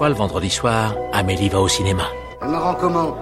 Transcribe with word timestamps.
fois, 0.00 0.08
le 0.08 0.14
vendredi 0.14 0.48
soir, 0.48 0.94
Amélie 1.12 1.50
va 1.50 1.60
au 1.60 1.68
cinéma. 1.68 2.04
Marrant 2.40 2.74
comment 2.74 3.18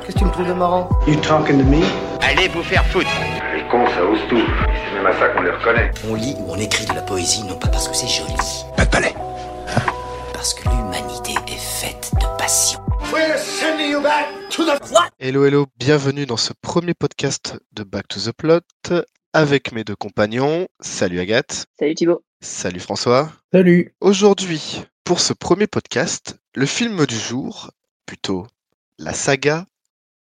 Qu'est-ce 0.00 0.14
que 0.14 0.18
tu 0.20 0.24
me 0.24 0.30
trouves 0.30 0.48
de 0.48 0.54
marrant 0.54 0.88
You 1.06 1.16
talking 1.16 1.58
to 1.58 1.64
me? 1.66 1.82
Allez 2.22 2.48
vous 2.48 2.62
faire 2.62 2.82
foutre 2.86 3.10
Les 3.54 3.62
cons, 3.68 3.86
ça 3.88 4.02
ose 4.02 4.18
tout. 4.30 4.38
Et 4.38 4.42
c'est 4.88 4.94
même 4.94 5.04
à 5.04 5.12
ça 5.18 5.28
qu'on 5.28 5.42
les 5.42 5.50
reconnaît. 5.50 5.90
On 6.08 6.14
lit 6.14 6.34
ou 6.38 6.52
on 6.52 6.56
écrit 6.56 6.86
de 6.86 6.94
la 6.94 7.02
poésie 7.02 7.44
non 7.44 7.58
pas 7.58 7.68
parce 7.68 7.88
que 7.88 7.94
c'est 7.94 8.08
joli, 8.08 8.32
Pas 8.74 8.86
de 8.86 8.90
palais. 8.90 9.14
parce 10.32 10.54
que 10.54 10.66
l'humanité 10.66 11.34
est 11.46 11.58
faite 11.60 12.10
de 12.14 12.38
passion. 12.38 12.80
We're 13.12 13.36
sending 13.36 13.90
you 13.90 14.00
back 14.00 14.24
to 14.48 14.64
the... 14.64 14.80
Hello, 15.18 15.44
hello, 15.44 15.66
bienvenue 15.78 16.24
dans 16.24 16.38
ce 16.38 16.54
premier 16.62 16.94
podcast 16.94 17.58
de 17.74 17.82
Back 17.82 18.08
to 18.08 18.18
the 18.18 18.32
Plot 18.32 19.04
avec 19.34 19.72
mes 19.72 19.84
deux 19.84 19.96
compagnons. 19.96 20.68
Salut 20.80 21.20
Agathe. 21.20 21.66
Salut 21.78 21.94
Thibaut. 21.94 22.22
Salut 22.40 22.80
François. 22.80 23.28
Salut. 23.52 23.94
Aujourd'hui, 24.00 24.84
pour 25.04 25.20
ce 25.20 25.34
premier 25.34 25.66
podcast, 25.66 26.38
le 26.54 26.64
film 26.64 27.04
du 27.04 27.18
jour, 27.18 27.70
plutôt 28.06 28.46
la 28.98 29.12
saga, 29.12 29.66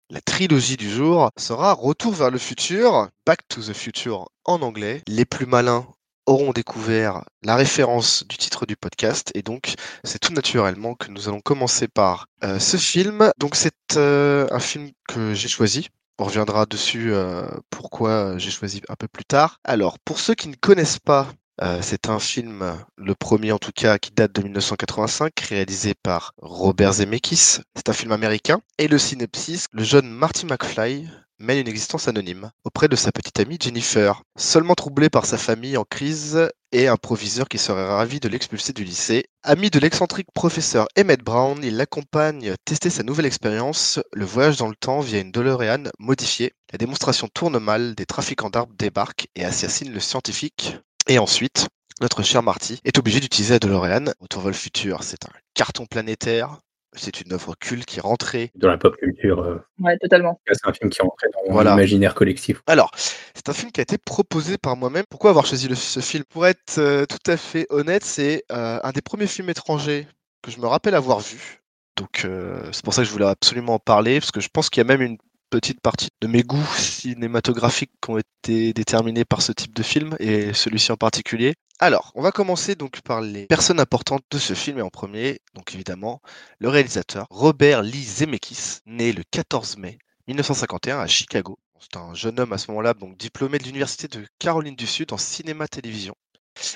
la 0.09 0.19
trilogie 0.19 0.75
du 0.75 0.89
jour, 0.89 1.29
sera 1.37 1.73
Retour 1.73 2.13
vers 2.13 2.29
le 2.29 2.37
futur, 2.37 3.07
Back 3.25 3.47
to 3.47 3.61
the 3.61 3.73
Future 3.73 4.29
en 4.43 4.61
anglais. 4.61 5.01
Les 5.07 5.23
plus 5.23 5.45
malins 5.45 5.87
auront 6.25 6.51
découvert 6.51 7.23
la 7.43 7.55
référence 7.55 8.27
du 8.27 8.37
titre 8.37 8.65
du 8.65 8.75
podcast 8.75 9.31
et 9.35 9.41
donc 9.41 9.75
c'est 10.03 10.19
tout 10.19 10.33
naturellement 10.33 10.95
que 10.95 11.11
nous 11.11 11.29
allons 11.29 11.41
commencer 11.41 11.87
par 11.87 12.27
euh, 12.43 12.59
ce 12.59 12.75
film. 12.75 13.31
Donc 13.37 13.55
c'est 13.55 13.95
euh, 13.95 14.47
un 14.51 14.59
film 14.59 14.91
que 15.07 15.33
j'ai 15.33 15.47
choisi. 15.47 15.87
On 16.19 16.25
reviendra 16.25 16.65
dessus 16.65 17.13
euh, 17.13 17.47
pourquoi 17.69 18.37
j'ai 18.37 18.51
choisi 18.51 18.81
un 18.89 18.95
peu 18.95 19.07
plus 19.07 19.25
tard. 19.25 19.59
Alors 19.63 19.97
pour 19.99 20.19
ceux 20.19 20.35
qui 20.35 20.49
ne 20.49 20.55
connaissent 20.55 20.99
pas 20.99 21.29
euh, 21.61 21.79
c'est 21.81 22.09
un 22.09 22.19
film, 22.19 22.83
le 22.97 23.15
premier 23.15 23.51
en 23.51 23.59
tout 23.59 23.71
cas, 23.73 23.97
qui 23.97 24.11
date 24.11 24.33
de 24.33 24.41
1985, 24.41 25.39
réalisé 25.39 25.93
par 25.93 26.33
Robert 26.37 26.93
Zemeckis. 26.93 27.59
C'est 27.75 27.89
un 27.89 27.93
film 27.93 28.11
américain. 28.11 28.61
Et 28.77 28.87
le 28.87 28.97
synopsis, 28.97 29.65
le 29.71 29.83
jeune 29.83 30.09
Marty 30.09 30.45
McFly 30.45 31.07
mène 31.39 31.59
une 31.59 31.67
existence 31.67 32.07
anonyme 32.07 32.51
auprès 32.63 32.87
de 32.87 32.95
sa 32.95 33.11
petite 33.11 33.39
amie 33.39 33.57
Jennifer, 33.61 34.23
seulement 34.35 34.75
troublé 34.75 35.09
par 35.09 35.25
sa 35.25 35.37
famille 35.37 35.77
en 35.77 35.83
crise 35.83 36.49
et 36.71 36.87
un 36.87 36.97
proviseur 36.97 37.47
qui 37.47 37.57
serait 37.57 37.85
ravi 37.85 38.19
de 38.19 38.29
l'expulser 38.29 38.73
du 38.73 38.83
lycée. 38.83 39.25
Ami 39.43 39.69
de 39.69 39.79
l'excentrique 39.79 40.31
professeur 40.33 40.87
Emmett 40.97 41.21
Brown, 41.21 41.59
il 41.61 41.77
l'accompagne 41.77 42.55
tester 42.65 42.89
sa 42.89 43.03
nouvelle 43.03 43.25
expérience, 43.25 43.99
le 44.13 44.25
voyage 44.25 44.57
dans 44.57 44.69
le 44.69 44.75
temps 44.75 45.01
via 45.01 45.19
une 45.19 45.31
DeLorean 45.31 45.83
modifiée. 45.99 46.53
La 46.71 46.77
démonstration 46.77 47.27
tourne 47.31 47.59
mal, 47.59 47.93
des 47.93 48.05
trafiquants 48.05 48.49
d'arbres 48.49 48.73
débarquent 48.77 49.27
et 49.35 49.45
assassinent 49.45 49.93
le 49.93 49.99
scientifique. 49.99 50.77
Et 51.07 51.19
ensuite, 51.19 51.67
notre 52.01 52.23
cher 52.23 52.43
Marty 52.43 52.79
est 52.85 52.97
obligé 52.97 53.19
d'utiliser 53.19 53.55
la 53.55 53.59
DeLorean. 53.59 54.05
Retour 54.19 54.47
le 54.47 54.53
futur, 54.53 55.03
c'est 55.03 55.25
un 55.25 55.31
carton 55.53 55.85
planétaire. 55.85 56.59
C'est 56.95 57.21
une 57.21 57.33
œuvre 57.33 57.55
culte 57.59 57.85
qui 57.85 57.97
est 57.97 58.01
rentrée. 58.01 58.51
Dans 58.53 58.67
la 58.69 58.77
pop 58.77 58.95
culture, 58.97 59.39
euh, 59.39 59.57
Ouais, 59.79 59.97
totalement. 59.97 60.39
c'est 60.45 60.67
un 60.67 60.73
film 60.73 60.91
qui 60.91 61.01
est 61.01 61.03
rentré 61.03 61.27
dans 61.33 61.51
Voilà. 61.51 61.71
l'imaginaire 61.71 62.13
collectif. 62.13 62.61
Alors, 62.67 62.91
c'est 62.95 63.49
un 63.49 63.53
film 63.53 63.71
qui 63.71 63.81
a 63.81 63.83
été 63.83 63.97
proposé 63.97 64.59
par 64.59 64.77
moi-même. 64.77 65.03
Pourquoi 65.09 65.31
avoir 65.31 65.47
choisi 65.47 65.67
le- 65.67 65.73
ce 65.73 66.01
film? 66.01 66.23
Pour 66.29 66.45
être 66.45 66.77
euh, 66.77 67.05
tout 67.07 67.31
à 67.31 67.35
fait 67.35 67.65
honnête, 67.71 68.05
c'est 68.05 68.43
euh, 68.51 68.79
un 68.83 68.91
des 68.91 69.01
premiers 69.01 69.25
films 69.25 69.49
étrangers 69.49 70.07
que 70.43 70.51
je 70.51 70.59
me 70.59 70.67
rappelle 70.67 70.93
avoir 70.93 71.19
vu. 71.19 71.61
Donc, 71.97 72.25
euh, 72.25 72.61
c'est 72.71 72.83
pour 72.83 72.93
ça 72.93 73.01
que 73.01 73.07
je 73.07 73.11
voulais 73.11 73.25
absolument 73.25 73.73
en 73.75 73.79
parler, 73.79 74.19
parce 74.19 74.31
que 74.31 74.39
je 74.41 74.49
pense 74.53 74.69
qu'il 74.69 74.81
y 74.81 74.85
a 74.85 74.87
même 74.87 75.01
une 75.01 75.17
petite 75.49 75.81
partie 75.81 76.09
de 76.21 76.27
mes 76.27 76.43
goûts 76.43 76.73
cinématographiques 76.75 77.91
qui 78.01 78.11
ont 78.11 78.17
été 78.17 78.73
déterminés 78.73 79.25
par 79.25 79.41
ce 79.41 79.51
type 79.51 79.73
de 79.75 79.83
film, 79.83 80.15
et 80.19 80.53
celui-ci 80.53 80.91
en 80.91 80.97
particulier. 80.97 81.53
Alors, 81.79 82.11
on 82.15 82.21
va 82.21 82.31
commencer 82.31 82.75
donc 82.75 83.01
par 83.01 83.21
les 83.21 83.45
personnes 83.47 83.79
importantes 83.79 84.23
de 84.31 84.37
ce 84.37 84.53
film, 84.53 84.79
et 84.79 84.81
en 84.81 84.89
premier, 84.89 85.39
donc 85.53 85.73
évidemment, 85.73 86.21
le 86.59 86.69
réalisateur 86.69 87.27
Robert 87.29 87.81
Lee 87.81 88.03
Zemeckis, 88.03 88.79
né 88.85 89.11
le 89.11 89.23
14 89.31 89.77
mai 89.77 89.97
1951 90.27 90.99
à 90.99 91.07
Chicago. 91.07 91.59
C'est 91.79 91.97
un 91.97 92.13
jeune 92.13 92.39
homme 92.39 92.53
à 92.53 92.57
ce 92.57 92.71
moment-là, 92.71 92.93
donc 92.93 93.17
diplômé 93.17 93.57
de 93.57 93.65
l'Université 93.65 94.07
de 94.07 94.25
Caroline 94.39 94.75
du 94.75 94.87
Sud 94.87 95.11
en 95.11 95.17
cinéma-télévision. 95.17 96.15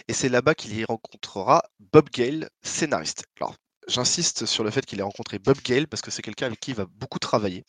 Et 0.07 0.13
c'est 0.13 0.29
là-bas 0.29 0.55
qu'il 0.55 0.77
y 0.77 0.83
rencontrera 0.83 1.63
Bob 1.79 2.09
Gale, 2.09 2.49
scénariste. 2.61 3.25
Alors, 3.39 3.55
j'insiste 3.87 4.45
sur 4.45 4.63
le 4.63 4.71
fait 4.71 4.85
qu'il 4.85 4.99
ait 4.99 5.03
rencontré 5.03 5.39
Bob 5.39 5.57
Gale 5.63 5.87
parce 5.87 6.01
que 6.01 6.11
c'est 6.11 6.21
quelqu'un 6.21 6.47
avec 6.47 6.59
qui 6.59 6.71
il 6.71 6.77
va 6.77 6.85
beaucoup 6.85 7.19
travailler, 7.19 7.65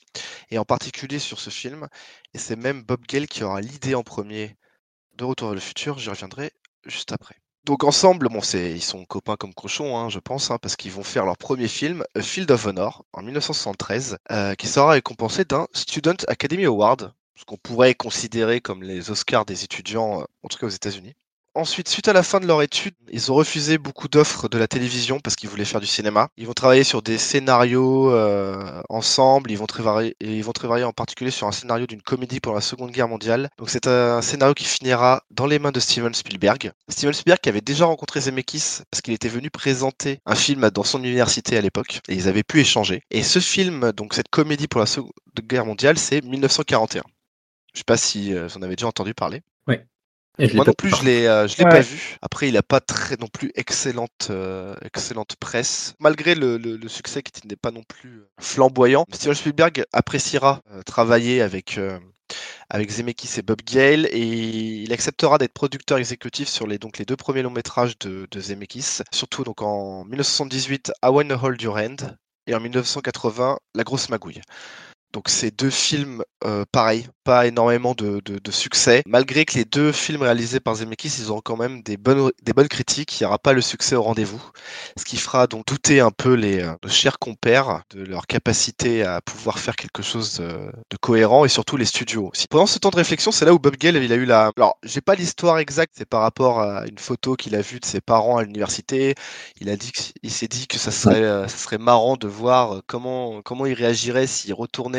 et 0.51 0.59
en 0.59 0.65
particulier 0.65 1.19
sur 1.19 1.41
ce 1.41 1.51
film. 1.51 1.89
Et 2.35 2.39
c'est 2.39 2.57
même 2.57 2.83
Bob 2.83 3.07
Gale 3.07 3.27
qui 3.27 3.45
aura 3.45 3.61
l'idée 3.61 3.95
en 3.95 4.03
premier 4.03 4.57
de 5.17 5.25
Retour 5.25 5.49
vers 5.49 5.55
le 5.55 5.61
futur. 5.61 5.99
J'y 5.99 6.11
reviendrai 6.11 6.53
juste 6.87 7.13
après. 7.13 7.37
Donc 7.65 7.85
ensemble, 7.85 8.29
bon, 8.29 8.41
ils 8.41 8.83
sont 8.83 9.05
copains 9.05 9.37
comme 9.37 9.53
cochons, 9.53 9.99
hein, 9.99 10.09
je 10.09 10.19
pense, 10.21 10.51
hein, 10.51 10.59
parce 10.63 10.75
qu'ils 10.75 10.93
vont 10.93 11.03
faire 11.03 11.27
leur 11.27 11.37
premier 11.37 11.69
film, 11.69 12.03
A 12.15 12.23
Field 12.23 12.51
of 12.51 12.65
Honor, 12.65 13.05
en 13.13 13.23
1973, 13.23 14.17
euh, 14.31 14.55
qui 14.55 14.67
sera 14.69 14.93
récompensé 14.93 15.45
d'un 15.45 15.67
Student 15.75 16.17
Academy 16.29 16.65
Award, 16.65 17.13
ce 17.35 17.45
qu'on 17.45 17.59
pourrait 17.59 17.95
considérer 17.95 18.63
comme 18.63 18.83
les 18.83 19.11
Oscars 19.11 19.45
des 19.45 19.65
étudiants, 19.65 20.23
euh, 20.23 20.25
en 20.43 20.49
tout 20.49 20.57
cas 20.57 20.67
aux 20.67 20.71
États-Unis. 20.71 21.15
Ensuite, 21.55 21.89
suite 21.89 22.07
à 22.07 22.13
la 22.13 22.23
fin 22.23 22.39
de 22.39 22.47
leur 22.47 22.63
étude, 22.63 22.95
ils 23.11 23.33
ont 23.33 23.35
refusé 23.35 23.79
beaucoup 23.79 24.07
d'offres 24.07 24.49
de 24.49 24.59
la 24.59 24.69
télévision 24.69 25.19
parce 25.19 25.35
qu'ils 25.35 25.49
voulaient 25.49 25.65
faire 25.65 25.81
du 25.81 25.87
cinéma. 25.87 26.29
Ils 26.37 26.47
vont 26.47 26.53
travailler 26.53 26.85
sur 26.85 27.03
des 27.03 27.19
scénarios 27.19 28.13
euh, 28.13 28.81
ensemble. 28.89 29.51
Ils 29.51 29.59
vont, 29.59 29.67
travailler, 29.67 30.15
ils 30.21 30.45
vont 30.45 30.53
travailler 30.53 30.85
en 30.85 30.93
particulier 30.93 31.31
sur 31.31 31.49
un 31.49 31.53
scénario 31.53 31.87
d'une 31.87 32.03
comédie 32.03 32.39
pour 32.39 32.55
la 32.55 32.61
Seconde 32.61 32.93
Guerre 32.93 33.09
mondiale. 33.09 33.51
Donc 33.59 33.71
c'est 33.71 33.89
un 33.89 34.23
scénario 34.23 34.55
qui 34.55 34.65
finira 34.65 35.25
dans 35.31 35.47
les 35.47 35.59
mains 35.59 35.73
de 35.73 35.81
Steven 35.81 36.15
Spielberg. 36.15 36.73
Steven 36.89 37.13
Spielberg 37.13 37.41
qui 37.41 37.49
avait 37.49 37.61
déjà 37.61 37.87
rencontré 37.87 38.21
Zemeckis 38.21 38.83
parce 38.91 39.01
qu'il 39.01 39.15
était 39.15 39.29
venu 39.29 39.51
présenter 39.51 40.21
un 40.27 40.37
film 40.37 40.71
dans 40.71 40.85
son 40.85 41.03
université 41.03 41.57
à 41.57 41.61
l'époque 41.61 42.01
et 42.09 42.15
ils 42.15 42.29
avaient 42.29 42.45
pu 42.45 42.61
échanger. 42.61 43.03
Et 43.11 43.23
ce 43.23 43.41
film, 43.41 43.91
donc 43.93 44.15
cette 44.15 44.29
comédie 44.29 44.69
pour 44.69 44.81
la 44.81 44.87
Seconde 44.87 45.13
Guerre 45.43 45.67
mondiale, 45.67 45.99
c'est 45.99 46.23
1941. 46.23 47.03
Je 47.75 47.79
sais 47.79 47.85
pas 47.85 47.97
si 47.97 48.35
euh, 48.35 48.47
vous 48.47 48.59
en 48.59 48.63
avez 48.63 48.77
déjà 48.77 48.87
entendu 48.89 49.15
parler. 49.15 49.43
Et 50.39 50.47
l'ai 50.47 50.55
Moi 50.55 50.65
non 50.65 50.73
plus, 50.73 50.91
je 50.95 51.05
l'ai, 51.05 51.27
euh, 51.27 51.49
je 51.49 51.57
l'ai 51.59 51.65
Ouais. 51.65 51.71
pas 51.71 51.81
vu. 51.81 52.17
Après, 52.23 52.49
il 52.49 52.57
a 52.57 52.63
pas 52.63 52.81
très 52.81 53.17
non 53.17 53.27
plus 53.27 53.51
excellente, 53.55 54.29
euh, 54.31 54.75
excellente 54.83 55.35
presse, 55.37 55.95
malgré 55.99 56.35
le, 56.35 56.59
le- 56.59 56.77
le 56.77 56.89
succès 56.89 57.23
qui 57.23 57.47
n'est 57.47 57.57
pas 57.57 57.71
non 57.73 57.83
plus 57.83 58.21
euh, 58.21 58.29
flamboyant. 58.41 59.05
Steven 59.13 59.35
Spielberg 59.35 59.85
appréciera 59.93 60.61
euh, 60.73 60.83
travailler 60.83 61.43
avec 61.43 61.77
euh, 61.79 61.99
avec 62.71 62.91
Zemeckis 62.91 63.39
et 63.39 63.43
Bob 63.43 63.63
Gale 63.63 64.07
et 64.13 64.21
il 64.85 64.93
acceptera 64.93 65.39
d'être 65.39 65.55
producteur 65.55 65.97
exécutif 65.99 66.49
sur 66.49 66.67
les 66.67 66.79
donc 66.79 66.99
les 66.99 67.07
deux 67.07 67.17
premiers 67.17 67.43
longs 67.43 67.51
métrages 67.51 67.99
de, 67.99 68.29
de 68.31 68.41
Zemeckis, 68.41 68.99
surtout 69.13 69.43
donc 69.45 69.63
en 69.63 70.05
1978 70.05 70.93
I 71.03 71.09
Wanna 71.09 71.35
Hold 71.43 71.61
Your 71.63 71.77
Hand 71.77 72.17
et 72.47 72.55
en 72.55 72.61
1980 72.61 73.59
La 73.75 73.83
Grosse 73.85 74.09
Magouille. 74.11 74.41
Donc 75.13 75.29
ces 75.29 75.51
deux 75.51 75.71
films, 75.71 76.23
euh, 76.45 76.65
pareil, 76.71 77.07
pas 77.25 77.47
énormément 77.47 77.95
de, 77.95 78.21
succès. 78.51 79.03
Malgré 79.07 79.45
que 79.45 79.55
les 79.55 79.65
deux 79.65 79.93
films 79.93 80.23
réalisés 80.23 80.61
par 80.61 80.77
Zemeckis, 80.77 81.17
ils 81.19 81.31
auront 81.31 81.43
quand 81.43 81.57
même 81.57 81.83
des 81.83 81.97
bonnes, 81.97 82.31
des 82.43 82.53
bonnes 82.53 82.69
critiques, 82.69 83.21
il 83.21 83.23
n'y 83.23 83.27
aura 83.27 83.39
pas 83.39 83.53
le 83.53 83.61
succès 83.61 83.97
au 83.97 84.03
rendez-vous. 84.03 84.43
Ce 84.97 85.05
qui 85.05 85.17
fera 85.17 85.47
donc 85.47 85.67
douter 85.67 86.01
un 86.01 86.11
peu 86.11 86.33
les, 86.35 86.63
euh, 86.63 86.73
nos 86.83 86.91
chers 86.91 87.19
compères 87.19 87.83
de 87.91 88.03
leur 88.03 88.27
capacité 88.27 89.03
à 89.05 89.21
pouvoir 89.21 89.59
faire 89.59 89.77
quelque 89.77 90.03
chose 90.03 90.39
de, 90.39 90.97
cohérent 91.01 91.45
et 91.45 91.49
surtout 91.49 91.77
les 91.77 91.85
studios. 91.85 92.33
Pendant 92.51 92.67
ce 92.67 92.79
temps 92.79 92.91
de 92.91 92.97
réflexion, 92.97 93.31
c'est 93.31 93.45
là 93.45 93.53
où 93.53 93.59
Bob 93.59 93.77
Gale, 93.77 93.97
il 94.03 94.13
a 94.13 94.17
eu 94.17 94.25
la... 94.25 94.51
Alors, 94.57 94.79
j'ai 94.83 95.01
pas 95.01 95.15
l'histoire 95.15 95.59
exacte, 95.59 95.95
c'est 95.99 96.09
par 96.09 96.23
rapport 96.23 96.61
à 96.61 96.87
une 96.87 96.99
photo 96.99 97.37
qu'il 97.37 97.55
a 97.55 97.61
vue 97.61 97.81
de 97.81 97.85
ses 97.85 98.01
parents 98.01 98.39
à 98.39 98.43
l'université. 98.43 99.15
Il 99.61 99.69
a 99.69 99.77
dit 99.77 99.93
il 100.23 100.31
s'est 100.31 100.49
dit 100.49 100.67
que 100.67 100.79
ça 100.79 100.91
serait, 100.91 101.23
euh, 101.23 101.47
ça 101.49 101.57
serait 101.57 101.79
marrant 101.79 102.17
de 102.17 102.27
voir 102.27 102.77
euh, 102.77 102.81
comment, 102.87 103.43
comment 103.43 103.67
il 103.67 103.75
réagirait 103.75 104.27
s'il 104.27 104.55
retournait 104.55 104.98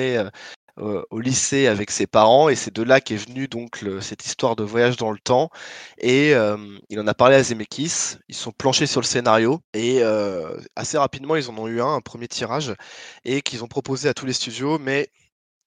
euh, 0.79 1.03
au 1.09 1.19
lycée 1.19 1.67
avec 1.67 1.91
ses 1.91 2.07
parents 2.07 2.47
et 2.47 2.55
c'est 2.55 2.73
de 2.73 2.83
là 2.83 3.01
qu'est 3.01 3.17
venue 3.17 3.49
donc 3.49 3.83
cette 3.99 4.25
histoire 4.25 4.55
de 4.55 4.63
voyage 4.63 4.95
dans 4.95 5.11
le 5.11 5.19
temps 5.19 5.49
et 5.97 6.33
euh, 6.33 6.55
il 6.89 7.01
en 7.01 7.07
a 7.07 7.13
parlé 7.13 7.35
à 7.35 7.43
Zemeckis 7.43 8.15
ils 8.29 8.35
sont 8.35 8.53
planchés 8.53 8.85
sur 8.85 9.01
le 9.01 9.05
scénario 9.05 9.59
et 9.73 10.01
euh, 10.03 10.57
assez 10.77 10.97
rapidement 10.97 11.35
ils 11.35 11.49
en 11.49 11.57
ont 11.57 11.67
eu 11.67 11.81
un, 11.81 11.99
premier 11.99 12.29
tirage 12.29 12.73
et 13.25 13.41
qu'ils 13.41 13.61
ont 13.65 13.67
proposé 13.67 14.07
à 14.07 14.13
tous 14.13 14.25
les 14.25 14.31
studios 14.31 14.79
mais 14.79 15.09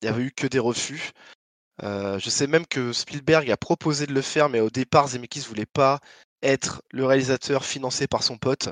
il 0.00 0.06
n'y 0.06 0.14
avait 0.14 0.22
eu 0.22 0.32
que 0.32 0.46
des 0.46 0.58
refus. 0.58 1.10
Je 1.82 2.30
sais 2.30 2.46
même 2.46 2.66
que 2.66 2.92
Spielberg 2.92 3.50
a 3.50 3.56
proposé 3.58 4.06
de 4.06 4.14
le 4.14 4.22
faire 4.22 4.48
mais 4.48 4.60
au 4.60 4.70
départ 4.70 5.08
Zemeckis 5.08 5.40
voulait 5.46 5.66
pas 5.66 6.00
être 6.42 6.82
le 6.90 7.04
réalisateur 7.04 7.66
financé 7.66 8.06
par 8.06 8.22
son 8.22 8.38
pote. 8.38 8.70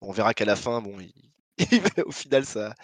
On 0.00 0.12
verra 0.12 0.32
qu'à 0.32 0.46
la 0.46 0.56
fin 0.56 0.80
bon 0.80 0.96
au 2.06 2.12
final 2.12 2.46
ça 2.46 2.74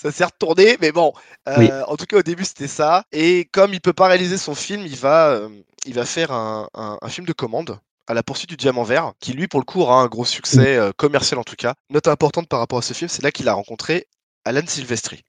ça 0.00 0.12
s'est 0.12 0.24
retourné, 0.24 0.76
mais 0.80 0.92
bon, 0.92 1.12
euh, 1.48 1.54
Oui. 1.58 1.70
en 1.86 1.96
tout 1.96 2.06
cas 2.06 2.18
au 2.18 2.22
début 2.22 2.44
c'était 2.44 2.68
ça. 2.68 3.04
Et 3.12 3.46
comme 3.52 3.74
il 3.74 3.80
peut 3.80 3.92
pas 3.92 4.06
réaliser 4.06 4.38
son 4.38 4.54
film, 4.54 4.82
il 4.86 4.96
va, 4.96 5.30
euh, 5.30 5.48
il 5.86 5.94
va 5.94 6.04
faire 6.04 6.30
un, 6.30 6.68
un- 6.74 6.98
un 7.02 7.08
film 7.08 7.26
de 7.26 7.32
commande 7.32 7.78
à 8.06 8.14
la 8.14 8.22
poursuite 8.22 8.48
du 8.50 8.56
diamant 8.56 8.84
vert, 8.84 9.12
qui 9.20 9.32
lui 9.32 9.48
pour 9.48 9.60
le 9.60 9.64
coup 9.64 9.80
aura 9.80 10.00
un 10.00 10.06
gros 10.06 10.24
succès 10.24 10.76
euh, 10.76 10.92
commercial 10.96 11.38
en 11.38 11.44
tout 11.44 11.56
cas. 11.56 11.74
Note 11.90 12.06
importante 12.08 12.48
par 12.48 12.60
rapport 12.60 12.78
à 12.78 12.82
ce 12.82 12.94
film, 12.94 13.08
c'est 13.08 13.22
là 13.22 13.32
qu'il 13.32 13.48
a 13.48 13.54
rencontré 13.54 14.06
Alan 14.44 14.66
Silvestri. 14.66 15.24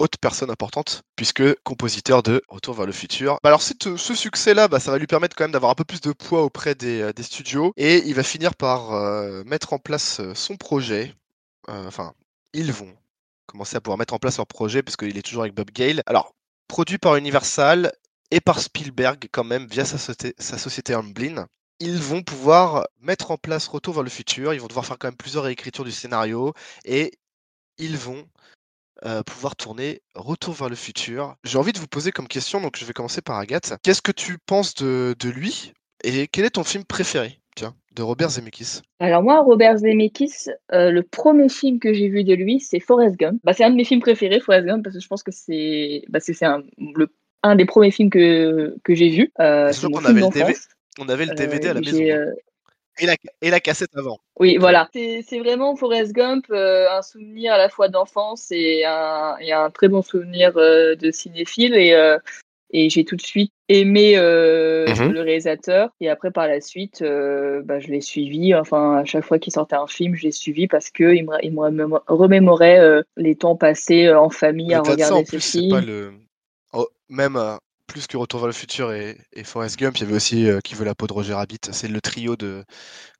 Autre 0.00 0.18
personne 0.20 0.50
importante, 0.50 1.02
puisque 1.16 1.42
compositeur 1.62 2.22
de 2.22 2.42
Retour 2.48 2.74
vers 2.74 2.84
le 2.86 2.92
futur. 2.92 3.38
Bah 3.42 3.50
alors 3.50 3.62
cette- 3.62 3.96
ce 3.96 4.14
succès-là, 4.14 4.66
bah, 4.68 4.80
ça 4.80 4.90
va 4.90 4.98
lui 4.98 5.06
permettre 5.06 5.36
quand 5.36 5.44
même 5.44 5.52
d'avoir 5.52 5.70
un 5.70 5.76
peu 5.76 5.84
plus 5.84 6.00
de 6.00 6.12
poids 6.12 6.42
auprès 6.42 6.74
des, 6.74 7.12
des 7.14 7.22
studios, 7.22 7.72
et 7.76 8.02
il 8.06 8.14
va 8.14 8.24
finir 8.24 8.54
par 8.56 8.90
mettre 9.46 9.72
en 9.72 9.78
place 9.78 10.20
son 10.34 10.56
projet, 10.56 11.14
enfin, 11.68 12.12
ils 12.52 12.72
vont 12.72 12.92
commencer 13.46 13.76
à 13.76 13.80
pouvoir 13.80 13.98
mettre 13.98 14.14
en 14.14 14.18
place 14.18 14.36
leur 14.38 14.46
projet 14.46 14.82
parce 14.82 14.96
qu'il 14.96 15.16
est 15.16 15.22
toujours 15.22 15.42
avec 15.42 15.54
Bob 15.54 15.70
Gale. 15.70 16.02
Alors, 16.06 16.34
produit 16.68 16.98
par 16.98 17.16
Universal 17.16 17.92
et 18.30 18.40
par 18.40 18.60
Spielberg 18.60 19.28
quand 19.30 19.44
même 19.44 19.66
via 19.66 19.84
sa, 19.84 19.98
société- 19.98 20.34
sa 20.38 20.98
Amblin. 20.98 21.46
Ils 21.80 21.98
vont 21.98 22.22
pouvoir 22.22 22.86
mettre 23.00 23.30
en 23.30 23.36
place 23.36 23.66
Retour 23.68 23.94
vers 23.94 24.02
le 24.02 24.10
futur. 24.10 24.54
Ils 24.54 24.60
vont 24.60 24.66
devoir 24.66 24.86
faire 24.86 24.98
quand 24.98 25.08
même 25.08 25.16
plusieurs 25.16 25.44
réécritures 25.44 25.84
du 25.84 25.92
scénario 25.92 26.54
et 26.84 27.12
ils 27.78 27.96
vont 27.96 28.26
euh, 29.04 29.22
pouvoir 29.22 29.56
tourner 29.56 30.02
Retour 30.14 30.54
vers 30.54 30.68
le 30.68 30.76
futur. 30.76 31.36
J'ai 31.44 31.58
envie 31.58 31.72
de 31.72 31.78
vous 31.78 31.86
poser 31.86 32.12
comme 32.12 32.28
question, 32.28 32.60
donc 32.60 32.76
je 32.78 32.84
vais 32.84 32.92
commencer 32.92 33.22
par 33.22 33.38
Agathe. 33.38 33.74
Qu'est-ce 33.82 34.02
que 34.02 34.12
tu 34.12 34.38
penses 34.38 34.74
de, 34.74 35.14
lui 35.24 35.72
et 36.04 36.28
quel 36.28 36.44
est 36.44 36.50
ton 36.50 36.64
film 36.64 36.84
préféré? 36.84 37.40
De 37.94 38.02
Robert 38.02 38.30
Zemeckis. 38.30 38.80
Alors 38.98 39.22
moi, 39.22 39.40
Robert 39.42 39.78
Zemeckis, 39.78 40.48
euh, 40.72 40.90
le 40.90 41.02
premier 41.02 41.48
film 41.48 41.78
que 41.78 41.92
j'ai 41.92 42.08
vu 42.08 42.24
de 42.24 42.34
lui, 42.34 42.60
c'est 42.60 42.80
Forrest 42.80 43.16
Gump. 43.16 43.40
Bah, 43.44 43.52
c'est 43.52 43.64
un 43.64 43.70
de 43.70 43.76
mes 43.76 43.84
films 43.84 44.00
préférés, 44.00 44.40
Forrest 44.40 44.66
Gump, 44.66 44.82
parce 44.84 44.96
que 44.96 45.02
je 45.02 45.08
pense 45.08 45.22
que 45.22 45.30
c'est 45.32 46.02
bah, 46.08 46.18
un, 46.42 46.62
le- 46.78 47.08
un 47.42 47.56
des 47.56 47.64
premiers 47.66 47.90
films 47.90 48.10
que, 48.10 48.74
que 48.84 48.94
j'ai 48.94 49.10
vu. 49.10 49.32
Euh, 49.40 49.72
qu'on 49.92 50.04
avait 50.04 50.20
le. 50.20 50.54
On 51.00 51.08
avait 51.08 51.26
le 51.26 51.34
DVD 51.34 51.68
à 51.68 51.74
la 51.74 51.80
Euh, 51.80 51.82
maison. 51.82 51.98
hein. 51.98 52.08
euh, 52.28 52.32
Et, 53.00 53.06
la, 53.06 53.16
et 53.42 53.50
la 53.50 53.58
cassette 53.58 53.90
avant. 53.96 54.18
Oui, 54.38 54.56
voilà. 54.56 54.88
C'est 54.92 55.22
c'est 55.28 55.40
vraiment 55.40 55.74
Forrest 55.74 56.12
Gump, 56.12 56.44
euh, 56.50 56.86
un 56.90 57.02
souvenir 57.02 57.52
à 57.52 57.58
la 57.58 57.68
fois 57.68 57.88
d'enfance 57.88 58.52
et 58.52 58.84
un, 58.84 59.36
et 59.40 59.52
un 59.52 59.70
très 59.70 59.88
bon 59.88 60.02
souvenir 60.02 60.52
euh, 60.56 60.94
de 60.94 61.10
cinéphile. 61.10 61.74
Et, 61.74 61.92
euh, 61.92 62.18
et 62.74 62.90
j'ai 62.90 63.04
tout 63.04 63.16
de 63.16 63.22
suite 63.22 63.52
aimé 63.68 64.14
euh, 64.16 64.86
Mhm. 64.88 65.12
le 65.12 65.20
réalisateur. 65.22 65.90
Et 66.00 66.10
après, 66.10 66.30
par 66.30 66.48
la 66.48 66.60
suite, 66.60 67.00
euh, 67.02 67.62
bah, 67.62 67.78
je 67.78 67.86
l'ai 67.88 68.00
suivi. 68.00 68.54
Enfin, 68.54 68.96
à 68.96 69.04
chaque 69.04 69.24
fois 69.24 69.38
qu'il 69.38 69.52
sortait 69.52 69.76
un 69.76 69.86
film, 69.86 70.14
je 70.16 70.24
l'ai 70.24 70.32
suivi 70.32 70.66
parce 70.66 70.90
qu'il 70.90 71.24
me, 71.24 71.36
il 71.42 71.52
me 71.52 71.60
remémo- 71.60 72.02
remémorait 72.08 72.80
euh, 72.80 73.02
les 73.16 73.36
temps 73.36 73.56
passés 73.56 74.06
euh, 74.06 74.18
en 74.18 74.28
famille 74.28 74.74
à 74.74 74.78
ça, 74.78 74.90
en 74.90 74.92
regarder 74.92 75.24
ce 75.24 75.38
film. 75.38 75.80
le. 75.86 76.12
oh, 76.72 76.88
même 77.08 77.36
euh, 77.36 77.56
plus 77.86 78.08
que 78.08 78.16
Retour 78.16 78.40
vers 78.40 78.48
le 78.48 78.52
futur 78.52 78.92
et, 78.92 79.16
et 79.32 79.44
Forrest 79.44 79.78
Gump, 79.78 79.96
il 79.96 80.00
y 80.00 80.04
avait 80.06 80.16
aussi 80.16 80.50
euh, 80.50 80.58
Qui 80.60 80.74
veut 80.74 80.84
la 80.84 80.96
peau 80.96 81.06
de 81.06 81.12
Roger 81.12 81.34
Rabbit. 81.34 81.60
C'est 81.70 81.86
le 81.88 82.00
trio 82.00 82.34
de, 82.34 82.64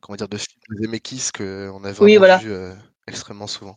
comment 0.00 0.16
dire, 0.16 0.28
de 0.28 0.36
films 0.36 0.62
de 0.70 0.84
Zemeckis 0.84 1.30
qu'on 1.32 1.84
a 1.84 1.92
vraiment 1.92 2.00
Oui, 2.00 2.16
voilà. 2.16 2.38
vu 2.38 2.50
euh, 2.50 2.74
extrêmement 3.06 3.46
souvent. 3.46 3.76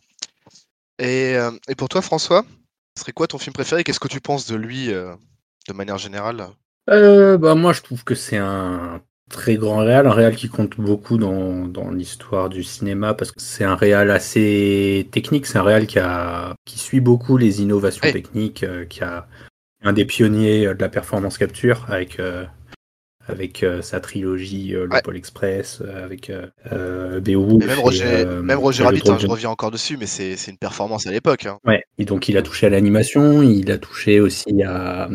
Et, 0.98 1.36
euh, 1.36 1.52
et 1.68 1.74
pour 1.76 1.88
toi, 1.88 2.02
François, 2.02 2.44
ce 2.96 3.02
serait 3.02 3.12
quoi 3.12 3.28
ton 3.28 3.38
film 3.38 3.52
préféré? 3.52 3.84
Qu'est-ce 3.84 4.00
que 4.00 4.08
tu 4.08 4.20
penses 4.20 4.46
de 4.48 4.56
lui 4.56 4.92
euh, 4.92 5.14
de 5.68 5.72
manière 5.72 5.98
générale? 5.98 6.48
Euh, 6.90 7.38
bah, 7.38 7.54
moi, 7.54 7.72
je 7.72 7.82
trouve 7.82 8.02
que 8.02 8.14
c'est 8.14 8.38
un 8.38 9.00
très 9.28 9.56
grand 9.56 9.78
réal, 9.78 10.06
un 10.06 10.12
réal 10.12 10.34
qui 10.34 10.48
compte 10.48 10.80
beaucoup 10.80 11.18
dans, 11.18 11.66
dans 11.66 11.90
l'histoire 11.90 12.48
du 12.48 12.62
cinéma 12.64 13.14
parce 13.14 13.30
que 13.30 13.40
c'est 13.40 13.64
un 13.64 13.76
réal 13.76 14.10
assez 14.10 15.06
technique, 15.10 15.46
c'est 15.46 15.58
un 15.58 15.62
réal 15.62 15.86
qui, 15.86 15.98
a, 15.98 16.54
qui 16.64 16.78
suit 16.78 17.00
beaucoup 17.00 17.36
les 17.36 17.60
innovations 17.60 18.10
techniques, 18.10 18.64
euh, 18.64 18.86
qui 18.86 19.04
a 19.04 19.28
un 19.82 19.92
des 19.92 20.04
pionniers 20.04 20.66
euh, 20.66 20.74
de 20.74 20.80
la 20.80 20.88
performance 20.88 21.38
capture 21.38 21.84
avec, 21.88 22.18
euh, 22.18 22.44
avec 23.28 23.62
euh, 23.62 23.82
sa 23.82 24.00
trilogie 24.00 24.74
euh, 24.74 24.84
Le 24.86 24.90
Ouais. 24.94 25.02
Pôle 25.02 25.16
Express, 25.16 25.80
euh, 25.84 26.04
avec 26.04 26.30
Beowulf. 27.20 27.66
Même 27.66 27.78
Roger, 27.80 28.24
même 28.42 28.58
Roger 28.58 28.82
et 28.82 28.86
Rabbit, 28.86 29.02
hein, 29.08 29.16
je 29.20 29.26
reviens 29.26 29.50
encore 29.50 29.70
dessus, 29.70 29.96
mais 29.98 30.06
c'est 30.06 30.34
une 30.48 30.58
performance 30.58 31.06
à 31.06 31.10
l'époque. 31.10 31.46
hein. 31.46 31.58
Ouais, 31.66 31.82
et 31.98 32.04
donc 32.04 32.28
il 32.28 32.36
a 32.36 32.42
touché 32.42 32.66
à 32.66 32.70
l'animation, 32.70 33.42
il 33.42 33.70
a 33.70 33.78
touché 33.78 34.20
aussi 34.20 34.62
à, 34.62 35.08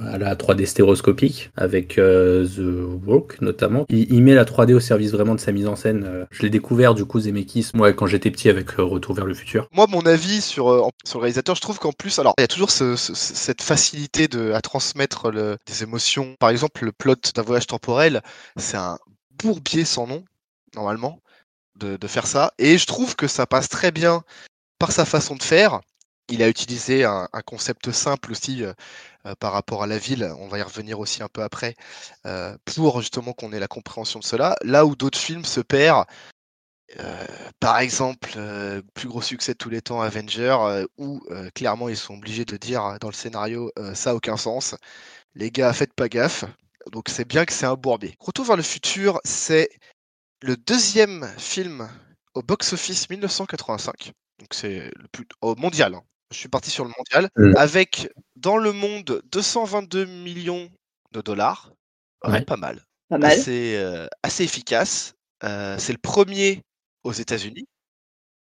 à 0.00 0.18
la 0.18 0.34
3D 0.34 0.66
stéroscopique 0.66 1.50
avec 1.56 1.98
euh, 1.98 2.46
The 2.46 3.06
Walk 3.06 3.40
notamment. 3.40 3.86
Il, 3.88 4.12
il 4.12 4.22
met 4.22 4.34
la 4.34 4.44
3D 4.44 4.74
au 4.74 4.80
service 4.80 5.12
vraiment 5.12 5.34
de 5.34 5.40
sa 5.40 5.52
mise 5.52 5.66
en 5.66 5.76
scène. 5.76 6.04
Euh, 6.06 6.24
Je 6.30 6.42
l'ai 6.42 6.50
découvert 6.50 6.94
du 6.94 7.04
coup 7.04 7.20
Zemeckis, 7.20 7.70
moi 7.74 7.92
quand 7.92 8.06
j'étais 8.06 8.30
petit 8.30 8.48
avec 8.48 8.78
euh, 8.78 8.82
Retour 8.82 9.14
vers 9.14 9.26
le 9.26 9.34
futur. 9.34 9.66
Moi, 9.72 9.86
mon 9.88 10.00
avis 10.02 10.40
sur, 10.40 10.90
sur 11.06 11.18
le 11.18 11.22
réalisateur, 11.22 11.54
je 11.56 11.60
trouve 11.60 11.78
qu'en 11.78 11.92
plus, 11.92 12.18
alors, 12.18 12.34
il 12.38 12.42
y 12.42 12.44
a 12.44 12.48
toujours 12.48 12.70
ce- 12.70 12.96
ce- 12.96 13.14
cette 13.14 13.62
facilité 13.62 14.28
de, 14.28 14.52
à 14.52 14.60
transmettre 14.60 15.30
le- 15.30 15.56
des 15.66 15.82
émotions. 15.82 16.34
Par 16.38 16.50
exemple, 16.50 16.84
le 16.84 16.92
plot 16.92 17.14
d'un 17.34 17.42
temporel, 17.60 18.22
c'est 18.56 18.76
un 18.76 18.98
bourbier 19.30 19.84
sans 19.84 20.06
nom, 20.06 20.24
normalement, 20.74 21.20
de, 21.76 22.06
faire 22.06 22.26
ça. 22.26 22.52
Et 22.58 22.78
je 22.78 22.86
trouve 22.86 23.16
que 23.16 23.26
ça 23.26 23.46
passe 23.46 23.68
très 23.68 23.90
bien 23.90 24.22
par 24.78 24.92
sa 24.92 25.04
façon 25.04 25.36
de 25.36 25.42
faire. 25.42 25.80
Il 26.28 26.42
a 26.42 26.48
utilisé 26.48 27.04
un, 27.04 27.28
concept 27.44 27.90
simple 27.92 28.32
aussi 28.32 28.64
euh, 28.64 28.72
euh, 29.26 29.34
par 29.38 29.52
rapport 29.52 29.82
à 29.82 29.86
la 29.86 29.98
ville, 29.98 30.32
on 30.38 30.48
va 30.48 30.58
y 30.58 30.62
revenir 30.62 30.98
aussi 30.98 31.22
un 31.22 31.28
peu 31.28 31.42
après, 31.42 31.74
euh, 32.26 32.56
pour 32.64 33.00
justement 33.00 33.32
qu'on 33.34 33.52
ait 33.52 33.60
la 33.60 33.68
compréhension 33.68 34.20
de 34.20 34.24
cela. 34.24 34.56
Là 34.62 34.86
où 34.86 34.96
d'autres 34.96 35.18
films 35.18 35.44
se 35.44 35.60
perdent, 35.60 36.06
par 37.60 37.78
exemple, 37.80 38.38
plus 38.94 39.08
gros 39.08 39.22
succès 39.22 39.52
de 39.52 39.58
tous 39.58 39.70
les 39.70 39.82
temps, 39.82 40.00
Avenger, 40.00 40.56
où 40.96 41.20
clairement 41.54 41.88
ils 41.88 41.96
sont 41.96 42.14
obligés 42.14 42.44
de 42.44 42.56
dire 42.56 42.98
dans 43.00 43.08
le 43.08 43.14
scénario 43.14 43.72
ça 43.94 44.10
a 44.10 44.14
aucun 44.14 44.36
sens. 44.36 44.76
Les 45.34 45.50
gars, 45.50 45.72
faites 45.72 45.94
pas 45.94 46.08
gaffe. 46.08 46.44
Donc 46.92 47.08
c'est 47.08 47.26
bien 47.26 47.44
que 47.44 47.52
c'est 47.52 47.66
un 47.66 47.74
bourbier. 47.74 48.14
Retour 48.20 48.44
vers 48.44 48.56
le 48.56 48.62
futur, 48.62 49.20
c'est 49.24 49.68
le 50.42 50.56
deuxième 50.56 51.26
film 51.38 51.88
au 52.34 52.42
box-office 52.42 53.08
1985. 53.10 54.12
Donc 54.38 54.48
c'est 54.52 54.90
le 54.96 55.08
plus 55.12 55.26
au 55.40 55.54
mondial. 55.56 55.94
hein. 55.94 56.02
Je 56.30 56.38
suis 56.38 56.48
parti 56.48 56.70
sur 56.70 56.84
le 56.84 56.90
mondial 56.96 57.28
Mm. 57.36 57.56
avec 57.56 58.10
dans 58.36 58.56
le 58.56 58.72
monde 58.72 59.22
222 59.30 60.04
millions 60.04 60.68
de 61.12 61.20
dollars. 61.20 61.72
Ouais, 62.24 62.32
Ouais. 62.32 62.44
Pas 62.44 62.56
mal 62.56 62.84
Pas 63.08 63.18
mal. 63.18 63.30
assez, 63.32 63.76
euh, 63.76 64.06
assez 64.22 64.44
efficace. 64.44 65.14
Euh, 65.44 65.76
c'est 65.78 65.92
le 65.92 65.98
premier 65.98 66.62
aux 67.04 67.12
États-Unis. 67.12 67.66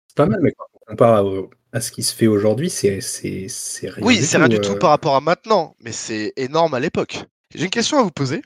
C'est 0.07 0.15
pas 0.17 0.25
mal, 0.27 0.39
mais 0.41 0.51
quand 0.51 0.65
on 0.73 0.91
compare 0.91 1.25
à, 1.25 1.77
à 1.77 1.81
ce 1.81 1.91
qui 1.91 2.03
se 2.03 2.13
fait 2.13 2.27
aujourd'hui, 2.27 2.69
c'est 2.69 3.01
c'est- 3.01 3.47
c'est 3.49 3.89
rien 3.89 4.05
Oui, 4.05 4.21
c'est 4.23 4.37
rien 4.37 4.47
du 4.49 4.57
euh. 4.57 4.59
tout 4.61 4.75
par 4.77 4.91
rapport 4.91 5.15
à 5.15 5.21
maintenant, 5.21 5.75
mais 5.79 5.91
c'est 5.91 6.31
énorme 6.37 6.73
à 6.73 6.79
l'époque. 6.79 7.23
J'ai 7.53 7.65
une 7.65 7.69
question 7.69 7.99
à 7.99 8.03
vous 8.03 8.11
poser. 8.11 8.41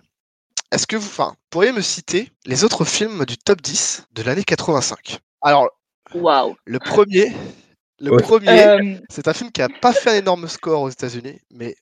Est-ce 0.71 0.87
que 0.87 0.95
vous 0.95 1.07
enfin, 1.07 1.35
pourriez 1.49 1.71
me 1.71 1.81
citer 1.81 2.31
les 2.45 2.63
autres 2.63 2.85
films 2.85 3.25
du 3.25 3.37
top 3.37 3.61
10 3.61 4.03
de 4.13 4.23
l'année 4.23 4.43
85 4.43 5.19
Alors, 5.41 5.69
le 6.65 6.79
premier, 6.79 7.31
le 7.99 8.11
Ouais. 8.11 8.21
premier, 8.21 8.51
Euh, 8.51 8.99
c'est 9.09 9.27
un 9.27 9.33
film 9.33 9.51
qui 9.51 9.61
a 9.61 9.69
pas 9.69 9.93
fait 9.93 10.11
un 10.11 10.15
énorme 10.19 10.47
score 10.47 10.81
aux 10.81 10.89
États-Unis, 10.89 11.39
mais 11.51 11.75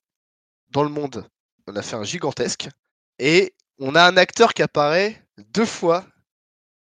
dans 0.72 0.84
le 0.84 0.90
monde, 0.90 1.28
on 1.68 1.76
a 1.76 1.82
fait 1.82 1.96
un 1.96 2.04
gigantesque. 2.04 2.70
Et 3.20 3.54
on 3.80 3.96
a 3.96 4.04
un 4.06 4.18
acteur 4.18 4.54
qui 4.54 4.62
apparaît 4.64 5.22
deux 5.54 5.66
fois 5.66 6.06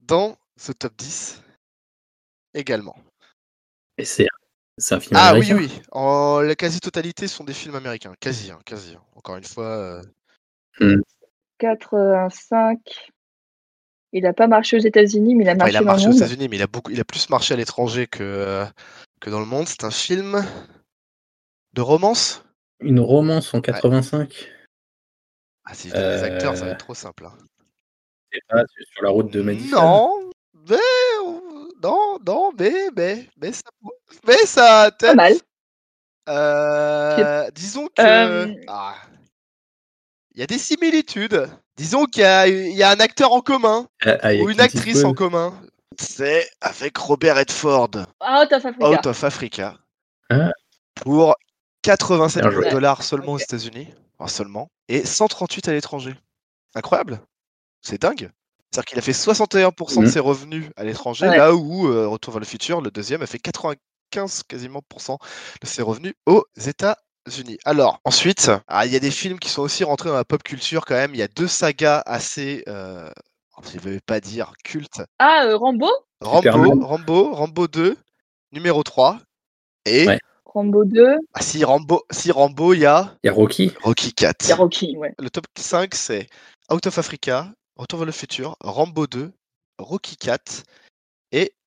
dans 0.02 0.38
ce 0.58 0.72
top 0.72 0.94
10 0.98 1.42
également. 2.54 2.96
Et 3.98 4.06
c'est 4.06 4.28
un 4.92 5.00
film 5.00 5.20
Ah 5.20 5.36
oui, 5.38 5.54
américain? 5.54 5.56
oui. 5.56 5.82
En 5.92 6.40
la 6.42 6.56
quasi-totalité 6.56 7.28
sont 7.28 7.44
des 7.44 7.54
films 7.54 7.76
américains. 7.76 8.14
Quasi, 8.20 8.52
hein, 8.52 8.60
quasi. 8.66 8.96
hein. 8.96 9.04
Encore 9.16 9.38
une 9.38 9.44
fois. 9.44 9.66
euh, 9.66 10.02
85. 11.60 12.80
Il 14.16 14.24
n'a 14.24 14.34
pas 14.34 14.48
marché 14.48 14.78
aux 14.78 14.82
États-Unis, 14.82 15.34
mais 15.36 15.44
il 15.44 15.50
a 15.50 15.54
enfin, 15.54 15.58
marché 15.60 15.74
il 15.74 15.78
a 15.78 15.80
dans 15.80 15.86
marché 15.86 16.04
le 16.06 16.10
aux 16.10 16.14
monde. 16.14 16.22
États-Unis, 16.22 16.48
mais 16.50 16.56
il 16.58 16.62
a, 16.62 16.68
beaucoup, 16.68 16.92
il 16.92 17.00
a 17.00 17.04
plus 17.04 17.30
marché 17.30 17.54
à 17.56 17.58
l'étranger 17.58 18.06
que, 18.08 18.22
euh, 18.24 18.66
que 19.20 19.30
dans 19.32 19.40
le 19.40 19.46
monde. 19.48 19.68
C'est 19.68 19.84
un 19.84 19.92
film 19.92 20.44
de 21.74 21.82
romance? 21.82 22.44
Une 22.80 23.00
romance 23.00 23.54
en 23.54 23.62
85. 23.62 24.52
Ah, 25.66 25.74
si 25.74 25.90
je 25.90 25.94
donne 25.96 26.12
les 26.18 26.24
acteurs, 26.24 26.56
ça 26.58 26.66
va 26.66 26.72
Euh, 26.72 26.74
être 26.74 26.80
trop 26.80 26.94
simple. 26.94 27.26
hein. 27.26 27.34
C'est 28.32 28.42
pas 28.50 28.64
sur 28.94 29.04
la 29.04 29.10
route 29.10 29.32
de 29.32 29.42
Madison. 29.42 29.82
Non, 29.82 30.30
mais. 30.70 30.76
Non, 31.82 32.18
non, 32.26 32.52
mais. 32.60 32.90
Mais, 32.96 33.28
mais 33.42 33.52
ça. 33.52 33.62
Mais 34.28 34.38
ça. 34.46 34.92
Pas 35.00 35.16
mal. 35.16 35.34
Euh, 36.30 37.50
disons 37.52 37.88
que. 37.88 38.02
Euh, 38.02 38.54
Ah. 38.68 38.96
Il 40.36 40.40
y 40.40 40.44
a 40.44 40.48
des 40.48 40.58
similitudes. 40.58 41.50
Disons 41.78 42.06
qu'il 42.06 42.22
y 42.22 42.26
a, 42.26 42.48
il 42.48 42.74
y 42.76 42.84
a 42.84 42.90
un 42.90 43.00
acteur 43.00 43.32
en 43.34 43.42
commun. 43.42 43.88
Ah, 44.06 44.18
ah, 44.22 44.34
ou 44.36 44.50
une 44.50 44.60
actrice 44.60 45.04
en 45.04 45.14
commun. 45.14 45.54
C'est 46.00 46.50
avec 46.62 46.98
Robert 46.98 47.36
Redford, 47.36 47.92
Out 48.22 48.52
of 48.52 48.66
Africa. 48.66 48.90
Out 48.90 49.06
of 49.06 49.24
Africa, 49.24 49.78
Ah. 50.32 50.50
pour 50.96 51.36
87 51.84 52.42
Bien 52.42 52.50
millions 52.50 52.60
de 52.62 52.64
joué. 52.66 52.72
dollars 52.72 53.04
seulement 53.04 53.34
aux. 53.34 53.38
États-Unis, 53.38 53.88
enfin 54.18 54.28
seulement, 54.28 54.72
et 54.88 55.06
138 55.06 55.68
à 55.68 55.74
l'étranger. 55.74 56.16
Incroyable, 56.74 57.22
c'est 57.84 58.02
dingue. 58.02 58.32
C'est-à-dire 58.72 58.86
qu'il 58.86 58.98
a 58.98 59.02
fait 59.04 59.14
61% 59.14 60.02
de 60.02 60.06
Mhm. 60.08 60.12
ses 60.12 60.20
revenus 60.20 60.66
à 60.76 60.84
l'étranger, 60.84 61.28
Ouais. 61.28 61.38
là 61.38 61.54
où 61.54 61.88
euh, 61.88 62.08
Retour 62.08 62.34
vers 62.34 62.40
le 62.40 62.46
futur, 62.48 62.82
le 62.82 62.90
deuxième, 62.90 63.22
a 63.22 63.28
fait 63.28 63.38
95 63.38 64.42
quasiment 64.48 64.82
pour 64.90 65.00
cent 65.02 65.20
de 65.62 65.68
ses 65.68 65.84
revenus 65.84 66.16
aux 66.26 66.44
États-Unis. 66.58 66.98
Alors, 67.66 68.00
ensuite, 68.04 68.52
ah, 68.68 68.86
il 68.86 68.92
y 68.92 68.96
a 68.96 69.00
des 69.00 69.12
films 69.12 69.40
qui 69.40 69.50
sont 69.50 69.62
aussi 69.62 69.84
rentrés 69.84 70.10
dans 70.10 70.16
la 70.16 70.26
pop 70.26 70.44
culture 70.44 70.86
quand 70.86 70.96
même. 70.96 71.14
Il 71.14 71.18
y 71.18 71.24
a 71.24 71.28
deux 71.28 71.48
sagas 71.48 72.04
assez, 72.06 72.64
euh, 72.68 73.10
je 73.72 73.78
ne 73.78 73.82
vais 73.82 74.00
pas 74.06 74.20
dire 74.20 74.54
culte, 74.64 75.02
Ah, 75.20 75.46
euh, 75.46 75.58
Rambo? 75.58 75.88
Rambo. 76.22 76.86
Rambo, 76.86 77.34
Rambo 77.34 77.68
2, 77.68 77.98
numéro 78.52 78.84
3. 78.84 79.20
Et 79.86 80.08
Ouais. 80.08 80.20
Rambo 80.46 80.86
2. 80.86 81.16
ah, 81.34 81.42
si 81.42 81.64
Rambo, 81.64 82.04
si 82.12 82.32
Rambo, 82.32 82.74
il 82.74 82.82
y 82.82 82.86
a 82.86 83.16
Il 83.24 83.28
y 83.28 83.30
a 83.30 83.34
Rocky. 83.34 83.72
Rocky 83.82 84.14
4. 84.14 84.46
Il 84.46 84.50
y 84.50 84.52
a 84.52 84.56
Rocky, 84.56 84.98
ouais. 84.98 85.14
Le 85.18 85.30
top 85.30 85.46
5, 85.58 85.96
c'est 85.96 86.28
Out 86.72 86.86
of 86.88 86.98
Africa, 86.98 87.52
Retour 87.76 88.00
vers 88.00 88.06
le 88.06 88.12
futur, 88.12 88.56
Rambo 88.62 89.08
2, 89.08 89.32
Rocky 89.80 90.16
4 90.18 90.64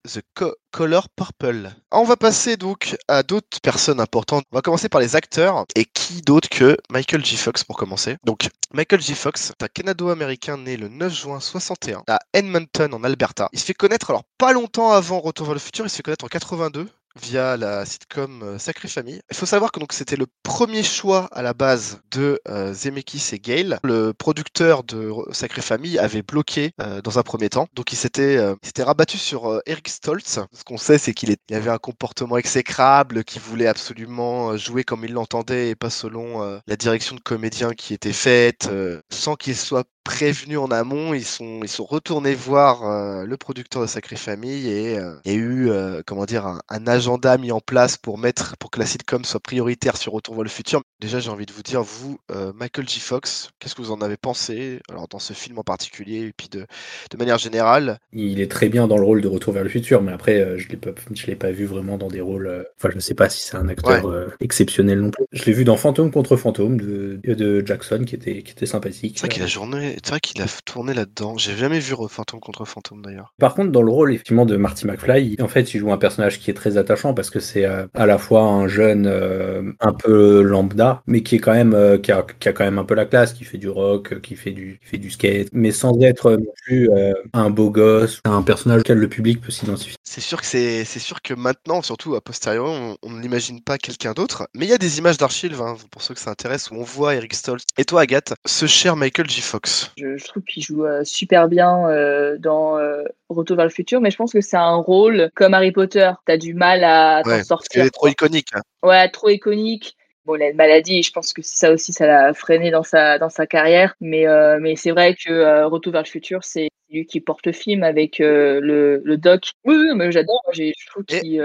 The 0.07 0.23
Color 0.71 1.09
Purple. 1.11 1.71
On 1.91 2.05
va 2.05 2.17
passer 2.17 2.57
donc 2.57 2.97
à 3.09 3.23
d'autres 3.23 3.61
personnes 3.61 4.01
importantes. 4.01 4.45
On 4.53 4.57
va 4.57 4.63
commencer 4.63 4.89
par 4.89 5.01
les 5.01 5.17
acteurs. 5.17 5.65
Et 5.75 5.85
qui 5.85 6.23
d'autre 6.23 6.49
que 6.49 6.77
Michael 6.91 7.25
J. 7.25 7.37
Fox 7.37 7.65
pour 7.65 7.77
commencer? 7.77 8.17
Donc, 8.25 8.49
Michael 8.73 9.01
J. 9.01 9.15
Fox 9.15 9.51
est 9.51 9.63
un 9.63 9.69
Canado-américain 9.69 10.57
né 10.59 10.77
le 10.77 10.89
9 10.89 11.13
juin 11.13 11.41
61 11.41 12.05
à 12.09 12.19
Edmonton 12.33 12.95
en 12.95 13.05
Alberta. 13.05 13.49
Il 13.53 13.59
se 13.59 13.65
fait 13.65 13.75
connaître, 13.75 14.11
alors 14.11 14.25
pas 14.39 14.53
longtemps 14.53 14.93
avant 14.93 15.21
Retour 15.21 15.47
vers 15.47 15.55
le 15.55 15.61
futur, 15.61 15.87
il 15.87 15.91
se 15.91 15.97
fait 15.97 16.03
connaître 16.03 16.25
en 16.25 16.29
82 16.29 16.89
via 17.21 17.57
la 17.57 17.85
sitcom 17.85 18.43
euh, 18.43 18.59
Sacrée 18.59 18.89
Famille. 18.89 19.21
Il 19.31 19.37
faut 19.37 19.47
savoir 19.47 19.73
que 19.73 19.81
donc 19.81 19.93
c'était 19.93 20.17
le 20.17 20.27
premier 20.43 20.83
choix 20.83 21.29
à 21.33 21.43
la 21.43 21.55
base 21.55 22.01
de 22.11 22.41
euh, 22.49 22.73
Zemeckis 22.73 23.31
et 23.33 23.39
Gale. 23.39 23.79
Le 23.85 24.13
producteur 24.13 24.85
de 24.85 25.13
Sacrée 25.33 25.63
Famille 25.63 25.99
avait 25.99 26.23
bloqué 26.23 26.73
euh, 26.81 27.01
dans 27.03 27.19
un 27.19 27.23
premier 27.23 27.49
temps, 27.49 27.67
donc 27.75 27.93
il 27.93 27.97
s'était 27.97 28.39
rabattu 28.79 29.19
sur 29.19 29.61
Eric 29.67 29.89
Stoltz. 29.89 30.41
Ce 30.53 30.65
qu'on 30.65 30.79
sait, 30.79 30.99
c'est 30.99 31.15
qu'il 31.15 31.35
avait 31.51 31.71
un 31.71 31.79
comportement 31.79 32.37
exécrable, 32.37 33.25
qu'il 33.25 33.41
voulait 33.43 33.67
absolument 33.67 34.57
jouer 34.57 34.85
comme 34.85 35.05
il 35.05 35.13
l'entendait 35.13 35.71
et 35.71 35.75
pas 35.75 35.91
selon 35.91 36.61
la 36.67 36.77
direction 36.77 37.17
de 37.17 37.21
comédien 37.21 37.73
qui 37.73 37.95
était 37.95 38.13
faite, 38.13 38.69
sans 39.11 39.35
qu'il 39.37 39.57
soit 39.57 39.87
prévenu 40.07 40.57
en 40.57 40.71
amont, 40.71 41.15
ils 41.15 41.25
sont, 41.25 41.59
ils 41.65 41.69
sont 41.69 41.85
retournés 41.85 42.35
voir 42.37 42.85
euh, 42.85 43.25
le 43.27 43.37
producteur 43.37 43.83
de 43.83 43.89
Sacrée 43.89 44.15
Famille 44.15 44.69
et 44.69 44.97
euh, 44.99 45.17
il 45.25 45.33
y 45.33 45.35
a 45.35 45.39
eu, 45.39 45.69
euh, 45.69 46.01
comment 46.07 46.25
dire, 46.27 46.47
un, 46.47 46.61
un 46.69 46.87
agenda 46.87 47.37
mis 47.39 47.51
en 47.51 47.59
place 47.61 47.97
pour 47.97 48.17
mettre, 48.17 48.57
pour 48.59 48.71
que 48.71 48.79
la 48.79 48.87
sitcom 48.87 49.25
soit 49.25 49.41
prioritaire 49.41 49.97
sur 49.97 50.13
Retour 50.13 50.35
vers 50.37 50.45
le 50.45 50.49
futur. 50.49 50.81
Déjà, 51.01 51.19
j'ai 51.19 51.29
envie 51.31 51.45
de 51.45 51.53
vous 51.53 51.63
dire, 51.63 51.83
vous, 51.83 52.19
euh, 52.31 52.53
Michael 52.55 52.89
J. 52.89 53.01
Fox, 53.01 53.51
qu'est-ce 53.59 53.75
que 53.75 53.83
vous 53.83 53.91
en 53.91 54.01
avez 54.01 54.17
pensé 54.17 54.79
Alors, 54.89 55.09
dans 55.09 55.19
ce 55.19 55.33
film 55.33 55.59
en 55.59 55.65
particulier, 55.65 56.21
et 56.29 56.33
puis 56.33 56.49
de, 56.49 56.67
de 57.11 57.17
manière 57.19 57.39
générale, 57.39 57.99
Il 58.13 58.41
est 58.41 58.51
très 58.51 58.69
bien 58.69 58.87
dans 58.87 58.99
le 58.99 59.05
rôle 59.05 59.21
de 59.21 59.29
Retour 59.29 59.53
vers 59.55 59.65
le 59.65 59.69
futur, 59.69 60.03
mais 60.03 60.13
après, 60.13 60.57
je 60.57 60.69
je 61.15 61.27
l'ai 61.27 61.37
pas 61.37 61.51
vu 61.51 61.65
vraiment 61.65 61.99
dans 61.99 62.09
des 62.09 62.21
rôles. 62.21 62.65
Enfin, 62.79 62.91
je 62.91 62.97
ne 62.97 63.01
sais 63.01 63.15
pas 63.15 63.29
si 63.29 63.43
c'est 63.43 63.57
un 63.57 63.69
acteur 63.69 64.07
exceptionnel 64.41 65.01
non 65.01 65.11
plus. 65.11 65.25
Je 65.33 65.45
l'ai 65.45 65.53
vu 65.53 65.65
dans 65.65 65.77
Fantôme 65.77 66.11
contre 66.13 66.37
Fantôme 66.37 66.81
de, 66.81 67.19
de 67.25 67.67
Jackson, 67.67 68.05
qui 68.07 68.15
était, 68.15 68.43
qui 68.43 68.53
était 68.53 68.67
sympathique. 68.67 69.19
c'est 69.19 69.27
vrai 69.27 69.35
qu'il 69.35 69.43
a, 69.43 69.47
journé- 69.47 69.96
c'est 70.03 70.11
vrai 70.11 70.21
qu'il 70.21 70.41
a 70.43 70.47
tourné 70.65 70.95
là-dedans. 70.95 71.37
J'ai 71.39 71.57
jamais 71.57 71.79
vu 71.79 71.95
Fantôme 72.09 72.41
contre 72.41 72.65
Fantôme 72.65 73.03
d'ailleurs. 73.03 73.33
Par 73.39 73.55
contre, 73.55 73.73
dans 73.73 73.83
le 73.83 73.91
rôle 73.91 74.13
effectivement 74.13 74.47
de 74.47 74.57
Marty 74.57 74.87
McFly, 74.87 75.37
en 75.41 75.49
fait, 75.49 75.75
il 75.75 75.81
joue 75.81 75.93
un 75.93 75.99
personnage 75.99 76.39
qui 76.39 76.51
est 76.51 76.55
très 76.55 76.77
attachant 76.77 77.15
parce 77.15 77.31
que 77.31 77.41
c'est 77.41 77.65
euh, 77.65 77.87
à 77.95 78.07
la 78.07 78.19
fois 78.19 78.43
un 78.43 78.69
jeune 78.69 79.07
euh, 79.07 79.73
un 79.81 79.93
peu 79.93 80.43
lambda, 80.43 81.03
mais 81.07 81.23
qui 81.23 81.37
est 81.37 81.39
quand 81.39 81.53
même 81.53 81.75
euh, 81.75 81.99
qui, 81.99 82.13
a, 82.13 82.25
qui 82.39 82.49
a 82.49 82.53
quand 82.53 82.65
même 82.65 82.79
un 82.79 82.85
peu 82.85 82.95
la 82.95 83.07
classe, 83.07 83.33
qui 83.33 83.45
fait 83.45 83.59
du 83.59 83.69
rock, 83.69 84.21
qui 84.21 84.37
fait 84.37 84.51
du 84.51 84.79
qui 84.83 84.89
fait 84.89 84.99
du 84.99 85.11
skate, 85.11 85.49
mais 85.53 85.71
sans 85.71 85.99
être 86.03 86.33
non 86.33 86.53
plus 86.65 86.91
euh, 86.91 87.15
un 87.33 87.51
beau 87.51 87.71
gosse, 87.71 88.21
un 88.25 88.43
personnage 88.43 88.81
auquel 88.81 88.99
le 88.99 89.09
public 89.09 89.41
peut 89.41 89.53
s'identifier. 89.53 89.97
C'est 90.05 90.21
sûr 90.21 90.41
que 90.41 90.47
c'est, 90.47 90.85
c'est 90.85 90.99
sûr 91.01 91.23
que 91.23 91.35
maintenant, 91.35 91.83
surtout 91.83 92.15
a 92.15 92.21
posteriori, 92.21 92.69
on, 92.69 92.97
on 93.03 93.11
n'imagine 93.13 93.61
pas 93.63 93.79
quelqu'un 93.79 94.13
d'autre. 94.13 94.49
Mais 94.55 94.67
il 94.67 94.69
y 94.69 94.75
a 94.75 94.79
des 94.79 94.99
images 94.99 95.19
d'archives, 95.19 95.61
hein, 95.61 95.77
pour 95.91 96.03
ceux 96.03 96.15
que 96.15 96.21
ça 96.21 96.31
intéresse, 96.31 96.71
où 96.71 96.75
on 96.75 96.83
voit 96.85 97.15
Eric 97.15 97.35
Stoltz. 97.35 97.65
Et 97.79 97.85
toi, 97.85 98.03
Agathe, 98.03 98.35
ce 98.45 98.67
cher 98.67 98.97
Michael 98.97 99.29
J. 99.29 99.41
Fox. 99.41 99.86
Je, 99.97 100.17
je 100.17 100.25
trouve 100.27 100.43
qu'il 100.45 100.63
joue 100.63 100.85
euh, 100.85 101.05
super 101.05 101.49
bien 101.49 101.89
euh, 101.89 102.37
dans 102.39 102.79
euh, 102.79 103.05
Retour 103.29 103.57
vers 103.57 103.67
le 103.67 103.71
futur, 103.71 104.01
mais 104.01 104.11
je 104.11 104.17
pense 104.17 104.33
que 104.33 104.41
c'est 104.41 104.57
un 104.57 104.77
rôle 104.77 105.31
comme 105.35 105.55
Harry 105.55 105.73
Potter. 105.73 106.11
T'as 106.27 106.37
du 106.37 106.55
mal 106.55 106.85
à 106.85 107.23
t'en 107.25 107.31
Ouais, 107.31 107.45
sortir. 107.45 107.85
est 107.85 107.91
trop 107.91 108.09
iconique. 108.09 108.49
hein. 108.55 108.63
Ouais, 108.83 109.09
trop 109.09 109.29
iconique. 109.31 109.97
Bon, 110.27 110.35
il 110.37 110.43
a 110.43 110.49
une 110.51 110.57
maladie, 110.57 111.03
je 111.03 111.13
pense 111.13 111.33
que 111.33 111.41
ça 111.43 111.71
aussi, 111.73 111.93
ça 111.93 112.07
l'a 112.07 112.35
freiné 112.35 112.71
dans 112.73 112.83
sa, 112.83 113.19
dans 113.19 113.29
sa 113.31 113.47
carrière. 113.47 113.95
Mais, 114.01 114.27
euh, 114.27 114.59
mais 114.61 114.75
c'est 114.77 114.91
vrai 114.91 115.15
que 115.15 115.31
euh, 115.33 115.69
Retour 115.69 115.93
vers 115.93 116.03
le 116.03 116.09
futur, 116.09 116.43
c'est 116.45 116.69
lui 116.91 117.07
qui 117.07 117.21
porte 117.21 117.47
le 117.47 117.53
film 117.53 117.83
avec 117.85 118.21
euh, 118.21 118.61
le, 118.61 119.01
le 119.05 119.17
doc. 119.19 119.53
Oui, 119.65 119.77
oui, 119.77 119.89
mais 119.95 120.11
j'adore. 120.13 120.43
J'ai- 120.53 120.73
Je 120.79 120.87
trouve 120.87 121.05
qu'il 121.05 121.41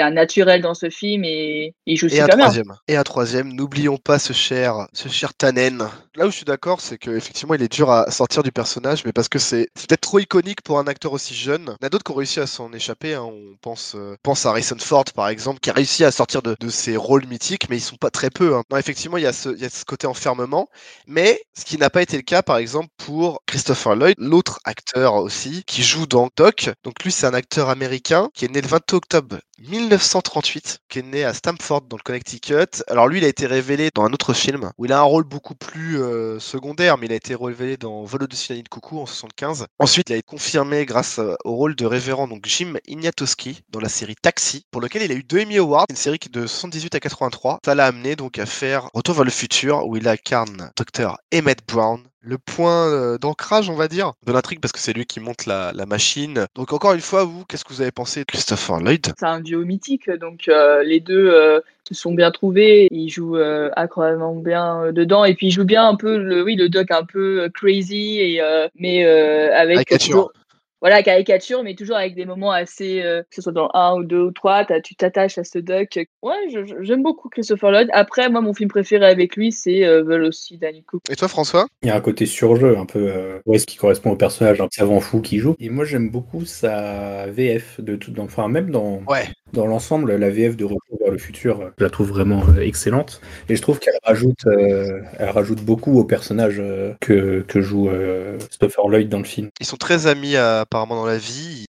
a 0.00 0.06
un 0.06 0.10
naturel 0.12 0.62
dans 0.62 0.74
ce 0.74 0.90
film 0.90 1.24
et 1.24 1.74
il 1.86 1.96
joue 1.96 2.08
Et 2.08 2.20
un 2.20 2.28
super 2.28 2.36
bien. 2.36 2.50
troisième. 2.50 2.74
Et 2.88 2.96
un 2.96 3.04
troisième. 3.04 3.52
N'oublions 3.52 3.96
pas 3.96 4.18
ce 4.18 4.32
cher, 4.32 4.88
ce 4.92 5.08
cher 5.08 5.32
Tannen. 5.34 5.88
Là 6.16 6.26
où 6.26 6.30
je 6.30 6.36
suis 6.36 6.44
d'accord, 6.44 6.80
c'est 6.80 6.98
qu'effectivement, 6.98 7.54
il 7.54 7.62
est 7.62 7.70
dur 7.72 7.88
à 7.90 8.10
sortir 8.10 8.42
du 8.42 8.50
personnage, 8.50 9.04
mais 9.04 9.12
parce 9.12 9.28
que 9.28 9.38
c'est 9.38 9.68
c'est 9.76 9.88
peut-être 9.88 10.00
trop 10.00 10.18
iconique 10.18 10.60
pour 10.62 10.78
un 10.80 10.86
acteur 10.88 11.12
aussi 11.12 11.34
jeune. 11.34 11.62
Il 11.80 11.84
y 11.84 11.84
en 11.84 11.86
a 11.86 11.88
d'autres 11.88 12.02
qui 12.04 12.10
ont 12.10 12.16
réussi 12.16 12.40
à 12.40 12.46
s'en 12.48 12.72
échapper. 12.72 13.14
hein. 13.14 13.22
On 13.22 13.56
pense, 13.62 13.96
pense 14.24 14.44
à 14.44 14.50
Harrison 14.50 14.76
Ford, 14.80 15.04
par 15.14 15.28
exemple, 15.28 15.60
qui 15.60 15.70
a 15.70 15.72
réussi 15.72 16.04
à 16.04 16.10
sortir 16.10 16.42
de, 16.42 16.56
de 16.58 16.68
ses 16.68 16.96
rôles 16.96 17.26
mythiques, 17.26 17.68
mais 17.70 17.76
ils 17.76 17.80
sont 17.80 17.96
pas 17.96 18.10
très 18.10 18.19
peu. 18.28 18.54
hein. 18.54 18.62
Non, 18.70 18.76
effectivement, 18.76 19.16
il 19.16 19.22
y, 19.22 19.26
a 19.26 19.32
ce, 19.32 19.84
côté 19.86 20.06
enfermement, 20.06 20.68
mais 21.06 21.40
ce 21.56 21.64
qui 21.64 21.78
n'a 21.78 21.88
pas 21.88 22.02
été 22.02 22.16
le 22.16 22.22
cas, 22.22 22.42
par 22.42 22.58
exemple, 22.58 22.88
pour 22.98 23.40
Christopher 23.46 23.96
Lloyd, 23.96 24.16
l'autre 24.18 24.60
acteur 24.64 25.14
aussi, 25.14 25.64
qui 25.66 25.82
joue 25.82 26.06
dans 26.06 26.28
Doc. 26.36 26.70
Donc 26.84 27.02
lui, 27.02 27.12
c'est 27.12 27.26
un 27.26 27.34
acteur 27.34 27.70
américain 27.70 28.28
qui 28.34 28.44
est 28.44 28.48
né 28.48 28.60
le 28.60 28.68
22 28.68 28.96
octobre 28.96 29.38
1938, 29.60 30.80
qui 30.88 30.98
est 31.00 31.02
né 31.02 31.24
à 31.24 31.34
Stamford 31.34 31.82
dans 31.82 31.96
le 31.96 32.02
Connecticut. 32.02 32.82
Alors 32.88 33.08
lui, 33.08 33.18
il 33.18 33.24
a 33.24 33.28
été 33.28 33.46
révélé 33.46 33.90
dans 33.94 34.04
un 34.04 34.12
autre 34.12 34.32
film 34.32 34.70
où 34.78 34.86
il 34.86 34.92
a 34.92 34.98
un 34.98 35.02
rôle 35.02 35.24
beaucoup 35.24 35.54
plus 35.54 36.00
euh, 36.00 36.38
secondaire, 36.40 36.96
mais 36.96 37.06
il 37.06 37.12
a 37.12 37.16
été 37.16 37.34
révélé 37.34 37.76
dans 37.76 38.04
Vol 38.04 38.22
au-dessus 38.22 38.62
de 38.62 38.68
coucou 38.68 39.00
en 39.00 39.06
75. 39.06 39.66
Ensuite, 39.78 40.08
il 40.08 40.14
a 40.14 40.16
été 40.16 40.26
confirmé 40.26 40.86
grâce 40.86 41.18
euh, 41.18 41.34
au 41.44 41.54
rôle 41.54 41.76
de 41.76 41.84
révérend 41.84 42.26
donc 42.26 42.46
Jim 42.46 42.74
Ignatowski 42.86 43.62
dans 43.68 43.80
la 43.80 43.88
série 43.88 44.16
Taxi, 44.16 44.64
pour 44.70 44.80
lequel 44.80 45.02
il 45.02 45.12
a 45.12 45.14
eu 45.14 45.22
deux 45.22 45.42
Emmy 45.42 45.58
Awards, 45.58 45.86
une 45.90 45.96
série 45.96 46.18
qui 46.18 46.30
de 46.30 46.46
78 46.46 46.94
à 46.94 47.00
83. 47.00 47.58
Ça 47.64 47.74
l'a 47.74 47.86
amené 47.86 48.09
donc 48.16 48.38
à 48.38 48.46
faire 48.46 48.88
Retour 48.94 49.14
vers 49.14 49.24
le 49.24 49.30
futur 49.30 49.86
où 49.86 49.96
il 49.96 50.06
incarne 50.08 50.70
Dr 50.76 51.16
Emmett 51.34 51.58
Brown, 51.66 52.00
le 52.22 52.36
point 52.36 52.88
euh, 52.88 53.18
d'ancrage, 53.18 53.70
on 53.70 53.74
va 53.74 53.88
dire, 53.88 54.12
de 54.26 54.32
l'intrigue 54.32 54.60
parce 54.60 54.72
que 54.72 54.78
c'est 54.78 54.92
lui 54.92 55.06
qui 55.06 55.20
monte 55.20 55.46
la, 55.46 55.72
la 55.74 55.86
machine. 55.86 56.46
Donc 56.54 56.72
encore 56.72 56.92
une 56.92 57.00
fois, 57.00 57.24
vous, 57.24 57.44
qu'est-ce 57.46 57.64
que 57.64 57.72
vous 57.72 57.80
avez 57.80 57.92
pensé 57.92 58.20
de 58.20 58.26
Christopher 58.26 58.80
Lloyd? 58.80 59.12
C'est 59.18 59.24
un 59.26 59.40
duo 59.40 59.64
mythique, 59.64 60.10
donc 60.10 60.48
euh, 60.48 60.82
les 60.82 61.00
deux 61.00 61.30
euh, 61.30 61.60
se 61.88 61.94
sont 61.94 62.12
bien 62.12 62.30
trouvés. 62.30 62.88
Ils 62.90 63.08
jouent 63.08 63.36
euh, 63.38 63.70
incroyablement 63.76 64.34
bien 64.34 64.92
dedans, 64.92 65.24
et 65.24 65.34
puis 65.34 65.46
ils 65.46 65.50
jouent 65.50 65.64
bien 65.64 65.88
un 65.88 65.96
peu 65.96 66.18
le, 66.18 66.42
oui, 66.42 66.56
le 66.56 66.68
doc 66.68 66.90
un 66.90 67.04
peu 67.04 67.50
crazy, 67.54 68.18
et 68.20 68.42
mais 68.78 69.04
avec 69.04 69.88
toujours- 69.88 70.32
voilà 70.80 71.02
caricature, 71.02 71.62
mais 71.62 71.74
toujours 71.74 71.96
avec 71.96 72.14
des 72.14 72.24
moments 72.24 72.52
assez, 72.52 73.02
euh, 73.02 73.22
que 73.22 73.34
ce 73.34 73.42
soit 73.42 73.52
dans 73.52 73.70
1 73.74 73.94
ou 73.96 74.04
2 74.04 74.20
ou 74.20 74.30
3, 74.30 74.64
t'as- 74.64 74.80
tu 74.80 74.94
t'attaches 74.94 75.38
à 75.38 75.44
ce 75.44 75.58
doc. 75.58 75.98
Ouais, 76.22 76.34
j'aime 76.80 77.02
beaucoup 77.02 77.28
Christopher 77.28 77.70
Lloyd. 77.70 77.88
Après, 77.92 78.28
moi, 78.28 78.40
mon 78.40 78.54
film 78.54 78.68
préféré 78.70 79.06
avec 79.06 79.36
lui, 79.36 79.52
c'est 79.52 79.84
euh, 79.84 80.02
Vol 80.02 80.24
aussi 80.24 80.58
Danny 80.58 80.82
Cook. 80.82 81.02
Et 81.10 81.16
toi, 81.16 81.28
François? 81.28 81.66
Il 81.82 81.88
y 81.88 81.90
a 81.90 81.96
un 81.96 82.00
côté 82.00 82.26
surjeu, 82.26 82.78
un 82.78 82.86
peu, 82.86 82.98
euh, 83.10 83.40
ouais, 83.46 83.58
ce 83.58 83.66
qui 83.66 83.76
correspond 83.76 84.10
au 84.12 84.16
personnage, 84.16 84.60
un 84.60 84.68
savant 84.70 85.00
fou 85.00 85.20
qui 85.20 85.38
joue. 85.38 85.54
Et 85.58 85.68
moi, 85.68 85.84
j'aime 85.84 86.10
beaucoup 86.10 86.44
sa 86.44 87.26
VF 87.30 87.80
de 87.80 87.96
tout, 87.96 88.10
dans- 88.12 88.24
enfin 88.24 88.48
même 88.48 88.70
dans 88.70 89.02
Ouais. 89.08 89.24
Dans 89.52 89.66
l'ensemble, 89.66 90.14
la 90.16 90.30
VF 90.30 90.56
de 90.56 90.64
Retour 90.64 90.98
vers 91.00 91.10
le 91.10 91.18
futur, 91.18 91.60
euh, 91.60 91.70
je 91.78 91.84
la 91.84 91.90
trouve 91.90 92.08
vraiment 92.08 92.42
euh, 92.48 92.60
excellente. 92.60 93.20
Et 93.48 93.56
je 93.56 93.62
trouve 93.62 93.78
qu'elle 93.78 93.98
rajoute, 94.04 94.46
euh, 94.46 95.00
elle 95.18 95.30
rajoute 95.30 95.62
beaucoup 95.62 95.98
au 95.98 96.04
personnage 96.04 96.56
euh, 96.60 96.94
que 97.00 97.42
que 97.48 97.60
joue 97.60 97.88
euh, 97.88 98.38
Christopher 98.38 98.88
Lloyd 98.88 99.08
dans 99.08 99.18
le 99.18 99.24
film. 99.24 99.50
Ils 99.60 99.66
sont 99.66 99.76
très 99.76 100.06
amis 100.06 100.36
apparemment 100.36 100.96
dans 100.96 101.06
la 101.06 101.18
vie. 101.18 101.66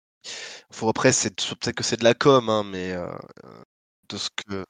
Faut 0.71 0.89
après, 0.89 1.13
c'est 1.13 1.35
peut-être 1.35 1.75
que 1.77 1.85
c'est 1.85 1.99
de 1.99 2.05
la 2.05 2.15
com, 2.15 2.49
hein, 2.49 2.65
mais 2.71 2.95
de 4.11 4.17
ce 4.17 4.29
que. 4.31 4.65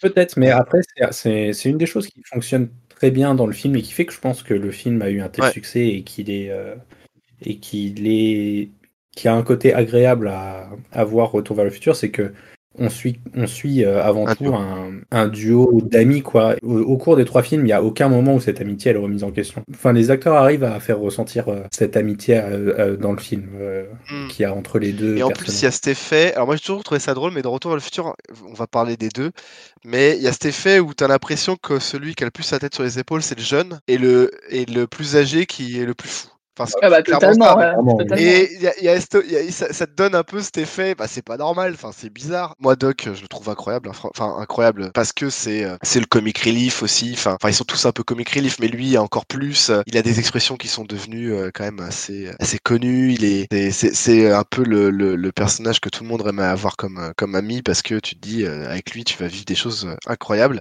Peut-être, 0.00 0.36
mais 0.38 0.50
après, 0.50 0.78
c'est- 1.10 1.64
une 1.64 1.76
des 1.78 1.86
choses 1.86 2.06
qui 2.06 2.22
fonctionne 2.24 2.68
très 2.88 3.10
bien 3.10 3.34
dans 3.34 3.46
le 3.46 3.52
film 3.52 3.76
et 3.76 3.82
qui 3.82 3.92
fait 3.92 4.06
que 4.06 4.12
je 4.12 4.20
pense 4.20 4.42
que 4.42 4.54
le 4.54 4.70
film 4.70 5.02
a 5.02 5.10
eu 5.10 5.20
un 5.20 5.28
tel 5.28 5.44
Ouais. 5.44 5.52
succès 5.52 5.86
et 5.88 6.02
qu'il 6.04 6.30
est 6.30 6.50
et 7.42 7.58
qu'il 7.58 8.06
est 8.06 8.70
qui 9.16 9.28
a 9.28 9.34
un 9.34 9.42
côté 9.42 9.74
agréable 9.74 10.28
à, 10.28 10.68
à 10.92 11.04
voir 11.04 11.30
Retour 11.32 11.56
vers 11.56 11.64
le 11.64 11.70
futur, 11.70 11.96
c'est 11.96 12.10
que 12.10 12.32
on 12.76 12.88
suit 12.88 13.20
on 13.36 13.46
suit 13.46 13.84
euh, 13.84 14.02
avant 14.02 14.26
Un 14.26 14.34
tout 14.34 14.52
un, 14.52 14.90
un 15.12 15.28
duo 15.28 15.80
d'amis 15.80 16.22
quoi. 16.22 16.56
Au, 16.62 16.80
au 16.80 16.96
cours 16.96 17.14
des 17.16 17.24
trois 17.24 17.44
films, 17.44 17.62
il 17.62 17.66
n'y 17.66 17.72
a 17.72 17.84
aucun 17.84 18.08
moment 18.08 18.34
où 18.34 18.40
cette 18.40 18.60
amitié 18.60 18.90
elle 18.90 18.96
est 18.96 19.00
remise 19.00 19.22
en 19.22 19.30
question. 19.30 19.62
Enfin, 19.72 19.92
les 19.92 20.10
acteurs 20.10 20.34
arrivent 20.34 20.64
à 20.64 20.80
faire 20.80 20.98
ressentir 20.98 21.48
euh, 21.48 21.62
cette 21.70 21.96
amitié 21.96 22.36
euh, 22.42 22.96
dans 22.96 23.12
le 23.12 23.18
film 23.18 23.48
euh, 23.60 23.84
Hmm. 24.10 24.26
qu'il 24.28 24.42
y 24.42 24.44
a 24.44 24.52
entre 24.52 24.78
les 24.80 24.92
deux. 24.92 25.16
Et 25.16 25.22
en 25.22 25.30
plus, 25.30 25.62
il 25.62 25.64
y 25.64 25.68
a 25.68 25.70
cet 25.70 25.86
effet. 25.86 26.34
Alors, 26.34 26.46
moi, 26.46 26.56
j'ai 26.56 26.62
toujours 26.62 26.82
trouvé 26.84 26.98
ça 27.00 27.14
drôle, 27.14 27.32
mais 27.32 27.42
dans 27.42 27.52
Retour 27.52 27.70
vers 27.70 27.76
le 27.76 27.82
futur, 27.82 28.14
on 28.46 28.52
va 28.54 28.66
parler 28.66 28.96
des 28.96 29.08
deux. 29.08 29.30
Mais 29.84 30.16
il 30.16 30.22
y 30.22 30.28
a 30.28 30.32
cet 30.32 30.46
effet 30.46 30.80
où 30.80 30.92
tu 30.94 31.04
as 31.04 31.08
l'impression 31.08 31.56
que 31.56 31.78
celui 31.78 32.14
qui 32.14 32.24
a 32.24 32.26
le 32.26 32.30
plus 32.32 32.42
sa 32.42 32.58
tête 32.58 32.74
sur 32.74 32.82
les 32.82 32.98
épaules, 32.98 33.22
c'est 33.22 33.38
le 33.38 33.44
jeune, 33.44 33.80
et 33.88 33.98
le, 33.98 34.30
et 34.50 34.64
le 34.66 34.86
plus 34.86 35.16
âgé 35.16 35.46
qui 35.46 35.80
est 35.80 35.86
le 35.86 35.94
plus 35.94 36.08
fou. 36.08 36.28
Enfin, 36.56 36.70
Ah 36.82 36.88
bah 36.90 37.02
totalement, 37.02 37.44
ça. 37.46 37.56
ouais, 37.56 37.64
vraiment. 37.74 37.96
totalement. 37.96 38.16
Et 38.24 38.54
il 38.54 38.62
y 38.62 38.66
a- 38.68 38.78
il 38.78 38.84
y 38.84 38.88
a 38.88 38.96
esto- 38.96 39.22
y 39.26 39.36
a- 39.36 39.50
ça, 39.50 39.72
ça 39.72 39.86
te 39.88 39.92
donne 39.92 40.14
un 40.14 40.22
peu 40.22 40.40
cet 40.40 40.56
effet, 40.58 40.94
bah, 40.94 41.06
c'est 41.08 41.22
pas 41.24 41.36
normal, 41.36 41.72
enfin 41.74 41.90
c'est 41.96 42.10
bizarre. 42.10 42.54
Moi 42.60 42.76
Doc, 42.76 43.08
je 43.12 43.20
le 43.22 43.26
trouve 43.28 43.48
incroyable, 43.48 43.88
hein, 43.88 43.92
enfin 44.04 44.36
incroyable, 44.38 44.90
parce 44.94 45.12
que 45.12 45.30
c'est 45.30 45.64
euh, 45.64 45.76
c'est 45.82 45.98
le 46.00 46.06
comic 46.06 46.38
relief 46.38 46.82
aussi. 46.84 47.12
Enfin, 47.14 47.34
enfin, 47.34 47.48
ils 47.48 47.54
sont 47.54 47.64
tous 47.64 47.86
un 47.86 47.92
peu 47.92 48.04
comic 48.04 48.28
relief, 48.30 48.58
mais 48.60 48.68
lui 48.68 48.96
encore 48.98 49.26
plus. 49.26 49.70
Euh, 49.70 49.82
Il 49.86 49.96
a 49.96 50.02
des 50.02 50.20
expressions 50.20 50.56
qui 50.56 50.68
sont 50.68 50.84
devenues 50.84 51.32
euh, 51.32 51.50
quand 51.52 51.64
même 51.64 51.80
assez 51.80 52.30
assez 52.38 52.58
connues. 52.60 53.12
Il 53.12 53.24
est 53.24 53.46
c'est- 53.50 53.70
c'est 53.72 53.94
c'est 53.94 54.30
un 54.32 54.44
peu 54.48 54.62
le, 54.64 54.90
le, 54.90 55.16
le 55.16 55.32
personnage 55.32 55.80
que 55.80 55.88
tout 55.88 56.04
le 56.04 56.08
monde 56.08 56.24
aimerait 56.26 56.46
avoir 56.46 56.76
comme 56.76 57.12
comme 57.16 57.34
ami, 57.34 57.62
parce 57.62 57.82
que 57.82 57.98
tu 57.98 58.14
te 58.14 58.20
dis 58.20 58.44
euh, 58.44 58.68
avec 58.70 58.92
lui 58.92 59.02
tu 59.04 59.18
vas 59.18 59.26
vivre 59.28 59.44
des 59.44 59.54
choses 59.56 59.88
incroyables. 60.06 60.60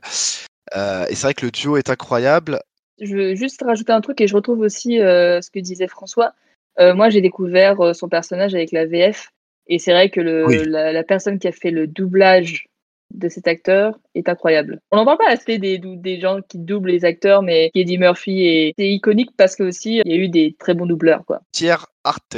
Euh, 0.75 1.05
et 1.09 1.15
c'est 1.15 1.23
vrai 1.27 1.33
que 1.33 1.45
le 1.45 1.51
duo 1.51 1.77
est 1.77 1.89
incroyable. 1.89 2.59
Je 2.99 3.15
veux 3.15 3.35
juste 3.35 3.61
rajouter 3.63 3.91
un 3.91 4.01
truc 4.01 4.21
et 4.21 4.27
je 4.27 4.35
retrouve 4.35 4.59
aussi 4.59 4.99
euh, 4.99 5.41
ce 5.41 5.49
que 5.49 5.59
disait 5.59 5.87
François. 5.87 6.33
Euh, 6.79 6.93
moi, 6.93 7.09
j'ai 7.09 7.21
découvert 7.21 7.79
euh, 7.81 7.93
son 7.93 8.09
personnage 8.09 8.55
avec 8.55 8.71
la 8.71 8.85
VF 8.85 9.29
Et 9.67 9.79
c'est 9.79 9.91
vrai 9.91 10.09
que 10.09 10.21
le, 10.21 10.45
Oui. 10.45 10.57
la, 10.65 10.91
la 10.91 11.03
personne 11.03 11.39
qui 11.39 11.47
a 11.47 11.51
fait 11.51 11.71
le 11.71 11.87
doublage 11.87 12.65
de 13.13 13.29
cet 13.29 13.47
acteur 13.47 13.99
est 14.15 14.27
incroyable. 14.27 14.79
On 14.91 14.97
n'en 14.97 15.05
parle 15.05 15.19
pas 15.19 15.29
assez 15.29 15.59
des, 15.59 15.77
dou- 15.77 15.95
des 15.95 16.19
gens 16.19 16.41
qui 16.41 16.57
doublent 16.57 16.89
les 16.89 17.05
acteurs, 17.05 17.43
mais 17.43 17.69
Eddie 17.75 17.99
Murphy 17.99 18.45
est, 18.45 18.73
c'est 18.77 18.89
iconique 18.89 19.29
parce 19.37 19.55
que 19.55 19.63
aussi 19.63 20.01
il 20.03 20.11
y 20.11 20.13
a 20.13 20.17
eu 20.17 20.29
des 20.29 20.55
très 20.57 20.73
bons 20.73 20.87
doubleurs, 20.87 21.23
quoi. 21.25 21.41
Pierre 21.51 21.85
Arte, 22.03 22.37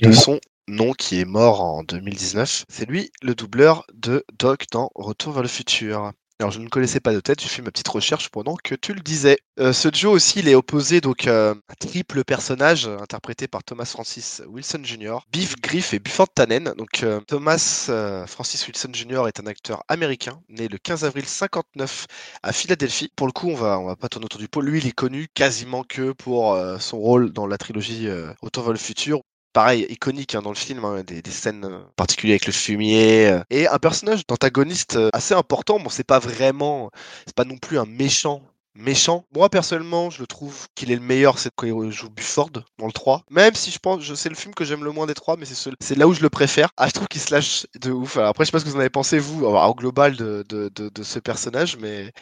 de 0.00 0.12
son 0.12 0.40
nom 0.66 0.92
qui 0.92 1.20
est 1.20 1.26
mort 1.26 1.60
en 1.62 1.82
2019. 1.82 2.64
C'est 2.70 2.88
lui 2.88 3.10
le 3.22 3.34
doubleur 3.34 3.84
de 3.92 4.24
Doc 4.38 4.64
dans 4.72 4.90
Retour 4.94 5.34
vers 5.34 5.42
le 5.42 5.48
futur. 5.48 6.12
Alors 6.40 6.52
je 6.52 6.58
ne 6.58 6.68
connaissais 6.68 7.00
pas 7.00 7.12
de 7.12 7.20
tête, 7.20 7.38
j'ai 7.42 7.48
fait 7.48 7.60
ma 7.60 7.70
petite 7.70 7.88
recherche 7.88 8.30
pendant 8.30 8.56
que 8.56 8.74
tu 8.74 8.94
le 8.94 9.00
disais. 9.00 9.36
Euh, 9.58 9.74
ce 9.74 9.88
duo 9.88 10.10
aussi, 10.10 10.38
il 10.38 10.48
est 10.48 10.54
opposé 10.54 11.02
donc 11.02 11.26
euh, 11.26 11.54
un 11.54 11.74
triple 11.78 12.24
personnage 12.24 12.86
euh, 12.86 12.96
interprété 12.98 13.46
par 13.46 13.62
Thomas 13.62 13.84
Francis 13.84 14.40
Wilson 14.48 14.80
Jr., 14.82 15.18
Biff 15.30 15.56
Griff 15.60 15.92
et 15.92 15.98
Buford 15.98 16.30
Tannen. 16.34 16.72
Donc 16.78 17.04
Thomas 17.26 17.90
Francis 18.26 18.66
Wilson 18.66 18.88
Jr. 18.94 19.28
est 19.28 19.38
un 19.38 19.46
acteur 19.46 19.84
américain 19.88 20.40
né 20.48 20.66
le 20.66 20.78
15 20.78 21.04
avril 21.04 21.26
59 21.26 22.06
à 22.42 22.52
Philadelphie. 22.54 23.12
Pour 23.16 23.26
le 23.26 23.32
coup, 23.32 23.50
on 23.50 23.54
va 23.54 23.78
on 23.78 23.84
va 23.84 23.96
pas 23.96 24.08
tourner 24.08 24.24
autour 24.24 24.40
du 24.40 24.48
pot. 24.48 24.62
Lui, 24.62 24.78
il 24.78 24.86
est 24.86 24.92
connu 24.92 25.28
quasiment 25.34 25.84
que 25.84 26.12
pour 26.12 26.58
son 26.78 26.98
rôle 26.98 27.34
dans 27.34 27.46
la 27.46 27.58
trilogie 27.58 28.08
Retour 28.40 28.64
vers 28.64 28.78
futur 28.78 29.20
pareil, 29.52 29.86
iconique 29.90 30.34
hein, 30.34 30.42
dans 30.42 30.50
le 30.50 30.56
film, 30.56 30.84
hein, 30.84 31.02
des, 31.04 31.22
scènes 31.30 31.64
euh, 31.64 31.80
particulières 31.96 32.34
avec 32.34 32.46
le 32.46 32.52
fumier, 32.52 33.28
euh, 33.28 33.42
et 33.50 33.66
un 33.68 33.78
personnage 33.78 34.26
d'antagoniste 34.26 34.96
euh, 34.96 35.10
assez 35.12 35.34
important. 35.34 35.78
Bon, 35.80 35.88
c'est 35.90 36.04
pas 36.04 36.18
vraiment, 36.18 36.90
c'est 37.26 37.34
pas 37.34 37.44
non 37.44 37.58
plus 37.58 37.78
un 37.78 37.86
méchant. 37.86 38.42
Méchant. 38.76 39.24
Moi 39.34 39.50
personnellement, 39.50 40.10
je 40.10 40.20
le 40.20 40.28
trouve 40.28 40.68
qu'il 40.76 40.92
est 40.92 40.94
le 40.94 41.00
meilleur, 41.02 41.38
c'est 41.40 41.50
quand 41.56 41.66
il 41.66 41.90
joue 41.90 42.08
Bufford 42.08 42.50
dans 42.78 42.86
le 42.86 42.92
3. 42.92 43.24
Même 43.28 43.54
si 43.56 43.72
je 43.72 43.78
pense, 43.80 44.00
je 44.02 44.14
c'est 44.14 44.28
le 44.28 44.36
film 44.36 44.54
que 44.54 44.64
j'aime 44.64 44.84
le 44.84 44.92
moins 44.92 45.06
des 45.06 45.14
trois, 45.14 45.36
mais 45.36 45.44
c'est 45.44 45.56
ce- 45.56 45.70
c'est 45.80 45.96
là 45.96 46.06
où 46.06 46.14
je 46.14 46.22
le 46.22 46.30
préfère. 46.30 46.70
Ah, 46.76 46.86
je 46.86 46.92
trouve 46.92 47.08
qu'il 47.08 47.20
se 47.20 47.34
lâche 47.34 47.66
de 47.80 47.90
ouf. 47.90 48.16
Après, 48.16 48.44
je 48.44 48.46
sais 48.46 48.52
pas 48.52 48.60
ce 48.60 48.64
que 48.64 48.70
vous 48.70 48.76
en 48.76 48.80
avez 48.80 48.88
pensé 48.88 49.18
vous, 49.18 49.44
au 49.44 49.74
global 49.74 50.16
de 50.16 51.02
ce 51.02 51.18
personnage, 51.18 51.76
mais 51.78 52.12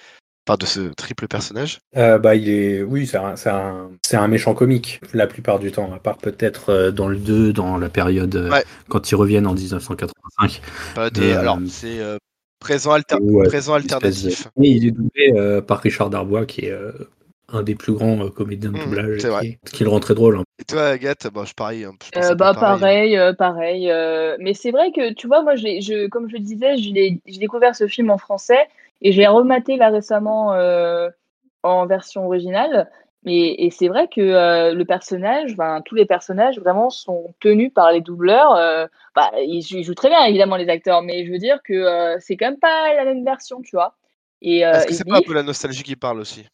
enfin 0.48 0.56
de 0.56 0.66
ce 0.66 0.92
triple 0.94 1.28
personnage. 1.28 1.80
Euh, 1.96 2.18
bah, 2.18 2.34
il 2.34 2.48
est, 2.48 2.82
oui, 2.82 3.06
c'est 3.06 3.18
un, 3.18 3.36
c'est 3.36 3.50
un, 3.50 3.90
un 4.12 4.28
méchant 4.28 4.54
comique 4.54 5.00
la 5.12 5.26
plupart 5.26 5.58
du 5.58 5.70
temps, 5.72 5.92
à 5.92 5.98
part 5.98 6.16
peut-être 6.18 6.70
euh, 6.70 6.90
dans 6.90 7.08
le 7.08 7.16
2, 7.18 7.52
dans 7.52 7.76
la 7.78 7.88
période 7.88 8.34
euh, 8.36 8.50
Ouais. 8.50 8.64
quand 8.88 9.10
ils 9.10 9.14
reviennent 9.14 9.46
en 9.46 9.54
1985. 9.54 10.60
Pas 10.94 11.10
des- 11.10 11.32
Euh, 11.32 11.40
alors 11.40 11.58
c'est 11.68 12.00
euh, 12.00 12.16
présent, 12.60 12.92
alter- 12.92 13.18
où, 13.20 13.42
euh, 13.42 13.48
présent 13.48 13.76
une 13.78 13.84
espèce 13.86 14.22
de- 14.22 14.28
alternatif. 14.30 14.48
Et 14.62 14.68
il 14.70 14.86
est 14.86 14.90
doublé 14.90 15.32
euh, 15.36 15.60
par 15.60 15.80
Richard 15.80 16.10
Darbois, 16.10 16.46
qui 16.46 16.66
est 16.66 16.70
euh, 16.72 16.92
un 17.50 17.62
des 17.62 17.74
plus 17.74 17.92
grands 17.92 18.24
euh, 18.24 18.30
comédiens 18.30 18.70
de 18.70 18.76
Mhm, 18.78 18.84
doublage, 18.84 19.26
vrai. 19.26 19.42
qui, 19.42 19.58
ce 19.64 19.72
qui 19.72 19.84
le 19.84 19.90
rend 19.90 20.00
très 20.00 20.14
drôle. 20.14 20.38
hein. 20.38 20.44
Et 20.60 20.64
toi, 20.64 20.86
Agathe, 20.88 21.28
bah, 21.32 21.44
je 21.46 21.52
parie. 21.54 21.84
hein, 21.84 21.92
je 22.04 22.10
pense 22.10 22.24
Euh, 22.24 22.28
un 22.28 22.32
peu 22.32 22.36
bah 22.38 22.54
pareil. 22.54 22.80
pareil, 22.80 23.16
euh, 23.18 23.32
pareil. 23.32 23.90
euh, 23.90 24.36
mais 24.40 24.54
c'est 24.54 24.70
vrai 24.70 24.92
que 24.92 25.12
tu 25.14 25.26
vois, 25.26 25.42
moi, 25.42 25.56
je, 25.56 26.08
comme 26.08 26.28
je 26.28 26.34
le 26.36 26.40
disais, 26.42 26.76
je 26.78 26.92
l'ai- 26.92 27.20
j'ai 27.26 27.38
découvert 27.38 27.74
ce 27.76 27.86
film 27.86 28.10
en 28.10 28.18
français 28.18 28.66
et 29.02 29.12
j'ai 29.12 29.26
rematé 29.26 29.76
là 29.76 29.90
récemment 29.90 30.52
euh, 30.54 31.08
en 31.62 31.86
version 31.86 32.26
originale. 32.26 32.90
Et, 33.26 33.66
et 33.66 33.70
c'est 33.70 33.88
vrai 33.88 34.08
que 34.08 34.20
euh, 34.20 34.74
le 34.74 34.84
personnage, 34.84 35.56
ben, 35.56 35.82
tous 35.84 35.96
les 35.96 36.06
personnages 36.06 36.58
vraiment 36.60 36.88
sont 36.88 37.34
tenus 37.40 37.72
par 37.74 37.90
les 37.92 38.00
doubleurs. 38.00 38.54
euh, 38.54 38.86
bah, 39.14 39.30
ils, 39.38 39.60
jou- 39.62 39.76
ils 39.78 39.84
jouent 39.84 39.94
très 39.94 40.08
bien 40.08 40.24
évidemment 40.24 40.56
les 40.56 40.68
acteurs, 40.68 41.02
mais 41.02 41.26
je 41.26 41.32
veux 41.32 41.38
dire 41.38 41.60
que 41.64 42.16
c'est 42.20 42.36
quand 42.36 42.46
même 42.46 42.60
pas 42.60 42.94
la 42.94 43.04
même 43.04 43.24
version, 43.24 43.60
tu 43.60 43.74
vois. 43.74 43.96
Et, 44.40 44.60
Est-ce 44.60 44.86
que 44.86 44.94
c'est 44.94 45.04
pas 45.04 45.18
un 45.18 45.22
peu 45.22 45.34
la 45.34 45.42
nostalgie 45.42 45.82
qui 45.82 45.96
parle 45.96 46.20
aussi? 46.20 46.46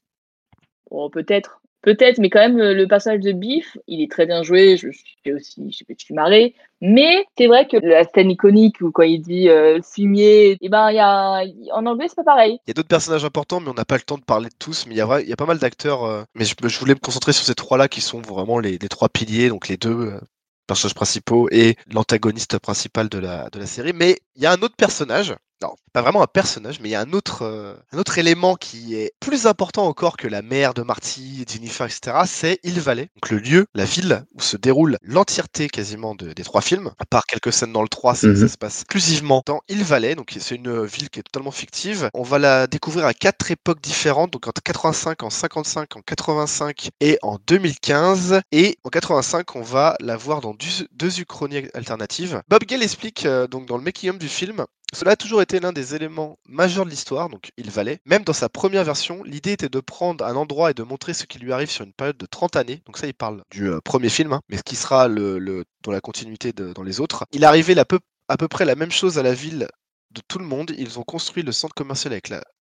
Bon, 0.91 1.11
peut-être, 1.11 1.61
peut-être, 1.85 2.19
mais 2.19 2.31
quand 2.31 2.41
même, 2.41 2.59
le, 2.59 2.87
passage 2.87 3.21
de 3.21 3.33
Biff, 3.33 3.77
il 3.87 4.03
est 4.03 4.11
très 4.11 4.25
bien 4.27 4.43
joué. 4.43 4.77
Je 4.77 4.89
suis 4.91 5.33
aussi, 5.33 5.71
je 5.71 5.95
suis 5.99 6.15
marré. 6.15 6.55
Mais 6.81 7.27
c'est 7.37 7.47
vrai 7.47 7.69
que 7.69 7.77
la 7.77 8.05
scène 8.05 8.31
iconique 8.31 8.81
où 8.81 8.91
quand 8.91 9.03
il 9.03 9.21
dit 9.21 9.49
euh, 9.49 9.81
fumier, 9.83 10.57
et 10.61 10.69
ben, 10.69 10.91
il 10.91 10.97
y 10.97 10.99
a, 10.99 11.45
en 11.73 11.87
anglais, 11.87 12.07
c'est 12.09 12.17
pas 12.17 12.25
pareil. 12.25 12.59
Il 12.67 12.71
y 12.71 12.73
a 12.73 12.75
d'autres 12.75 12.89
personnages 12.89 13.25
importants, 13.25 13.61
mais 13.61 13.69
on 13.69 13.75
n'a 13.75 13.85
pas 13.85 13.97
le 13.97 14.03
temps 14.03 14.19
de 14.19 14.25
parler 14.25 14.49
de 14.49 14.55
tous. 14.59 14.87
Mais 14.87 14.95
il 14.95 14.99
y 14.99 15.01
a, 15.01 15.07
a 15.07 15.37
pas 15.37 15.47
mal 15.47 15.59
d'acteurs. 15.59 16.05
euh, 16.05 16.25
mais 16.35 16.45
je, 16.45 16.79
voulais 16.79 16.95
me 16.95 17.01
concentrer 17.01 17.33
sur 17.33 17.45
ces 17.45 17.55
trois-là 17.55 17.89
qui 17.89 18.01
sont 18.01 18.21
vraiment 18.21 18.59
les, 18.59 18.79
trois 18.79 19.11
piliers, 19.11 19.51
donc 19.51 19.69
les 19.69 19.77
deux 19.77 19.91
euh, 19.91 20.21
personnages 20.67 20.95
principaux 20.95 21.49
et 21.53 21.77
l'antagoniste 21.93 22.59
principal 22.59 23.09
de 23.11 23.19
la 23.19 23.67
série. 23.67 23.93
Mais 23.95 24.19
il 24.37 24.43
y 24.43 24.47
a 24.47 24.53
un 24.53 24.63
autre 24.63 24.77
personnage. 24.77 25.35
Non, 25.63 25.75
pas 25.93 26.03
vraiment 26.03 26.23
un 26.23 26.27
personnage, 26.27 26.81
mais 26.81 26.89
il 26.89 26.93
y 26.93 26.95
a 26.97 27.01
un 27.01 27.13
autre, 27.13 27.43
euh, 27.43 27.75
un 27.93 27.99
autre 27.99 28.19
élément 28.19 28.55
qui 28.57 28.97
est 28.97 29.13
plus 29.21 29.47
important 29.47 29.87
encore 29.87 30.17
que 30.17 30.27
la 30.29 30.43
mère 30.43 30.75
de 30.75 30.83
Marty, 30.83 31.45
Jennifer, 31.49 31.87
etc. 31.87 32.17
C'est 32.27 32.59
Hill 32.65 32.81
Valley, 32.81 33.09
donc 33.15 33.31
le 33.31 33.39
lieu, 33.39 33.67
la 33.75 33.85
ville 33.85 34.25
où 34.35 34.41
se 34.43 34.57
déroule 34.57 34.99
l'entièreté 35.03 35.69
quasiment 35.69 36.15
de- 36.17 36.33
des 36.33 36.43
trois 36.43 36.61
films. 36.61 36.91
À 36.99 37.07
part 37.07 37.25
quelques 37.25 37.53
scènes 37.53 37.73
dans 37.73 37.83
le 37.83 37.89
3, 37.89 38.15
c'est- 38.15 38.27
Mhm. 38.27 38.37
ça 38.37 38.49
se 38.49 38.59
passe 38.59 38.81
exclusivement 38.81 39.43
dans 39.47 39.61
Hill 39.69 39.85
Valley, 39.85 40.17
donc 40.17 40.37
c'est 40.39 40.55
une 40.57 40.85
ville 40.85 41.09
qui 41.09 41.21
est 41.21 41.23
totalement 41.23 41.53
fictive. 41.53 42.11
On 42.15 42.25
va 42.25 42.39
la 42.39 42.67
découvrir 42.67 43.07
à 43.07 43.15
quatre 43.15 43.51
époques 43.51 43.81
différentes, 43.81 44.33
donc 44.33 44.47
en 44.49 44.53
85, 44.53 45.23
en 45.23 45.31
55, 45.31 45.97
en 45.97 46.01
85 46.03 46.89
et 47.01 47.17
en 47.23 47.39
2015. 47.47 48.41
Et 48.53 48.77
en 48.85 48.91
85, 48.91 49.55
on 49.57 49.63
va 49.63 49.97
la 50.01 50.17
voir 50.17 50.41
dans 50.41 50.53
deux, 50.53 50.87
deux 50.93 51.21
uchronies 51.21 51.69
alternatives. 51.75 52.43
Bob 52.49 52.65
Gale 52.65 52.83
explique 52.83 53.25
euh, 53.25 53.47
donc 53.47 53.67
dans 53.67 53.77
le 53.77 53.83
making-of 53.85 54.19
du 54.19 54.29
film 54.29 54.65
cela 54.95 55.13
a 55.13 55.17
toujours 55.17 55.43
été 55.43 55.61
l'un 55.61 55.73
des 55.73 55.95
éléments 55.95 56.39
majeurs 56.49 56.85
de 56.85 56.91
l'histoire, 56.91 57.29
donc 57.29 57.51
il 57.57 57.71
valait. 57.71 57.99
Même 58.07 58.25
dans 58.25 58.33
sa 58.33 58.49
première 58.49 58.85
version, 58.85 59.23
l'idée 59.25 59.53
était 59.53 59.69
de 59.69 59.81
prendre 59.81 60.25
un 60.25 60.37
endroit 60.37 60.71
et 60.71 60.75
de 60.75 60.83
montrer 60.83 61.15
ce 61.15 61.25
qui 61.25 61.39
lui 61.39 61.53
arrive 61.53 61.71
sur 61.71 61.85
une 61.85 61.93
période 61.93 62.17
de 62.17 62.27
30 62.27 62.57
années. 62.57 62.83
Donc 62.87 62.99
ça, 62.99 63.07
il 63.07 63.15
parle 63.15 63.43
du 63.51 63.69
euh, 63.69 63.81
premier 63.81 64.09
film, 64.09 64.33
hein, 64.33 64.41
mais 64.49 64.57
ce 64.57 64.63
qui 64.63 64.77
sera 64.77 65.09
dans 65.09 65.93
la 65.93 66.01
continuité 66.01 66.53
dans 66.53 66.83
les 66.83 67.01
autres. 67.01 67.25
Il 67.33 67.45
arrivait 67.45 67.79
à 67.79 67.85
peu, 67.85 68.01
près 68.49 68.65
la 68.65 68.75
même 68.75 68.93
chose 68.93 69.19
à 69.19 69.23
la 69.23 69.35
ville 69.35 69.69
de 70.11 70.21
tout 70.29 70.39
le 70.39 70.45
monde. 70.45 70.73
Ils 70.79 70.99
ont 70.99 71.05
construit 71.05 71.43
le 71.43 71.53
centre 71.53 71.75
commercial 71.75 72.19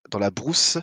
dans 0.09 0.19
la 0.19 0.31
brousse 0.31 0.77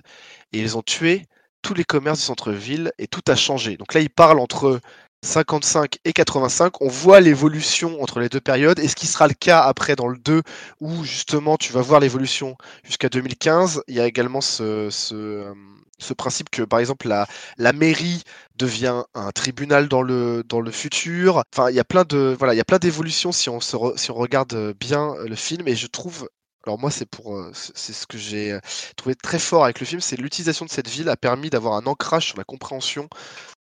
et 0.52 0.60
ils 0.60 0.76
ont 0.76 0.82
tué 0.82 1.26
tous 1.62 1.74
les 1.74 1.84
commerces 1.84 2.20
du 2.20 2.24
centre-ville 2.24 2.92
et 2.98 3.06
tout 3.06 3.22
a 3.28 3.36
changé. 3.36 3.76
Donc 3.76 3.92
là, 3.92 4.00
il 4.00 4.10
parle 4.10 4.40
entre 4.40 4.80
55 5.22 5.98
et 6.04 6.12
85, 6.12 6.80
on 6.80 6.88
voit 6.88 7.20
l'évolution 7.20 8.02
entre 8.02 8.20
les 8.20 8.28
deux 8.28 8.40
périodes, 8.40 8.78
et 8.78 8.88
ce 8.88 8.96
qui 8.96 9.06
sera 9.06 9.28
le 9.28 9.34
cas 9.34 9.60
après 9.60 9.96
dans 9.96 10.08
le 10.08 10.18
2, 10.18 10.42
où 10.80 11.04
justement 11.04 11.56
tu 11.56 11.72
vas 11.72 11.82
voir 11.82 12.00
l'évolution 12.00 12.56
jusqu'à 12.84 13.08
2015. 13.08 13.82
Il 13.88 13.94
y 13.94 14.00
a 14.00 14.06
également 14.06 14.40
ce, 14.40 14.88
ce, 14.90 15.14
euh, 15.14 15.54
ce 15.98 16.14
principe 16.14 16.48
que 16.50 16.62
par 16.62 16.78
exemple 16.78 17.06
la, 17.08 17.26
la 17.58 17.72
mairie 17.72 18.22
devient 18.56 19.02
un 19.14 19.30
tribunal 19.32 19.88
dans 19.88 20.02
le, 20.02 20.42
dans 20.48 20.60
le 20.60 20.70
futur. 20.70 21.42
Enfin, 21.54 21.70
il 21.70 21.76
y 21.76 21.80
a 21.80 21.84
plein 21.84 22.04
de 22.04 22.34
voilà, 22.38 22.54
il 22.54 22.56
y 22.56 22.60
a 22.60 22.64
plein 22.64 22.78
d'évolutions 22.78 23.32
si 23.32 23.50
on 23.50 23.60
se 23.60 23.76
si 23.96 24.10
on 24.10 24.14
regarde 24.14 24.74
bien 24.80 25.14
le 25.26 25.36
film, 25.36 25.68
et 25.68 25.76
je 25.76 25.86
trouve 25.86 26.28
alors 26.66 26.78
moi, 26.78 26.90
c'est 26.90 27.06
pour, 27.06 27.36
euh, 27.36 27.50
c'est 27.54 27.76
c'est 27.76 27.92
ce 27.94 28.06
que 28.06 28.18
j'ai 28.18 28.52
euh, 28.52 28.60
trouvé 28.96 29.14
très 29.14 29.38
fort 29.38 29.64
avec 29.64 29.80
le 29.80 29.86
film, 29.86 30.00
c'est 30.00 30.16
l'utilisation 30.16 30.66
de 30.66 30.70
cette 30.70 30.88
ville 30.88 31.08
a 31.08 31.16
permis 31.16 31.48
d'avoir 31.50 31.74
un 31.74 31.86
ancrage 31.86 32.26
sur 32.26 32.36
la 32.38 32.44
compréhension 32.44 33.08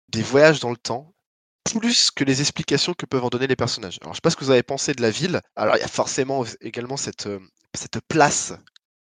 des 0.09 0.23
voyages 0.23 0.59
dans 0.59 0.71
le 0.71 0.77
temps, 0.77 1.13
plus 1.63 2.11
que 2.11 2.23
les 2.23 2.41
explications 2.41 2.93
que 2.93 3.05
peuvent 3.05 3.23
en 3.23 3.29
donner 3.29 3.47
les 3.47 3.55
personnages. 3.55 3.97
Alors, 4.01 4.13
je 4.13 4.17
sais 4.17 4.21
pas 4.21 4.29
ce 4.29 4.35
que 4.35 4.45
vous 4.45 4.51
avez 4.51 4.63
pensé 4.63 4.93
de 4.93 5.01
la 5.01 5.11
ville. 5.11 5.41
Alors, 5.55 5.75
il 5.77 5.79
y 5.79 5.83
a 5.83 5.87
forcément 5.87 6.43
également 6.61 6.97
cette, 6.97 7.27
euh, 7.27 7.39
place 8.07 8.53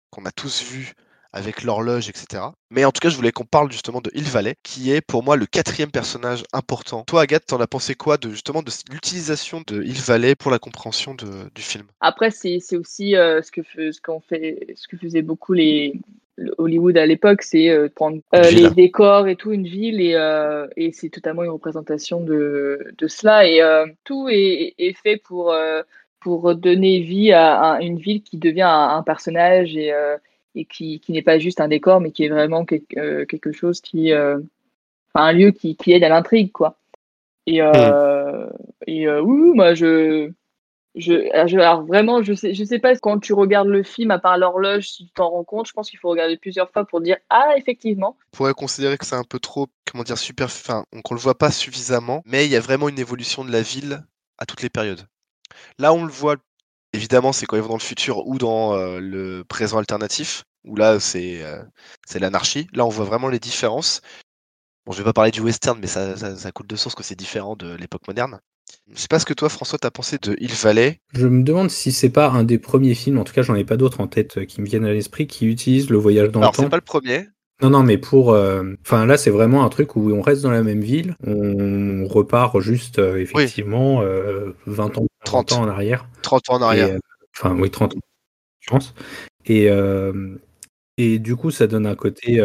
qu'on 0.10 0.26
a 0.26 0.32
tous 0.32 0.64
vue 0.64 0.94
avec 1.32 1.64
l'horloge, 1.64 2.08
etc. 2.08 2.44
Mais 2.70 2.86
en 2.86 2.92
tout 2.92 3.00
cas, 3.02 3.10
je 3.10 3.16
voulais 3.18 3.34
qu'on 3.34 3.44
parle 3.44 3.70
justement 3.70 4.00
de 4.00 4.10
Hill 4.14 4.24
Valley, 4.24 4.56
qui 4.64 4.92
est 4.92 5.02
pour 5.02 5.22
moi 5.22 5.36
le 5.36 5.46
quatrième 5.46 5.92
personnage 5.92 6.44
important. 6.54 7.04
Toi, 7.04 7.24
Agathe, 7.24 7.46
t'en 7.46 7.60
as 7.60 7.68
pensé 7.68 7.94
quoi 7.94 8.18
de 8.18 8.32
justement 8.32 8.64
de 8.64 8.72
l'utilisation 8.90 9.62
de 9.68 9.84
Hill 9.84 10.00
Valley 10.00 10.36
pour 10.36 10.50
la 10.50 10.60
compréhension 10.60 11.14
du 11.14 11.62
film? 11.62 11.88
Après, 12.00 12.32
c'est 12.32 12.78
aussi 12.78 13.18
euh, 13.18 13.42
ce 13.42 13.52
que 13.52 14.98
faisaient 14.98 15.22
beaucoup 15.22 15.52
les 15.52 15.94
le 15.94 16.00
Hollywood 16.58 16.98
à 16.98 17.06
l'époque, 17.06 17.42
c'est 17.44 17.70
euh, 17.70 17.88
prendre 17.94 18.20
euh, 18.36 18.52
les 18.52 18.70
décors 18.70 19.28
et 19.28 19.36
tout, 19.36 19.52
une 19.54 19.66
ville, 19.68 20.02
et, 20.02 20.16
euh, 20.16 20.68
et 20.76 20.92
c'est 20.92 21.10
totalement 21.10 21.44
une 21.44 21.50
représentation 21.52 22.20
de, 22.22 22.94
de 22.98 23.08
cela. 23.08 23.48
Et 23.48 23.62
euh, 23.62 23.86
tout 24.04 24.28
est, 24.30 24.74
est 24.78 24.94
fait 24.98 25.18
pour, 25.18 25.52
euh, 25.54 25.82
pour 26.20 26.56
donner 26.56 27.00
vie 27.02 27.32
à, 27.32 27.62
un- 27.76 27.80
une 27.80 27.98
ville 27.98 28.22
qui 28.22 28.38
devient 28.38 28.64
un, 28.64 28.90
un 28.98 29.04
personnage 29.04 29.76
et, 29.78 29.94
euh, 29.94 30.18
et 30.56 30.66
qui, 30.66 31.00
qui 31.00 31.12
n'est 31.14 31.22
pas 31.22 31.40
juste 31.40 31.62
un 31.62 31.68
décor, 31.70 32.02
mais 32.02 32.12
qui 32.12 32.26
est 32.26 32.30
vraiment 32.30 32.66
quelque, 32.66 32.98
euh, 33.00 33.26
quelque 33.26 33.52
chose 33.52 33.82
qui. 33.82 34.12
euh, 34.12 34.40
Enfin, 35.14 35.28
un 35.28 35.34
lieu 35.34 35.52
qui, 35.52 35.76
qui 35.78 35.94
aide 35.94 36.04
à 36.04 36.10
l'intrigue, 36.10 36.52
quoi. 36.52 36.78
Et, 37.48 37.62
euh, 37.62 38.48
et 38.88 39.08
euh, 39.08 39.22
oui, 39.22 39.52
moi, 39.56 39.74
je. 39.74 40.32
Je, 40.96 41.30
alors, 41.34 41.48
je- 41.48 41.58
alors 41.58 41.86
vraiment, 41.86 42.24
je 42.24 42.34
sais, 42.34 42.80
pas 42.80 42.96
quand 42.96 43.20
tu 43.20 43.34
regardes 43.34 43.68
le 43.68 43.84
film, 43.84 44.12
à 44.12 44.20
part 44.20 44.38
l'horloge, 44.38 44.90
si 44.90 45.06
tu 45.08 45.12
t'en 45.14 45.30
rends 45.30 45.44
compte, 45.44 45.68
je 45.68 45.74
pense 45.74 45.90
qu'il 45.90 46.00
faut 46.00 46.10
regarder 46.10 46.38
plusieurs 46.38 46.72
fois 46.72 46.86
pour 46.86 47.02
dire 47.02 47.18
ah 47.30 47.50
effectivement. 47.58 48.18
On 48.34 48.38
pourrait 48.38 48.54
considérer 48.54 48.98
que 48.98 49.06
c'est 49.06 49.16
un 49.16 49.24
peu 49.24 49.40
trop, 49.40 49.68
comment 49.90 50.04
dire, 50.04 50.18
super, 50.18 50.48
on- 50.94 51.02
qu'on 51.02 51.14
le 51.14 51.20
voit 51.20 51.38
pas 51.38 51.52
suffisamment, 51.52 52.22
mais 52.26 52.46
il 52.46 52.52
y 52.52 52.56
a 52.56 52.62
vraiment 52.62 52.88
une 52.90 53.00
évolution 53.00 53.44
de 53.44 53.52
la 53.52 53.62
ville 53.62 54.06
à 54.38 54.46
toutes 54.46 54.62
les 54.62 54.70
périodes. 54.70 55.06
Là, 55.80 55.94
on 55.94 56.06
le 56.06 56.12
voit, 56.12 56.36
évidemment, 56.94 57.34
c'est 57.34 57.46
quand 57.46 57.58
ils 57.58 57.62
vont 57.62 57.70
dans 57.70 57.76
le 57.76 57.80
futur 57.82 58.26
ou 58.28 58.38
dans 58.38 58.74
euh, 58.76 59.00
le 59.00 59.44
présent 59.44 59.78
alternatif, 59.78 60.44
où 60.64 60.76
là, 60.76 61.00
c'est 61.00 61.44
euh, 61.44 61.62
c'est 62.08 62.20
l'anarchie. 62.20 62.68
Là, 62.74 62.86
on 62.86 62.90
voit 62.90 63.06
vraiment 63.06 63.30
les 63.30 63.40
différences. 63.40 64.02
Bon, 64.86 64.94
je 64.94 65.00
vais 65.00 65.04
pas 65.04 65.14
parler 65.14 65.32
du 65.32 65.42
western, 65.42 65.80
mais 65.80 65.88
ça, 65.88 66.18
ça, 66.18 66.36
ça 66.36 66.52
coule 66.52 66.68
de 66.68 66.76
source 66.76 66.96
que 66.96 67.04
c'est 67.04 67.16
différent 67.16 67.56
de 67.56 67.76
l'époque 67.76 68.08
moderne. 68.08 68.40
Je 68.94 69.00
sais 69.00 69.08
pas 69.08 69.20
ce 69.20 69.26
que 69.26 69.34
toi, 69.34 69.50
François, 69.50 69.80
t'as 69.80 69.92
pensé 69.92 70.18
de 70.22 70.36
Il 70.40 70.52
Valley. 70.54 71.00
Je 71.14 71.28
me 71.28 71.44
demande 71.44 71.70
si 71.72 71.92
c'est 71.92 72.10
pas 72.10 72.30
un 72.30 72.44
des 72.44 72.58
premiers 72.60 72.94
films, 72.96 73.18
en 73.18 73.24
tout 73.24 73.34
cas 73.34 73.42
j'en 73.42 73.56
ai 73.56 73.64
pas 73.64 73.78
d'autres 73.78 74.00
en 74.02 74.08
tête 74.08 74.38
euh, 74.38 74.46
qui 74.46 74.62
me 74.62 74.66
viennent 74.66 74.86
à 74.86 74.94
l'esprit, 74.94 75.28
qui 75.28 75.48
utilise 75.48 75.90
le 75.90 75.98
voyage 75.98 76.30
dans 76.30 76.40
Alors, 76.40 76.52
le 76.52 76.56
temps. 76.58 76.64
c'est 76.64 76.70
pas 76.70 76.78
le 76.78 76.82
premier. 76.82 77.28
Non, 77.62 77.70
non, 77.70 77.84
mais 77.84 77.98
pour. 77.98 78.32
euh, 78.34 78.74
Enfin, 78.86 79.06
là, 79.06 79.18
c'est 79.18 79.30
vraiment 79.32 79.64
un 79.64 79.70
truc 79.70 79.96
où 79.96 80.12
on 80.12 80.22
reste 80.22 80.42
dans 80.44 80.52
la 80.52 80.62
même 80.62 80.82
ville, 80.82 81.16
on 81.26 82.06
repart 82.08 82.60
juste, 82.60 83.00
euh, 83.00 83.18
effectivement, 83.18 84.02
euh, 84.02 84.52
20 84.66 84.98
ans, 84.98 85.08
30 85.24 85.48
30. 85.48 85.52
ans 85.54 85.62
en 85.64 85.68
arrière. 85.70 86.08
30 86.22 86.50
ans 86.50 86.56
en 86.56 86.62
arrière. 86.62 86.98
Enfin, 87.36 87.58
oui, 87.58 87.72
30 87.72 87.96
ans, 87.96 88.00
je 88.60 88.70
pense. 88.70 88.94
Et, 89.46 89.70
et 90.98 91.20
du 91.20 91.36
coup, 91.36 91.50
ça 91.52 91.68
donne 91.68 91.86
un 91.86 91.96
côté 91.96 92.42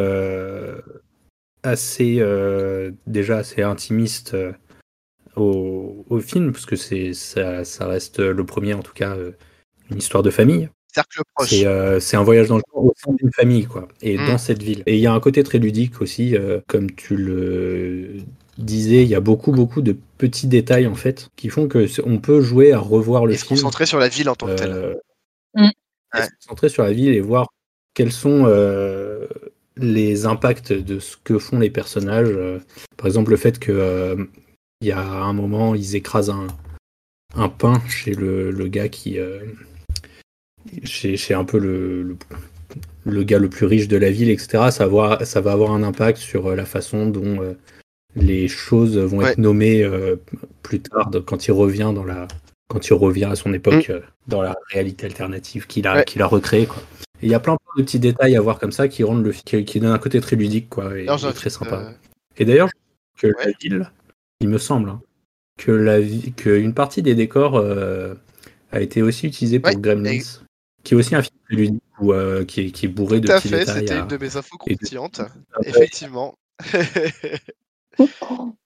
assez, 1.62 2.22
déjà 3.06 3.38
assez 3.38 3.62
intimiste 3.62 4.36
au, 5.36 6.04
au 6.08 6.20
film, 6.20 6.52
parce 6.52 6.66
que 6.66 6.76
c'est, 6.76 7.12
ça, 7.14 7.64
ça 7.64 7.86
reste 7.86 8.18
le 8.20 8.44
premier, 8.44 8.74
en 8.74 8.82
tout 8.82 8.92
cas, 8.94 9.16
euh, 9.16 9.32
une 9.90 9.98
histoire 9.98 10.22
de 10.22 10.30
famille. 10.30 10.68
Cercle 10.92 11.20
proche. 11.34 11.50
C'est 11.50 11.66
euh, 11.66 12.00
c'est 12.00 12.16
un 12.16 12.24
voyage 12.24 12.48
dans 12.48 12.56
le 12.56 12.62
temps 12.62 12.80
au 12.80 12.92
sein 12.96 13.12
d'une 13.12 13.32
famille, 13.32 13.64
quoi, 13.66 13.86
et 14.02 14.18
Mm. 14.18 14.26
dans 14.26 14.38
cette 14.38 14.62
ville. 14.62 14.82
Et 14.86 14.96
il 14.96 15.00
y 15.00 15.06
a 15.06 15.12
un 15.12 15.20
côté 15.20 15.42
très 15.44 15.58
ludique 15.58 16.00
aussi, 16.00 16.36
euh, 16.36 16.60
comme 16.66 16.90
tu 16.90 17.16
le 17.16 18.16
disais, 18.58 19.02
il 19.02 19.08
y 19.08 19.14
a 19.14 19.20
beaucoup, 19.20 19.52
beaucoup 19.52 19.82
de 19.82 19.96
petits 20.18 20.48
détails, 20.48 20.86
en 20.88 20.94
fait, 20.96 21.28
qui 21.36 21.48
font 21.48 21.68
que 21.68 21.86
on 22.04 22.18
peut 22.18 22.40
jouer 22.40 22.72
à 22.72 22.78
revoir 22.80 23.24
le 23.26 23.34
Et 23.34 23.36
se 23.36 23.44
film. 23.44 23.56
concentrer 23.58 23.86
sur 23.86 23.98
la 24.00 24.08
ville 24.08 24.28
en 24.28 24.34
tant 24.34 24.46
que 24.46 24.54
telle. 24.54 24.70
euh, 24.72 24.94
Mm. 25.54 25.62
et 25.64 26.18
Ouais. 26.18 26.24
se 26.24 26.30
concentrer 26.46 26.68
sur 26.68 26.82
la 26.82 26.92
ville 26.92 27.14
et 27.14 27.20
voir 27.20 27.48
quels 27.94 28.12
sont 28.12 28.44
euh, 28.46 29.26
les 29.76 30.26
impacts 30.26 30.72
de 30.72 30.98
ce 30.98 31.16
que 31.22 31.38
font 31.38 31.58
les 31.60 31.70
personnages. 31.70 32.32
par 32.96 33.06
exemple, 33.06 33.30
le 33.30 33.36
fait 33.36 33.58
que 33.60 33.70
euh, 33.72 34.16
il 34.80 34.88
y 34.88 34.92
a 34.92 35.00
un 35.00 35.32
moment, 35.32 35.74
ils 35.74 35.96
écrasent 35.96 36.30
un, 36.30 36.46
un 37.34 37.48
pain 37.48 37.80
chez 37.88 38.14
le, 38.14 38.50
le 38.50 38.68
gars 38.68 38.88
qui. 38.88 39.18
euh, 39.18 39.40
chez, 40.84 41.16
chez 41.16 41.34
un 41.34 41.44
peu 41.44 41.58
le, 41.58 42.02
le, 42.02 42.16
le 43.04 43.22
gars 43.24 43.38
le 43.38 43.48
plus 43.48 43.66
riche 43.66 43.88
de 43.88 43.96
la 43.96 44.10
ville, 44.10 44.30
etc. 44.30 44.70
Ça 44.70 44.80
va 44.80 44.84
avoir, 44.84 45.26
ça 45.26 45.40
va 45.40 45.52
avoir 45.52 45.72
un 45.72 45.82
impact 45.82 46.18
sur 46.18 46.48
euh, 46.48 46.54
la 46.54 46.64
façon 46.66 47.06
dont 47.06 47.42
euh, 47.42 47.54
les 48.14 48.46
choses 48.48 48.98
vont 48.98 49.18
Ouais. 49.18 49.32
être 49.32 49.38
nommées 49.38 49.82
euh, 49.82 50.16
plus 50.62 50.80
tard, 50.80 51.10
quand 51.26 51.46
il 51.46 51.52
revient 51.52 51.92
dans 51.94 52.04
la. 52.04 52.28
Quand 52.68 52.86
il 52.86 52.92
revient 52.94 53.24
à 53.24 53.34
son 53.34 53.52
époque, 53.52 53.90
euh, 53.90 54.00
dans 54.28 54.42
la 54.42 54.54
réalité 54.70 55.06
alternative 55.06 55.66
qu'il 55.66 55.86
a, 55.88 55.94
Mm. 55.94 55.96
Ouais. 55.98 56.04
qu'il 56.04 56.22
a 56.22 56.26
recréée. 56.26 56.68
Il 57.22 57.28
y 57.28 57.34
a 57.34 57.40
plein, 57.40 57.56
plein 57.56 57.82
de 57.82 57.82
petits 57.82 57.98
détails 57.98 58.36
à 58.36 58.40
voir 58.40 58.58
comme 58.58 58.70
ça 58.72 58.86
qui 58.88 59.02
rendent 59.02 59.24
le 59.24 59.32
qui, 59.32 59.64
qui 59.64 59.80
donnent 59.80 59.92
un 59.92 59.98
côté 59.98 60.20
très 60.20 60.36
ludique 60.36 60.68
quoi, 60.70 60.96
et, 60.98 61.06
très 61.34 61.50
sympa. 61.50 61.92
Et 62.38 62.44
d'ailleurs, 62.44 62.70
que 63.18 63.26
la 63.26 63.50
ville, 63.60 63.90
il 64.40 64.48
me 64.48 64.58
semble, 64.58 64.88
hein, 64.90 65.00
que 65.58 65.70
la 65.70 66.00
vi- 66.00 66.32
que 66.34 66.50
une 66.50 66.74
partie 66.74 67.02
des 67.02 67.14
décors 67.14 67.56
euh, 67.56 68.14
a 68.72 68.80
été 68.80 69.02
aussi 69.02 69.26
utilisée 69.26 69.60
pour 69.60 69.70
Ouais, 69.74 69.80
Gremlins, 69.80 70.10
et- 70.12 70.22
qui 70.82 70.94
est 70.94 70.96
aussi 70.96 71.14
un 71.14 71.22
film 71.22 71.78
où, 72.00 72.12
euh, 72.14 72.44
qui, 72.46 72.62
est, 72.62 72.70
qui 72.70 72.86
est 72.86 72.88
bourré 72.88 73.20
de 73.20 73.26
Tout 73.28 73.32
à 73.34 73.36
petits 73.40 73.50
fait, 73.50 73.58
détails. 73.60 73.80
c'était 73.80 73.94
à- 73.94 73.98
une 74.00 74.08
de 74.08 74.16
mes 74.16 74.36
infos 74.36 74.56
de- 74.56 74.58
croustillantes. 74.74 75.20
Effectivement. 75.64 76.38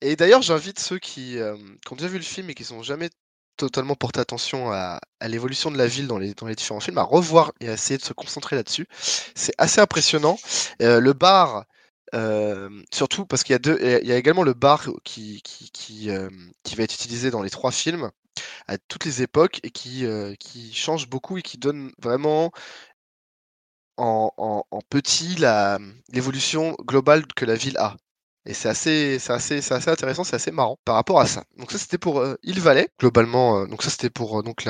Et 0.00 0.14
d'ailleurs, 0.14 0.42
j'invite 0.42 0.78
ceux 0.78 0.98
qui, 1.00 1.38
euh, 1.38 1.56
qui 1.84 1.92
ont 1.92 1.96
déjà 1.96 2.08
vu 2.08 2.18
le 2.18 2.24
film 2.24 2.48
et 2.50 2.54
qui 2.54 2.62
sont 2.64 2.82
jamais 2.84 3.10
totalement 3.56 3.96
porté 3.96 4.20
attention 4.20 4.70
à, 4.70 5.00
à 5.18 5.28
l'évolution 5.28 5.72
de 5.72 5.76
la 5.78 5.88
ville 5.88 6.06
dans 6.06 6.18
les, 6.18 6.34
dans 6.34 6.46
les 6.46 6.54
différents 6.54 6.78
films, 6.78 6.98
à 6.98 7.02
revoir 7.02 7.52
et 7.60 7.68
à 7.68 7.72
essayer 7.72 7.98
de 7.98 8.04
se 8.04 8.12
concentrer 8.12 8.54
là-dessus. 8.54 8.86
C'est 9.34 9.54
assez 9.58 9.80
impressionnant. 9.80 10.38
Euh, 10.82 11.00
le 11.00 11.12
bar, 11.14 11.64
euh, 12.14 12.82
surtout 12.92 13.26
parce 13.26 13.42
qu'il 13.44 13.52
y 13.52 13.56
a 13.56 13.58
deux, 13.58 13.78
il 13.80 14.08
y 14.08 14.12
a 14.12 14.16
également 14.16 14.42
le 14.42 14.54
bar 14.54 14.88
qui, 15.04 15.42
qui, 15.42 15.70
qui, 15.70 16.10
euh, 16.10 16.30
qui 16.62 16.74
va 16.76 16.84
être 16.84 16.94
utilisé 16.94 17.30
dans 17.30 17.42
les 17.42 17.50
trois 17.50 17.70
films 17.72 18.10
à 18.68 18.78
toutes 18.78 19.04
les 19.04 19.22
époques 19.22 19.60
et 19.62 19.70
qui, 19.70 20.06
euh, 20.06 20.34
qui 20.38 20.72
change 20.74 21.08
beaucoup 21.08 21.38
et 21.38 21.42
qui 21.42 21.58
donne 21.58 21.92
vraiment 21.98 22.52
en, 23.96 24.32
en, 24.36 24.64
en 24.70 24.80
petit 24.88 25.36
l'évolution 26.12 26.76
globale 26.82 27.26
que 27.26 27.44
la 27.44 27.54
ville 27.54 27.76
a. 27.78 27.96
Et 28.46 28.54
c'est 28.54 28.68
assez, 28.68 29.18
c'est 29.18 29.32
assez, 29.32 29.60
c'est 29.60 29.74
assez 29.74 29.90
intéressant, 29.90 30.24
c'est 30.24 30.36
assez 30.36 30.50
marrant 30.50 30.78
par 30.84 30.94
rapport 30.96 31.20
à 31.20 31.26
ça. 31.26 31.44
Donc 31.58 31.70
ça 31.72 31.78
c'était 31.78 31.98
pour 31.98 32.20
euh, 32.20 32.34
Il 32.42 32.60
Valley, 32.60 32.88
globalement. 32.98 33.60
euh, 33.62 33.66
donc 33.66 33.82
ça 33.82 33.90
c'était 33.90 34.10
pour 34.10 34.38
euh, 34.40 34.42
donc 34.42 34.64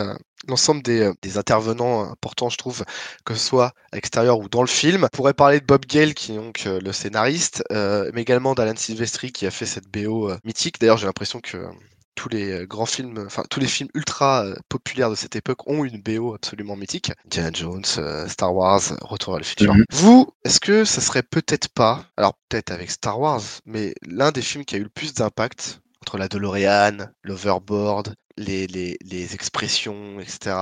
l'ensemble 0.49 0.83
des, 0.83 1.01
euh, 1.03 1.13
des 1.23 1.39
intervenants 1.39 2.11
importants, 2.11 2.49
je 2.51 2.57
trouve, 2.57 2.85
que 3.25 3.35
ce 3.35 3.41
soit 3.41 3.67
à 3.93 3.97
l'extérieur 3.97 4.39
ou 4.39 4.49
dans 4.49 4.63
le 4.63 4.69
film. 4.69 5.05
On 5.05 5.09
pourrait 5.17 5.35
parler 5.35 5.61
de 5.61 5.67
Bob 5.67 5.85
Gale 5.87 6.15
qui 6.15 6.33
est 6.33 6.37
donc 6.37 6.65
euh, 6.67 6.81
le 6.81 6.93
scénariste, 6.93 7.63
euh, 7.73 8.11
mais 8.15 8.23
également 8.23 8.55
d'Alan 8.55 8.77
Silvestri 8.77 9.33
qui 9.33 9.47
a 9.47 9.51
fait 9.51 9.67
cette 9.67 9.89
BO 9.89 10.31
euh, 10.31 10.39
mythique. 10.45 10.81
D'ailleurs 10.81 10.99
j'ai 10.99 11.07
l'impression 11.07 11.41
que 11.41 11.57
euh, 11.59 11.69
tous 12.19 12.29
les 12.29 12.51
euh, 12.51 12.67
grands 12.67 12.85
films, 12.85 13.23
enfin 13.25 13.45
tous 13.49 13.61
les 13.61 13.69
films 13.69 13.89
ultra 13.95 14.45
euh, 14.45 14.57
populaires 14.69 15.09
de 15.09 15.15
cette 15.15 15.37
époque 15.37 15.69
ont 15.69 15.85
une 15.85 16.03
BO 16.03 16.35
absolument 16.35 16.75
mythique. 16.75 17.13
Indiana 17.27 17.51
Jones, 17.55 17.85
euh, 17.99 18.27
Star 18.27 18.53
Wars, 18.53 18.83
Retour 19.03 19.35
vers 19.35 19.39
le 19.39 19.45
futur. 19.45 19.73
Mhm. 19.73 19.85
Vous, 19.93 20.29
est-ce 20.45 20.59
que 20.59 20.85
ça 20.85 21.01
serait 21.01 21.23
peut-être 21.23 21.69
pas, 21.69 22.07
alors 22.17 22.35
peut-être 22.49 22.73
avec 22.73 22.91
Star 22.91 23.21
Wars, 23.21 23.43
mais 23.67 23.95
l'un 24.05 24.33
des 24.33 24.43
films 24.43 24.65
qui 24.65 24.75
a 24.75 24.79
eu 24.79 24.83
le 24.83 24.89
plus 24.89 25.15
d'impact 25.15 25.81
entre 26.03 26.19
la 26.19 26.27
DeLorean, 26.27 27.07
l'Overboard, 27.23 28.17
les, 28.37 28.67
les, 28.67 28.99
les 29.01 29.35
expressions, 29.35 30.19
etc. 30.19 30.57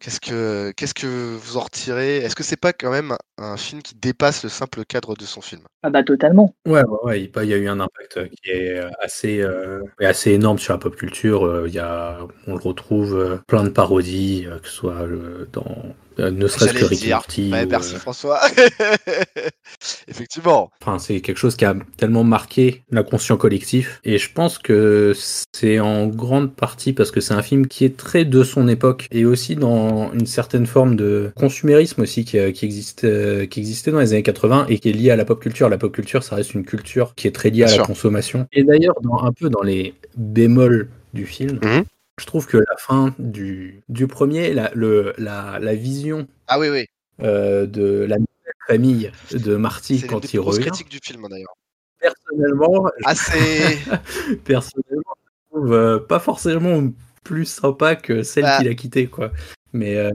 Qu'est-ce 0.00 0.18
que, 0.18 0.72
qu'est-ce 0.76 0.94
que 0.94 1.36
vous 1.36 1.58
en 1.58 1.60
retirez? 1.60 2.16
Est-ce 2.16 2.34
que 2.34 2.42
c'est 2.42 2.56
pas 2.56 2.72
quand 2.72 2.90
même 2.90 3.14
un 3.36 3.58
film 3.58 3.82
qui 3.82 3.94
dépasse 3.94 4.42
le 4.42 4.48
simple 4.48 4.82
cadre 4.86 5.14
de 5.14 5.24
son 5.26 5.42
film? 5.42 5.60
Ah 5.82 5.90
bah 5.90 6.02
totalement. 6.02 6.54
Ouais, 6.66 6.82
ouais, 6.82 7.30
ouais, 7.34 7.44
il 7.44 7.50
y 7.50 7.52
a 7.52 7.58
eu 7.58 7.68
un 7.68 7.80
impact 7.80 8.16
euh, 8.16 8.26
qui 8.28 8.50
est 8.50 8.78
euh, 8.78 8.88
assez, 9.00 9.42
euh, 9.42 9.82
assez 9.98 10.30
énorme 10.32 10.58
sur 10.58 10.72
la 10.72 10.78
pop 10.78 10.96
culture. 10.96 11.66
Il 11.66 11.74
y 11.74 11.78
a, 11.78 12.18
on 12.46 12.54
le 12.54 12.62
retrouve 12.62 13.42
plein 13.46 13.62
de 13.62 13.68
parodies, 13.68 14.46
que 14.62 14.68
ce 14.68 14.74
soit 14.74 15.06
dans, 15.52 15.94
euh, 16.18 16.30
ne 16.30 16.46
serait-ce 16.46 16.74
que 16.74 16.80
le 16.80 16.86
Rick 16.86 17.02
et 17.02 17.04
dire. 17.06 17.16
Morty. 17.16 17.50
Ouais, 17.52 17.64
ou, 17.64 17.68
merci 17.68 17.94
euh, 17.94 17.98
François. 17.98 18.40
Effectivement. 20.08 20.70
Enfin, 20.82 20.98
c'est 20.98 21.20
quelque 21.20 21.38
chose 21.38 21.56
qui 21.56 21.64
a 21.64 21.74
tellement 21.96 22.24
marqué 22.24 22.82
l'inconscient 22.90 23.36
collectif. 23.36 24.00
Et 24.04 24.18
je 24.18 24.32
pense 24.32 24.58
que 24.58 25.12
c'est 25.52 25.80
en 25.80 26.06
grande 26.06 26.54
partie 26.54 26.92
parce 26.92 27.10
que 27.10 27.20
c'est 27.20 27.34
un 27.34 27.42
film 27.42 27.66
qui 27.66 27.84
est 27.84 27.96
très 27.96 28.24
de 28.24 28.42
son 28.44 28.68
époque 28.68 29.06
et 29.10 29.24
aussi 29.24 29.56
dans 29.56 30.12
une 30.12 30.26
certaine 30.26 30.66
forme 30.66 30.96
de 30.96 31.32
consumérisme 31.36 32.02
aussi 32.02 32.24
qui, 32.24 32.38
euh, 32.38 32.52
qui, 32.52 32.64
existe, 32.64 33.04
euh, 33.04 33.46
qui 33.46 33.60
existait 33.60 33.90
dans 33.90 34.00
les 34.00 34.12
années 34.12 34.22
80 34.22 34.66
et 34.68 34.78
qui 34.78 34.90
est 34.90 34.92
lié 34.92 35.10
à 35.10 35.16
la 35.16 35.24
pop 35.24 35.40
culture. 35.40 35.68
La 35.68 35.78
pop 35.78 35.92
culture, 35.92 36.22
ça 36.22 36.36
reste 36.36 36.54
une 36.54 36.64
culture 36.64 37.14
qui 37.14 37.26
est 37.28 37.32
très 37.32 37.50
liée 37.50 37.58
Bien 37.58 37.66
à 37.66 37.70
sûr. 37.70 37.82
la 37.82 37.86
consommation. 37.86 38.46
Et 38.52 38.64
d'ailleurs, 38.64 38.94
un 39.22 39.32
peu 39.32 39.48
dans 39.48 39.62
les 39.62 39.94
bémols 40.16 40.88
du 41.14 41.26
film, 41.26 41.58
Mhm. 41.62 41.84
Je 42.20 42.26
trouve 42.26 42.46
que 42.46 42.58
la 42.58 42.76
fin 42.78 43.14
du, 43.18 43.82
du 43.88 44.06
premier, 44.06 44.52
la, 44.54 44.70
le, 44.74 45.14
la, 45.18 45.58
la 45.58 45.74
vision 45.74 46.28
Ah 46.48 46.58
oui, 46.60 46.68
oui. 46.68 46.86
euh, 47.22 47.66
de 47.66 48.00
la 48.08 48.16
nouvelle 48.18 48.26
famille 48.66 49.10
de 49.32 49.56
Marty 49.56 49.98
C'est 50.00 50.06
quand 50.06 50.20
il 50.24 50.28
plus 50.28 50.38
grosses 50.38 50.56
revient, 50.56 50.68
critiques 50.68 50.90
du 50.90 50.98
film 51.02 51.26
d'ailleurs. 51.28 51.54
personnellement, 51.98 52.88
Ah, 53.04 53.14
c'est. 53.14 53.78
personnellement, 54.44 55.14
je 55.16 55.50
trouve 55.56 55.72
euh, 55.72 55.98
pas 55.98 56.18
forcément 56.20 56.90
plus 57.24 57.46
sympa 57.46 57.96
que 57.96 58.22
celle 58.22 58.44
Bah. 58.44 58.58
qu'il 58.58 58.68
a 58.68 58.74
quittée, 58.74 59.06
quoi. 59.06 59.32
Mais 59.72 59.96
euh, 59.96 60.10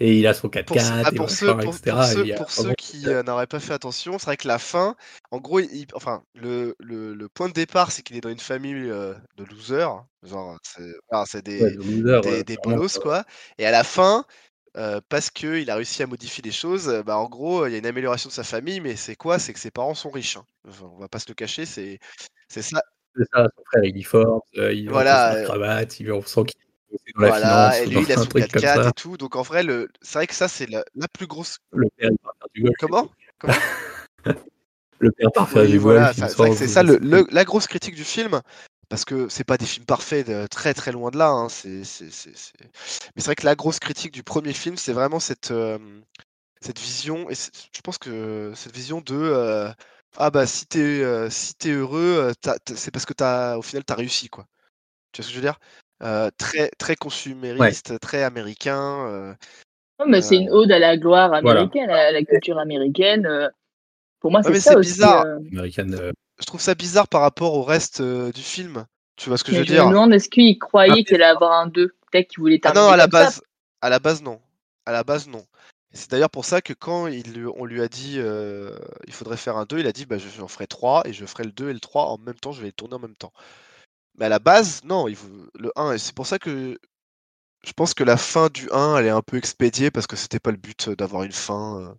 et 0.00 0.18
il 0.18 0.26
a 0.26 0.34
son 0.34 0.48
4x4 0.48 1.14
pour, 1.14 1.30
ceux- 1.30 1.54
pour 1.56 1.74
ceux, 2.04 2.24
pour, 2.54 2.74
qui 2.76 3.08
euh, 3.08 3.22
n'auraient 3.22 3.46
pas 3.46 3.60
fait 3.60 3.72
attention, 3.72 4.18
c'est 4.18 4.26
vrai 4.26 4.36
que 4.36 4.48
la 4.48 4.58
fin, 4.58 4.96
en 5.30 5.38
gros, 5.38 5.60
il- 5.60 5.86
enfin, 5.94 6.22
le, 6.34 6.74
le, 6.80 7.14
le 7.14 7.28
point 7.28 7.48
de 7.48 7.52
départ, 7.52 7.92
c'est 7.92 8.02
qu'il 8.02 8.16
est 8.16 8.20
dans 8.20 8.30
une 8.30 8.38
famille 8.40 8.74
euh, 8.90 9.14
de 9.36 9.44
losers. 9.44 10.04
Genre, 10.22 10.58
c'est 11.24 11.42
des, 11.42 11.62
ouais, 11.62 11.70
de 11.70 11.76
loser, 11.76 12.20
des, 12.20 12.28
ouais, 12.38 12.44
des 12.44 12.56
vraiment, 12.56 12.76
bolos, 12.76 12.98
quoi. 12.98 13.24
Et 13.58 13.66
à 13.66 13.70
la 13.70 13.84
fin, 13.84 14.24
euh, 14.76 15.00
parce 15.08 15.30
qu'il 15.30 15.70
a 15.70 15.76
réussi 15.76 16.02
à 16.02 16.06
modifier 16.06 16.42
les 16.42 16.52
choses, 16.52 16.88
euh, 16.88 17.02
bah, 17.02 17.16
en 17.16 17.28
gros, 17.28 17.66
il 17.66 17.72
y 17.72 17.74
a 17.76 17.78
une 17.78 17.86
amélioration 17.86 18.28
de 18.28 18.34
sa 18.34 18.44
famille, 18.44 18.80
mais 18.80 18.96
c'est 18.96 19.16
quoi? 19.16 19.38
C'est 19.38 19.52
que 19.52 19.58
ses 19.60 19.70
parents 19.70 19.94
sont 19.94 20.10
riches. 20.10 20.36
hein. 20.36 20.44
Enfin, 20.68 20.90
on 20.92 20.98
va 20.98 21.08
pas 21.08 21.18
se 21.18 21.28
le 21.28 21.34
cacher, 21.34 21.64
c'est 21.64 21.98
ça. 22.48 22.82
C'est 23.16 23.24
ça, 23.32 23.48
son 23.56 23.64
frère 23.64 23.84
il 23.84 23.96
est 23.96 24.02
fort, 24.02 24.44
il 24.54 24.90
Voilà, 24.90 25.42
cravate, 25.44 26.00
il, 26.00 26.06
sent 26.26 26.44
qu'il 26.44 26.65
Voilà, 27.16 27.70
finance 27.70 27.74
et 27.80 27.86
lui, 27.86 28.02
il 28.02 28.12
a 28.12 28.16
son 28.16 28.26
truc 28.26 28.52
comme 28.52 28.62
4x4 28.62 28.82
ça. 28.82 28.88
et 28.88 28.92
tout. 28.92 29.16
Donc 29.16 29.36
en 29.36 29.42
vrai, 29.42 29.62
le... 29.62 29.88
c'est 30.02 30.18
vrai 30.18 30.26
que 30.26 30.34
ça, 30.34 30.48
c'est 30.48 30.68
la, 30.68 30.84
la 30.94 31.08
plus 31.08 31.26
grosse. 31.26 31.58
Le 31.72 31.88
père 31.96 32.10
il 32.12 32.18
part 32.18 32.34
faire 32.38 32.48
du 32.54 32.62
golf. 32.62 32.76
Comment? 32.78 33.08
Comment? 33.38 33.54
Le 34.98 35.12
père 35.12 35.30
part 35.32 35.48
faire 35.48 35.62
Oui, 35.62 35.72
du 35.72 35.78
voilà, 35.78 36.12
c'est 36.14 36.32
vrai 36.36 36.50
que 36.50 36.56
c'est 36.56 36.68
ça 36.68 36.82
le, 36.82 36.96
le- 36.98 37.26
la 37.30 37.44
grosse 37.44 37.66
critique 37.66 37.94
du 37.94 38.04
film, 38.04 38.40
parce 38.88 39.04
que 39.04 39.28
c'est 39.28 39.44
pas 39.44 39.58
des 39.58 39.66
films 39.66 39.84
parfaits, 39.84 40.26
de- 40.26 40.46
très 40.46 40.72
très 40.72 40.90
loin 40.92 41.10
de 41.10 41.18
là. 41.18 41.28
hein, 41.28 41.48
Mais 41.64 41.84
c'est 41.84 43.24
vrai 43.26 43.34
que 43.34 43.44
la 43.44 43.54
grosse 43.54 43.78
critique 43.78 44.12
du 44.12 44.22
premier 44.22 44.54
film, 44.54 44.76
c'est 44.78 44.94
vraiment 44.94 45.20
cette, 45.20 45.50
euh, 45.50 45.78
cette 46.60 46.78
vision, 46.80 47.28
et 47.30 47.34
je 47.34 47.80
pense 47.82 47.98
que 47.98 48.52
cette 48.56 48.74
vision 48.74 49.00
de 49.00 49.14
euh, 49.14 49.70
ah 50.16 50.30
bah 50.30 50.46
si 50.46 50.66
t'es 50.66 50.78
euh, 51.02 51.28
si 51.30 51.54
t'es 51.54 51.70
heureux, 51.72 52.32
euh, 52.46 52.52
c'est 52.74 52.90
parce 52.90 53.04
que 53.04 53.12
t'as 53.14 53.56
au 53.58 53.62
final 53.62 53.84
t'as 53.84 53.94
réussi 53.96 54.28
quoi. 54.28 54.46
Tu 55.12 55.22
vois 55.22 55.24
ce 55.24 55.28
que 55.30 55.34
je 55.34 55.40
veux 55.40 55.46
dire? 55.46 55.58
Euh, 56.02 56.30
Très 56.36 56.68
très 56.78 56.94
consumériste, 56.96 57.98
très 58.00 58.22
américain. 58.22 59.06
euh, 59.08 59.34
Non, 59.98 60.06
mais 60.06 60.20
c'est 60.20 60.36
une 60.36 60.50
ode 60.50 60.70
à 60.70 60.78
la 60.78 60.96
gloire 60.96 61.30
Voilà. 61.42 61.60
américaine, 61.60 61.90
à 61.90 62.12
la 62.12 62.22
culture 62.22 62.58
américaine. 62.58 63.26
euh. 63.26 63.48
Pour 64.20 64.30
moi, 64.30 64.42
c'est 64.42 64.50
mais 64.50 64.60
ça 64.60 64.72
c'est 64.72 64.76
aussi. 64.78 64.90
bizarre. 64.92 65.24
euh. 65.24 65.38
American, 65.52 65.92
euh, 65.92 66.12
je 66.38 66.44
trouve 66.44 66.60
ça 66.60 66.74
bizarre 66.74 67.08
par 67.08 67.22
rapport 67.22 67.54
au 67.54 67.62
reste 67.62 68.00
euh, 68.00 68.30
du 68.32 68.42
film. 68.42 68.84
Tu 69.16 69.28
vois 69.30 69.38
ce 69.38 69.44
que 69.44 69.52
Mais 69.52 69.56
je 69.56 69.60
veux 69.62 69.66
je 69.66 69.72
dire? 69.72 69.84
me 69.86 69.90
demande, 69.90 70.12
est-ce 70.12 70.28
qu'il 70.28 70.58
croyait 70.58 70.90
Après, 70.92 71.04
qu'il 71.04 71.14
allait 71.16 71.24
avoir 71.24 71.52
un 71.52 71.66
2 71.66 71.94
Peut-être 72.12 72.28
qu'il 72.28 72.40
voulait 72.40 72.56
Ah 72.62 72.72
terminer 72.72 72.84
non, 72.86 72.92
à 72.92 72.96
la 72.96 73.04
ça. 73.04 73.08
base, 73.08 73.42
à 73.80 73.88
la 73.88 73.98
base 73.98 74.22
non. 74.22 74.40
À 74.84 74.92
la 74.92 75.02
base 75.02 75.26
non. 75.28 75.44
C'est 75.92 76.10
d'ailleurs 76.10 76.28
pour 76.30 76.44
ça 76.44 76.60
que 76.60 76.74
quand 76.74 77.06
il, 77.06 77.46
on 77.56 77.64
lui 77.64 77.80
a 77.80 77.88
dit 77.88 78.16
euh, 78.18 78.76
il 79.06 79.14
faudrait 79.14 79.38
faire 79.38 79.56
un 79.56 79.64
2, 79.64 79.78
il 79.78 79.86
a 79.86 79.92
dit 79.92 80.04
bah, 80.04 80.18
je- 80.18 80.28
j'en 80.28 80.46
ferai 80.48 80.66
3 80.66 81.02
et 81.06 81.14
je 81.14 81.24
ferai 81.24 81.44
le 81.44 81.52
2 81.52 81.70
et 81.70 81.72
le 81.72 81.80
3 81.80 82.06
en 82.08 82.18
même 82.18 82.34
temps, 82.34 82.52
je 82.52 82.60
vais 82.60 82.66
les 82.66 82.72
tourner 82.72 82.96
en 82.96 82.98
même 82.98 83.16
temps. 83.16 83.32
Mais 84.18 84.26
à 84.26 84.28
la 84.28 84.38
base, 84.38 84.82
non, 84.84 85.08
il 85.08 85.16
le 85.58 85.70
1, 85.76 85.92
et 85.92 85.98
c'est 85.98 86.14
pour 86.14 86.26
ça 86.26 86.38
que 86.38 86.78
je 87.64 87.72
pense 87.74 87.94
que 87.94 88.04
la 88.04 88.16
fin 88.16 88.48
du 88.48 88.70
1, 88.72 88.98
elle 88.98 89.06
est 89.06 89.10
un 89.10 89.22
peu 89.22 89.36
expédiée 89.38 89.90
parce 89.90 90.06
que 90.06 90.16
c'était 90.16 90.40
pas 90.40 90.50
le 90.52 90.56
but 90.58 90.90
d'avoir 90.90 91.24
une 91.24 91.32
fin. 91.32 91.94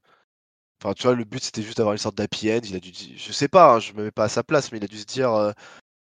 Enfin, 0.82 0.93
tu 0.93 1.03
vois, 1.03 1.15
le 1.15 1.23
but 1.25 1.43
c'était 1.43 1.63
juste 1.63 1.77
d'avoir 1.77 1.93
une 1.93 1.99
sorte 1.99 2.17
d'happy 2.17 2.51
end. 2.51 2.62
Il 2.63 2.75
a 2.75 2.80
dû, 2.80 2.91
je 2.93 3.32
sais 3.32 3.47
pas, 3.47 3.75
hein, 3.75 3.80
je 3.80 3.93
me 3.93 4.03
mets 4.06 4.12
pas 4.12 4.25
à 4.25 4.30
sa 4.30 4.43
place, 4.43 4.71
mais 4.71 4.77
il 4.80 4.84
a 4.84 4.88
dû 4.88 4.97
se 4.99 5.06
dire 5.06 5.34
euh, 5.34 5.51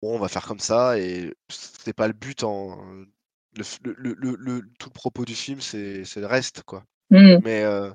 bon, 0.03 0.17
on 0.17 0.19
va 0.19 0.29
faire 0.29 0.47
comme 0.47 0.61
ça 0.61 0.99
et 0.99 1.35
c'était 1.51 1.93
pas 1.93 2.09
le 2.09 2.15
but 2.15 2.45
en. 2.45 2.77
Le, 3.57 3.65
le- 3.85 3.95
le- 3.99 4.15
le- 4.19 4.37
le- 4.37 4.63
tout 4.81 4.89
le 4.89 4.95
propos 4.95 5.25
du 5.25 5.35
film, 5.35 5.61
c'est 5.61 6.05
c'est 6.05 6.21
le 6.21 6.27
reste, 6.27 6.63
quoi. 6.65 6.85
Hmm. 7.11 7.39
Mais 7.45 7.63
euh, 7.65 7.91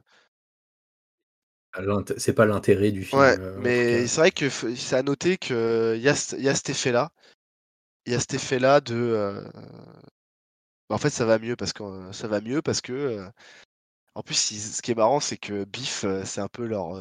C'est 2.18 2.34
pas 2.34 2.46
l'intérêt 2.46 2.92
du 2.92 3.04
film. 3.04 3.22
ouais, 3.22 3.38
euh, 3.40 3.62
mais 3.62 4.08
c'est 4.08 4.22
vrai 4.22 4.32
que 4.32 4.50
c'est 4.50 4.96
à 4.96 5.04
noter 5.04 5.38
que 5.38 5.94
il 5.98 6.02
y 6.02 6.10
a, 6.10 6.16
ce- 6.16 6.36
il 6.36 6.44
y 6.44 6.50
a 6.50 6.56
cet 6.56 6.70
effet-là. 6.70 7.12
Il 8.10 8.14
y 8.14 8.16
a 8.16 8.20
cet 8.20 8.34
effet-là 8.34 8.82
de. 8.82 8.96
euh, 8.96 9.44
bah, 10.90 10.96
En 10.96 10.98
fait, 10.98 11.12
ça 11.12 11.26
va 11.26 11.38
mieux 11.38 11.56
parce 11.56 11.74
que 11.74 11.84
euh, 11.84 12.12
ça 12.12 12.28
va 12.28 12.42
mieux 12.42 12.64
parce 12.64 12.82
que. 12.82 12.92
euh, 12.92 13.30
En 14.16 14.24
plus, 14.24 14.50
ils- 14.50 14.60
ce 14.60 14.82
qui 14.82 14.90
est 14.90 14.96
marrant, 14.96 15.20
c'est 15.20 15.38
que 15.38 15.64
Biff, 15.64 16.06
c'est 16.26 16.42
un 16.42 16.48
peu 16.48 16.66
leur 16.66 16.98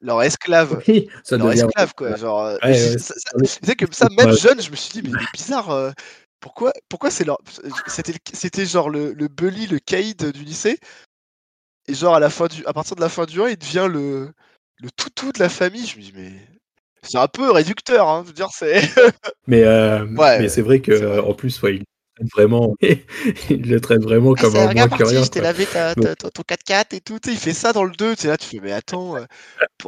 leur 0.00 0.20
esclave. 0.20 0.82
Oui, 0.88 1.08
ça 1.22 1.38
leur 1.38 1.50
devient. 1.50 1.60
esclave, 1.60 1.94
quoi. 1.94 2.16
Genre, 2.16 2.58
Ouais, 2.64 2.70
ouais, 2.70 2.98
ça- 2.98 3.14
ouais. 3.36 3.76
que 3.76 3.94
ça, 3.94 4.08
même 4.10 4.32
jeune, 4.32 4.60
je 4.60 4.72
me 4.72 4.74
suis 4.74 5.00
dit, 5.00 5.08
mais 5.08 5.16
bizarre. 5.32 5.70
euh, 5.70 5.92
pourquoi, 6.40 6.72
pourquoi 6.88 7.12
c'est 7.12 7.22
leur. 7.22 7.38
C'était, 7.86 8.14
c'était 8.32 8.66
genre 8.66 8.90
le, 8.90 9.12
le 9.12 9.28
bully, 9.28 9.68
le 9.68 9.78
caïd 9.78 10.32
du 10.32 10.42
lycée. 10.42 10.80
Et 11.86 11.94
genre, 11.94 12.16
à, 12.16 12.20
la 12.20 12.30
fin 12.30 12.48
du, 12.48 12.66
à 12.66 12.72
partir 12.72 12.96
de 12.96 13.00
la 13.00 13.08
fin 13.08 13.26
du 13.26 13.40
1, 13.40 13.46
il 13.46 13.56
devient 13.56 13.86
le, 13.88 14.34
le 14.78 14.90
toutou 14.90 15.30
de 15.30 15.38
la 15.38 15.48
famille. 15.48 15.86
Je 15.86 15.96
me 15.98 16.02
dis, 16.02 16.12
mais. 16.12 16.48
C'est 17.02 17.18
un 17.18 17.28
peu 17.28 17.50
réducteur, 17.50 18.08
hein. 18.08 18.22
Je 18.24 18.28
veux 18.28 18.34
dire, 18.34 18.48
c'est. 18.52 18.80
Mais, 19.46 19.64
euh, 19.64 20.06
Ouais, 20.16 20.38
mais 20.40 20.48
c'est 20.48 20.62
vrai 20.62 20.80
que 20.80 20.92
vrai. 20.92 21.18
en 21.18 21.34
plus, 21.34 21.60
ouais, 21.62 21.74
il 21.76 21.78
le 21.80 21.84
traite 22.16 22.30
vraiment, 22.32 22.74
il 23.50 23.68
le 23.68 23.80
traite 23.80 24.02
vraiment 24.02 24.34
comme 24.34 24.54
un 24.56 24.72
moins 24.72 24.88
que 24.88 25.02
rien. 25.04 25.22
je 25.24 25.30
t'ai 25.30 25.40
lavé 25.40 25.66
ta- 25.66 25.94
ta- 25.94 26.14
ton 26.14 26.28
ton 26.30 26.42
4x4 26.42 26.94
et 26.94 27.00
tout. 27.00 27.18
tu 27.18 27.30
sais, 27.30 27.34
Il 27.34 27.40
fait 27.40 27.52
ça 27.52 27.72
dans 27.72 27.84
le 27.84 27.90
2. 27.92 28.14
Tu 28.14 28.22
sais, 28.22 28.28
là, 28.28 28.36
tu 28.36 28.46
fais, 28.46 28.60
mais 28.62 28.72
attends, 28.72 29.16
euh, 29.16 29.24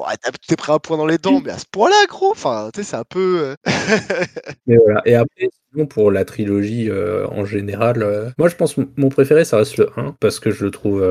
ah, 0.03 0.14
t'es 0.48 0.57
pris 0.57 0.72
un 0.72 0.79
point 0.79 0.96
dans 0.96 1.07
les 1.07 1.18
dents, 1.18 1.40
mais 1.44 1.53
à 1.53 1.59
ce 1.59 1.66
point-là, 1.70 1.94
gros. 2.09 2.33
Enfin, 2.33 2.70
tu 2.74 2.81
sais, 2.83 2.90
c'est 2.90 2.96
un 2.96 3.05
peu. 3.09 3.55
euh, 3.55 3.57
Mais 4.66 4.77
voilà. 4.77 5.03
Et 5.05 5.14
après, 5.14 5.48
sinon, 5.72 5.87
pour 5.87 6.11
la 6.11 6.24
trilogie 6.24 6.90
euh, 6.90 7.27
en 7.29 7.44
général, 7.44 8.03
euh, 8.03 8.31
moi 8.38 8.48
je 8.48 8.57
pense 8.57 8.74
que 8.74 8.81
mon 8.96 9.09
préféré, 9.09 9.44
ça 9.44 9.59
reste 9.59 9.77
le 9.77 9.90
1, 9.96 10.16
parce 10.20 10.40
que 10.40 10.50
je 10.50 10.64
le 10.64 10.70
trouve. 10.70 11.03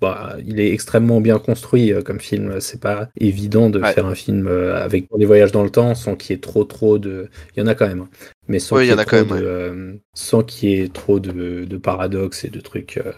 Bah, 0.00 0.36
il 0.46 0.60
est 0.60 0.72
extrêmement 0.72 1.20
bien 1.20 1.38
construit 1.38 1.92
euh, 1.92 2.02
comme 2.02 2.20
film. 2.20 2.60
C'est 2.60 2.80
pas 2.80 3.08
évident 3.18 3.70
de 3.70 3.80
Ouais. 3.80 3.92
faire 3.92 4.06
un 4.06 4.14
film 4.14 4.46
euh, 4.46 4.76
avec 4.82 5.06
des 5.16 5.24
voyages 5.26 5.52
dans 5.52 5.62
le 5.62 5.70
temps 5.70 5.94
sans 5.94 6.16
qu'il 6.16 6.34
y 6.34 6.36
ait 6.36 6.40
trop 6.40 6.64
trop 6.64 6.98
de. 6.98 7.28
Il 7.56 7.60
y 7.60 7.62
en 7.62 7.66
a 7.66 7.74
quand 7.74 7.86
même, 7.88 8.00
hein, 8.02 8.08
mais 8.48 8.58
sans 8.58 8.76
qu'il 8.76 8.86
y 8.86 8.92
en 8.92 8.98
ait 8.98 9.00
a 9.00 9.04
quand 9.04 9.24
trop 9.24 9.34
même, 9.34 9.42
de, 9.42 9.46
euh, 9.46 9.92
sans 10.14 10.42
qu'il 10.42 10.68
y 10.70 10.80
ait 10.82 10.88
trop 10.88 11.18
de, 11.20 11.64
de 11.64 11.76
paradoxes 11.78 12.44
et 12.44 12.48
de 12.50 12.60
trucs 12.60 12.98
euh, 12.98 13.12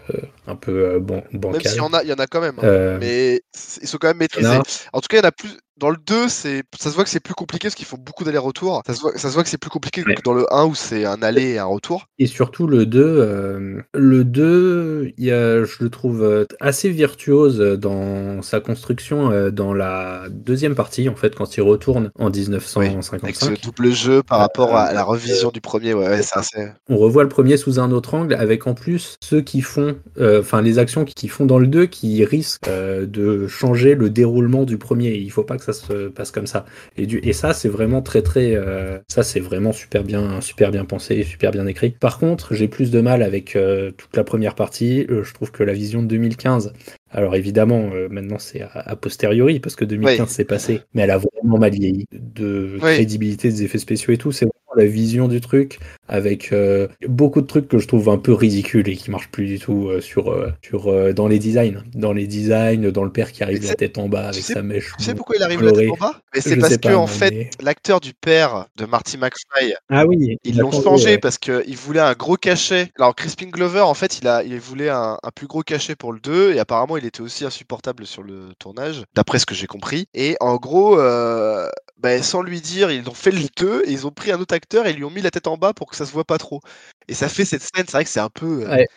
un 0.47 0.55
peu 0.55 0.99
ban 0.99 1.23
Même 1.33 1.61
s'il 1.61 1.77
y 1.77 1.79
en 1.81 1.93
a, 1.93 2.03
il 2.03 2.09
y 2.09 2.13
en 2.13 2.15
a 2.19 2.27
quand 2.27 2.41
même. 2.41 2.55
hein. 2.61 2.97
Mais 2.99 3.41
ils 3.81 3.87
sont 3.87 3.97
quand 3.97 4.07
même 4.07 4.17
en 4.17 4.19
maîtrisés. 4.19 4.47
a- 4.47 4.63
En 4.93 5.01
tout 5.01 5.07
cas, 5.09 5.17
il 5.17 5.21
y 5.21 5.25
en 5.25 5.27
a 5.29 5.31
plus. 5.31 5.49
Dans 5.83 5.89
le 5.89 5.97
2, 5.97 6.29
c'est... 6.29 6.63
ça 6.79 6.89
se 6.89 6.95
voit 6.95 7.03
que 7.03 7.09
c'est 7.09 7.19
plus 7.19 7.33
compliqué 7.33 7.67
parce 7.67 7.75
qu'il 7.75 7.85
faut 7.85 7.97
beaucoup 7.97 8.23
d'allers-retours. 8.23 8.83
Ça 8.87 8.93
se 8.93 9.01
voit, 9.01 9.11
ça 9.17 9.27
se 9.27 9.33
voit 9.33 9.43
que 9.43 9.49
c'est 9.49 9.57
plus 9.57 9.69
compliqué 9.69 10.01
Ouais. 10.07 10.15
que 10.15 10.21
dans 10.21 10.33
le 10.33 10.45
1 10.49 10.63
où 10.63 10.75
c'est 10.75 11.03
un 11.03 11.21
aller 11.21 11.55
et 11.55 11.59
un 11.59 11.65
retour. 11.65 12.05
Et 12.19 12.25
surtout 12.25 12.67
le 12.67 12.85
2, 12.85 13.01
euh, 13.01 13.81
le 13.93 14.23
2, 14.23 15.11
il 15.17 15.25
y 15.25 15.31
a, 15.31 15.65
je 15.65 15.83
le 15.83 15.89
trouve 15.89 16.23
euh, 16.23 16.45
assez 16.61 16.87
virtuose 16.87 17.59
dans 17.59 18.41
sa 18.41 18.61
construction 18.61 19.29
euh, 19.31 19.51
dans 19.51 19.73
la 19.73 20.27
deuxième 20.31 20.73
partie, 20.73 21.09
en 21.09 21.17
fait, 21.17 21.35
quand 21.35 21.57
il 21.57 21.61
retourne 21.61 22.11
en 22.17 22.27
Avec 22.27 22.35
ce 22.37 22.79
1955. 22.79 23.61
double 23.61 23.91
jeu 23.91 24.23
par 24.23 24.39
rapport 24.39 24.77
à 24.77 24.93
la 24.93 25.03
revision 25.03 25.51
du 25.51 25.59
premier. 25.59 25.93
Ouais, 25.93 26.07
ouais, 26.07 26.21
c'est 26.21 26.39
assez. 26.39 26.69
On 26.87 26.95
revoit 26.95 27.23
le 27.23 27.29
premier 27.29 27.57
sous 27.57 27.81
un 27.81 27.91
autre 27.91 28.13
angle, 28.13 28.35
avec 28.35 28.67
en 28.67 28.73
plus 28.73 29.17
ceux 29.21 29.41
qui 29.41 29.59
font, 29.59 29.97
euh, 30.17 30.39
enfin 30.39 30.61
les 30.61 30.79
actions 30.79 31.03
qui 31.03 31.27
font 31.27 31.45
dans 31.45 31.59
le 31.59 31.67
2 31.67 31.87
qui 31.87 32.23
risquent 32.23 32.69
de 32.69 33.47
changer 33.47 33.95
le 33.95 34.09
déroulement 34.09 34.63
du 34.63 34.77
premier. 34.77 35.15
Il 35.15 35.29
faut 35.29 35.43
pas 35.43 35.57
que 35.57 35.63
ça 35.65 35.72
se 35.73 36.07
passe 36.09 36.31
comme 36.31 36.47
ça. 36.47 36.65
Et, 36.97 37.05
du, 37.05 37.19
et 37.23 37.33
ça, 37.33 37.53
c'est 37.53 37.69
vraiment 37.69 38.01
très 38.01 38.21
très, 38.21 38.55
euh, 38.55 38.99
ça 39.07 39.23
c'est 39.23 39.39
vraiment 39.39 39.71
super 39.73 40.03
bien, 40.03 40.39
super 40.41 40.71
bien 40.71 40.85
pensé, 40.85 41.23
super 41.23 41.51
bien 41.51 41.65
écrit. 41.67 41.91
Par 41.91 42.19
contre, 42.19 42.53
j'ai 42.53 42.67
plus 42.67 42.91
de 42.91 43.01
mal 43.01 43.21
avec 43.23 43.55
euh, 43.55 43.91
toute 43.91 44.15
la 44.15 44.23
première 44.23 44.55
partie. 44.55 45.05
Euh, 45.09 45.23
je 45.23 45.33
trouve 45.33 45.51
que 45.51 45.63
la 45.63 45.73
vision 45.73 46.01
de 46.01 46.07
2015. 46.07 46.73
Alors 47.11 47.35
évidemment, 47.35 47.91
euh, 47.93 48.07
maintenant 48.09 48.39
c'est 48.39 48.61
a, 48.61 48.95
posteriori 48.95 49.59
parce 49.59 49.75
que 49.75 49.85
2015 49.85 50.19
Oui. 50.27 50.33
c'est 50.35 50.45
passé, 50.45 50.81
mais 50.93 51.03
elle 51.03 51.11
a 51.11 51.19
vraiment 51.19 51.59
mal 51.59 51.71
vieilli 51.71 52.05
de 52.11 52.77
Oui. 52.81 52.93
crédibilité 52.93 53.49
des 53.49 53.63
effets 53.63 53.77
spéciaux 53.77 54.13
et 54.13 54.17
tout. 54.17 54.31
C'est 54.31 54.47
la 54.75 54.85
vision 54.85 55.27
du 55.27 55.41
truc 55.41 55.79
avec 56.07 56.51
euh, 56.51 56.87
beaucoup 57.07 57.41
de 57.41 57.47
trucs 57.47 57.67
que 57.67 57.77
je 57.79 57.87
trouve 57.87 58.09
un 58.09 58.17
peu 58.17 58.33
ridicules 58.33 58.87
et 58.89 58.95
qui 58.95 59.09
marchent 59.11 59.29
plus 59.29 59.45
du 59.45 59.59
tout 59.59 59.87
euh, 59.89 60.01
sur 60.01 60.31
euh, 60.31 60.51
sur 60.61 60.87
euh, 60.91 61.13
dans 61.13 61.27
les 61.27 61.39
designs, 61.39 61.83
dans 61.93 62.13
les 62.13 62.27
designs, 62.27 62.91
dans 62.91 63.03
le 63.03 63.11
père 63.11 63.31
qui 63.31 63.43
arrive 63.43 63.65
la 63.65 63.75
tête 63.75 63.97
en 63.97 64.09
bas 64.09 64.27
avec 64.29 64.43
sais- 64.43 64.53
sa 64.53 64.61
mèche. 64.61 64.91
Tu 64.97 65.05
sais 65.05 65.15
pourquoi 65.15 65.35
il 65.37 65.43
arrive 65.43 65.61
là 65.63 65.71
colorée. 65.71 65.89
en 65.89 65.95
bas? 65.95 66.19
Mais 66.33 66.41
c'est 66.41 66.57
parce 66.57 66.77
que, 66.77 66.87
pas, 66.89 66.95
en 66.97 67.07
fait, 67.07 67.31
mais- 67.31 67.49
l'acteur 67.61 67.99
du 67.99 68.13
père 68.13 68.67
de 68.75 68.85
Marty 68.85 69.17
McFly, 69.17 69.73
Ah 69.89 70.05
oui, 70.05 70.37
ils 70.43 70.57
l'ont 70.57 70.71
changé, 70.71 71.11
ouais. 71.11 71.17
parce 71.17 71.37
qu'il 71.37 71.77
voulait 71.77 71.99
un 72.01 72.13
gros 72.13 72.35
cachet. 72.35 72.89
Alors, 72.97 73.15
Crispin 73.15 73.47
Glover, 73.47 73.81
en 73.81 73.93
fait, 73.93 74.19
il, 74.19 74.27
a, 74.27 74.43
il 74.43 74.59
voulait 74.59 74.89
un, 74.89 75.17
un 75.21 75.29
plus 75.33 75.47
gros 75.47 75.61
cachet 75.61 75.95
pour 75.95 76.11
le 76.13 76.19
2 76.19 76.53
et 76.53 76.59
apparemment, 76.59 76.97
il 76.97 77.05
était 77.05 77.21
aussi 77.21 77.45
insupportable 77.45 78.05
sur 78.05 78.23
le 78.23 78.49
tournage, 78.59 79.03
d'après 79.15 79.39
ce 79.39 79.45
que 79.45 79.55
j'ai 79.55 79.67
compris. 79.67 80.05
Et 80.13 80.35
en 80.39 80.55
gros, 80.57 80.99
euh, 80.99 81.67
ben, 82.01 82.21
sans 82.21 82.41
lui 82.41 82.59
dire, 82.61 82.91
ils 82.91 83.07
ont 83.09 83.13
fait 83.13 83.31
le 83.31 83.41
2 83.57 83.83
et 83.85 83.91
ils 83.91 84.05
ont 84.07 84.11
pris 84.11 84.31
un 84.31 84.39
autre 84.39 84.53
acteur 84.53 84.62
et 84.85 84.89
ils 84.91 84.95
lui 84.97 85.03
ont 85.03 85.09
mis 85.09 85.21
la 85.21 85.31
tête 85.31 85.47
en 85.47 85.57
bas 85.57 85.73
pour 85.73 85.89
que 85.89 85.95
ça 85.95 86.05
se 86.05 86.11
voit 86.11 86.23
pas 86.25 86.37
trop. 86.37 86.61
Et 87.07 87.13
ça 87.13 87.29
fait 87.29 87.45
cette 87.45 87.61
scène, 87.61 87.85
c'est 87.85 87.91
vrai 87.91 88.03
que 88.03 88.09
c'est 88.09 88.19
un 88.19 88.29
peu, 88.29 88.63
euh, 88.63 88.69
Ouais. 88.69 88.87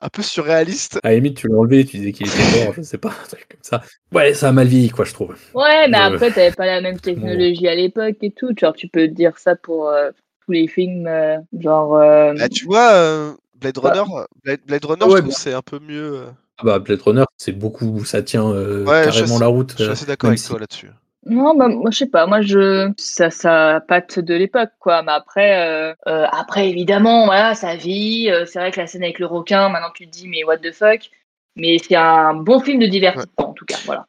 un 0.00 0.08
peu 0.08 0.22
surréaliste. 0.22 0.98
À 1.02 1.08
la 1.10 1.14
limite, 1.16 1.36
tu 1.38 1.48
l'as 1.48 1.56
enlevé, 1.56 1.84
tu 1.84 1.96
disais 1.98 2.12
qu'il 2.12 2.26
était 2.28 2.64
mort, 2.64 2.74
je 2.74 2.82
sais 2.82 2.98
pas, 2.98 3.08
un 3.24 3.26
truc 3.28 3.46
comme 3.48 3.60
ça. 3.62 3.82
Ouais, 4.12 4.34
ça 4.34 4.48
a 4.48 4.52
mal 4.52 4.66
vieilli, 4.66 4.90
quoi, 4.90 5.04
je 5.04 5.12
trouve. 5.14 5.34
Ouais, 5.54 5.88
mais 5.88 5.98
Euh, 5.98 6.02
après, 6.14 6.30
t'avais 6.30 6.52
pas 6.52 6.66
la 6.66 6.80
même 6.80 6.98
technologie 7.00 7.68
à 7.68 7.74
l'époque 7.74 8.16
et 8.22 8.30
tout. 8.30 8.52
Genre, 8.58 8.74
tu 8.74 8.88
peux 8.88 9.08
dire 9.08 9.38
ça 9.38 9.56
pour 9.56 9.88
euh, 9.88 10.10
tous 10.44 10.52
les 10.52 10.68
films, 10.68 11.06
euh, 11.06 11.38
genre. 11.58 11.96
euh, 11.96 12.34
Bah, 12.34 12.48
tu 12.48 12.66
vois, 12.66 12.92
euh, 12.92 13.32
Blade 13.54 13.78
Bah. 13.82 13.90
Runner, 14.02 14.24
Blade, 14.44 14.60
Blade 14.66 14.84
Runner, 14.84 15.02
Ah 15.04 15.08
je 15.08 15.12
ouais, 15.14 15.20
trouve 15.20 15.30
bah. 15.32 15.38
c'est 15.38 15.54
un 15.54 15.62
peu 15.62 15.78
mieux. 15.78 16.26
Ah 16.58 16.62
bah, 16.64 16.78
Blade 16.78 17.00
Runner, 17.00 17.24
c'est 17.38 17.52
beaucoup, 17.52 18.04
ça 18.04 18.22
tient 18.22 18.46
euh, 18.48 18.84
Ouais, 18.84 19.04
je 19.04 19.10
carrément 19.10 19.26
suis- 19.34 19.40
la 19.40 19.46
route. 19.46 19.74
Je 19.78 19.82
suis 19.84 19.92
assez 19.92 20.06
d'accord 20.06 20.28
avec 20.28 20.38
si- 20.38 20.48
toi 20.48 20.58
là-dessus. 20.60 20.90
Non, 21.26 21.54
bah, 21.56 21.68
moi, 21.68 21.90
je 21.90 21.98
sais 21.98 22.06
pas. 22.06 22.26
Moi, 22.26 22.42
je. 22.42 22.92
Ça, 22.98 23.30
ça 23.30 23.82
patte 23.88 24.18
de 24.18 24.34
l'époque, 24.34 24.70
quoi. 24.78 25.02
Mais 25.02 25.12
après, 25.12 25.66
euh, 25.66 25.94
euh, 26.06 26.26
après, 26.30 26.68
évidemment, 26.68 27.24
voilà, 27.26 27.54
ça 27.54 27.76
vit. 27.76 28.28
Euh, 28.30 28.44
c'est 28.46 28.58
vrai 28.58 28.70
que 28.70 28.80
la 28.80 28.86
scène 28.86 29.02
avec 29.02 29.18
le 29.18 29.26
requin, 29.26 29.68
maintenant, 29.68 29.90
tu 29.94 30.06
te 30.06 30.10
dis, 30.12 30.28
mais 30.28 30.44
what 30.44 30.58
the 30.58 30.72
fuck. 30.72 31.10
Mais 31.56 31.78
c'est 31.78 31.94
un 31.96 32.34
bon 32.34 32.60
film 32.60 32.80
de 32.80 32.86
divertissement, 32.86 33.50
en 33.50 33.52
tout 33.52 33.64
cas. 33.64 33.78
Voilà. 33.86 34.06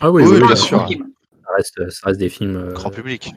Ah 0.00 0.10
oui, 0.10 0.22
Oui, 0.22 0.30
oui, 0.32 0.38
bien 0.38 0.46
bien 0.48 0.56
sûr. 0.56 0.88
sûr. 0.88 0.98
Ça 1.46 1.52
reste, 1.56 1.90
ça 1.90 2.06
reste 2.06 2.20
des 2.20 2.28
films 2.28 2.56
euh, 2.56 2.72
Grand 2.72 2.90
public. 2.90 3.30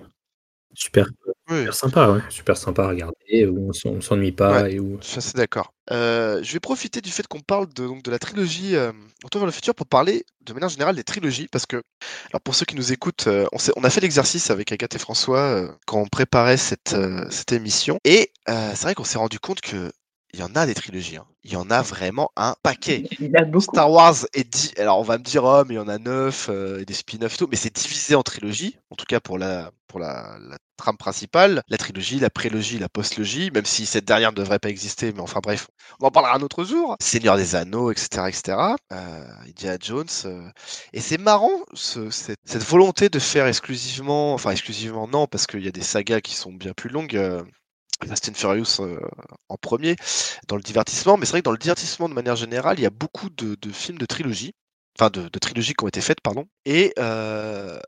super, 0.74 1.08
Oui. 1.50 1.60
super 1.60 1.74
sympas, 1.74 2.12
ouais. 2.12 2.22
super 2.30 2.56
sympas 2.58 2.86
à 2.86 2.90
regarder, 2.90 3.46
où 3.48 3.70
on 3.70 3.74
s'en- 3.74 3.90
on 3.90 4.02
s'ennuie 4.02 4.32
pas 4.32 4.64
Ouais. 4.64 4.74
et 4.74 4.80
où. 4.80 4.98
Je 5.02 5.08
suis 5.08 5.18
assez 5.18 5.38
d'accord. 5.38 5.74
Euh, 5.92 6.42
je 6.44 6.54
vais 6.54 6.60
profiter 6.60 7.02
du 7.02 7.12
fait 7.12 7.26
qu'on 7.28 7.40
parle 7.40 7.68
de, 7.74 8.12
la 8.12 8.20
trilogie 8.20 8.76
euh, 8.76 8.92
Retour 9.24 9.40
vers 9.40 9.46
le 9.46 9.52
futur 9.52 9.74
pour 9.74 9.88
parler 9.88 10.26
de 10.42 10.54
manière 10.54 10.70
générale 10.70 10.96
des 10.96 11.04
trilogies. 11.04 11.48
Parce 11.52 11.66
que, 11.66 11.82
alors 12.30 12.42
pour 12.42 12.56
ceux 12.56 12.66
qui 12.66 12.76
nous 12.76 12.92
écoutent, 12.92 13.28
euh, 13.28 13.48
on, 13.76 13.84
a 13.84 13.90
fait 13.90 14.02
l'exercice 14.02 14.52
avec 14.52 14.72
Agathe 14.72 14.96
et 14.96 15.00
François 15.00 15.40
euh, 15.40 15.72
quand 15.86 16.00
on 16.00 16.08
préparait 16.08 16.58
cette, 16.58 16.96
cette 17.30 17.52
émission. 17.52 18.00
Et 18.04 18.32
c'est 18.48 18.82
vrai 18.82 18.96
qu'on 18.96 19.04
s'est 19.04 19.18
rendu 19.18 19.40
compte 19.40 19.62
que 19.62 19.92
il 20.38 20.42
y 20.42 20.44
en 20.44 20.56
a 20.56 20.66
des 20.66 20.76
trilogies. 20.76 21.18
hein. 21.18 21.26
Il 21.44 21.52
y 21.52 21.56
en 21.56 21.70
a 21.72 21.82
vraiment 21.82 22.30
un 22.36 22.56
paquet. 22.64 23.04
Il 23.20 23.28
y 23.28 23.30
en 23.38 23.42
a 23.42 23.46
beaucoup. 23.46 23.76
Star 23.76 23.90
Wars 23.92 24.16
est 24.34 24.44
dit. 24.50 24.72
Alors 24.78 25.00
on 25.00 25.04
va 25.04 25.18
me 25.18 25.24
dire, 25.24 25.44
oh, 25.44 25.64
mais 25.68 25.76
il 25.76 25.78
y 25.78 25.80
en 25.80 25.88
a 25.88 25.98
neuf, 25.98 26.48
euh, 26.50 26.80
et 26.82 26.86
des 26.86 26.94
spin-offs 26.94 27.36
et 27.36 27.38
tout, 27.38 27.48
mais 27.50 27.58
c'est 27.58 27.74
divisé 27.76 28.16
en 28.16 28.24
trilogies, 28.24 28.78
en 28.90 28.96
tout 28.96 29.06
cas 29.06 29.20
pour 29.20 29.38
la, 29.38 29.72
pour 29.88 30.00
la, 30.00 30.38
la 30.42 30.58
trame 30.78 30.98
principale. 30.98 31.64
La 31.70 31.78
trilogie, 31.78 32.20
la 32.20 32.30
prélogie, 32.30 32.80
la 32.80 32.90
postlogie, 32.90 33.50
même 33.52 33.66
si 33.66 33.86
cette 33.86 34.06
dernière 34.06 34.32
ne 34.32 34.38
devrait 34.38 34.60
pas 34.60 34.70
exister, 34.70 35.12
mais 35.14 35.22
enfin 35.22 35.40
bref, 35.42 35.68
on 36.00 36.08
en 36.08 36.12
parlera 36.12 36.36
un 36.36 36.42
autre 36.42 36.64
jour. 36.66 36.96
Seigneur 37.02 37.38
des 37.38 37.56
Anneaux, 37.56 37.92
etc. 37.92 38.30
etc. 38.30 38.76
Euh, 38.92 39.26
Indiana 39.48 39.78
Jones. 39.82 40.06
euh, 40.26 40.50
Et 40.94 41.02
c'est 41.02 41.18
marrant, 41.18 41.62
ce- 41.74 42.10
cette, 42.10 42.40
cette 42.46 42.64
volonté 42.64 43.10
de 43.10 43.20
faire 43.20 43.48
exclusivement, 43.48 44.34
enfin 44.34 44.52
exclusivement 44.52 45.08
non, 45.08 45.28
parce 45.28 45.48
qu'il 45.48 45.64
y 45.66 45.68
a 45.68 45.72
des 45.72 45.82
sagas 45.84 46.22
qui 46.22 46.36
sont 46.36 46.54
bien 46.54 46.74
plus 46.74 46.90
longues. 46.90 47.16
Fast 48.06 48.30
and 48.30 48.34
Furious 48.36 48.82
euh, 48.82 49.00
en 49.50 49.58
premier 49.58 49.96
dans 50.48 50.56
le 50.56 50.62
divertissement, 50.62 51.18
mais 51.18 51.26
c'est 51.26 51.32
vrai 51.32 51.42
que 51.42 51.46
dans 51.46 51.52
le 51.52 51.58
divertissement 51.58 52.10
de 52.10 52.14
manière 52.14 52.36
générale, 52.36 52.80
il 52.80 52.84
y 52.84 52.86
a 52.86 52.92
beaucoup 52.92 53.30
de, 53.30 53.56
de 53.56 53.72
films 53.72 53.98
de 53.98 54.06
trilogie, 54.06 54.54
enfin 55.00 55.10
de, 55.10 55.28
de 55.30 55.40
trilogies 55.40 55.74
qui 55.74 55.84
ont 55.84 55.88
été 55.88 56.02
faites, 56.02 56.22
pardon, 56.22 56.46
et 56.66 56.94
euh, 57.00 57.80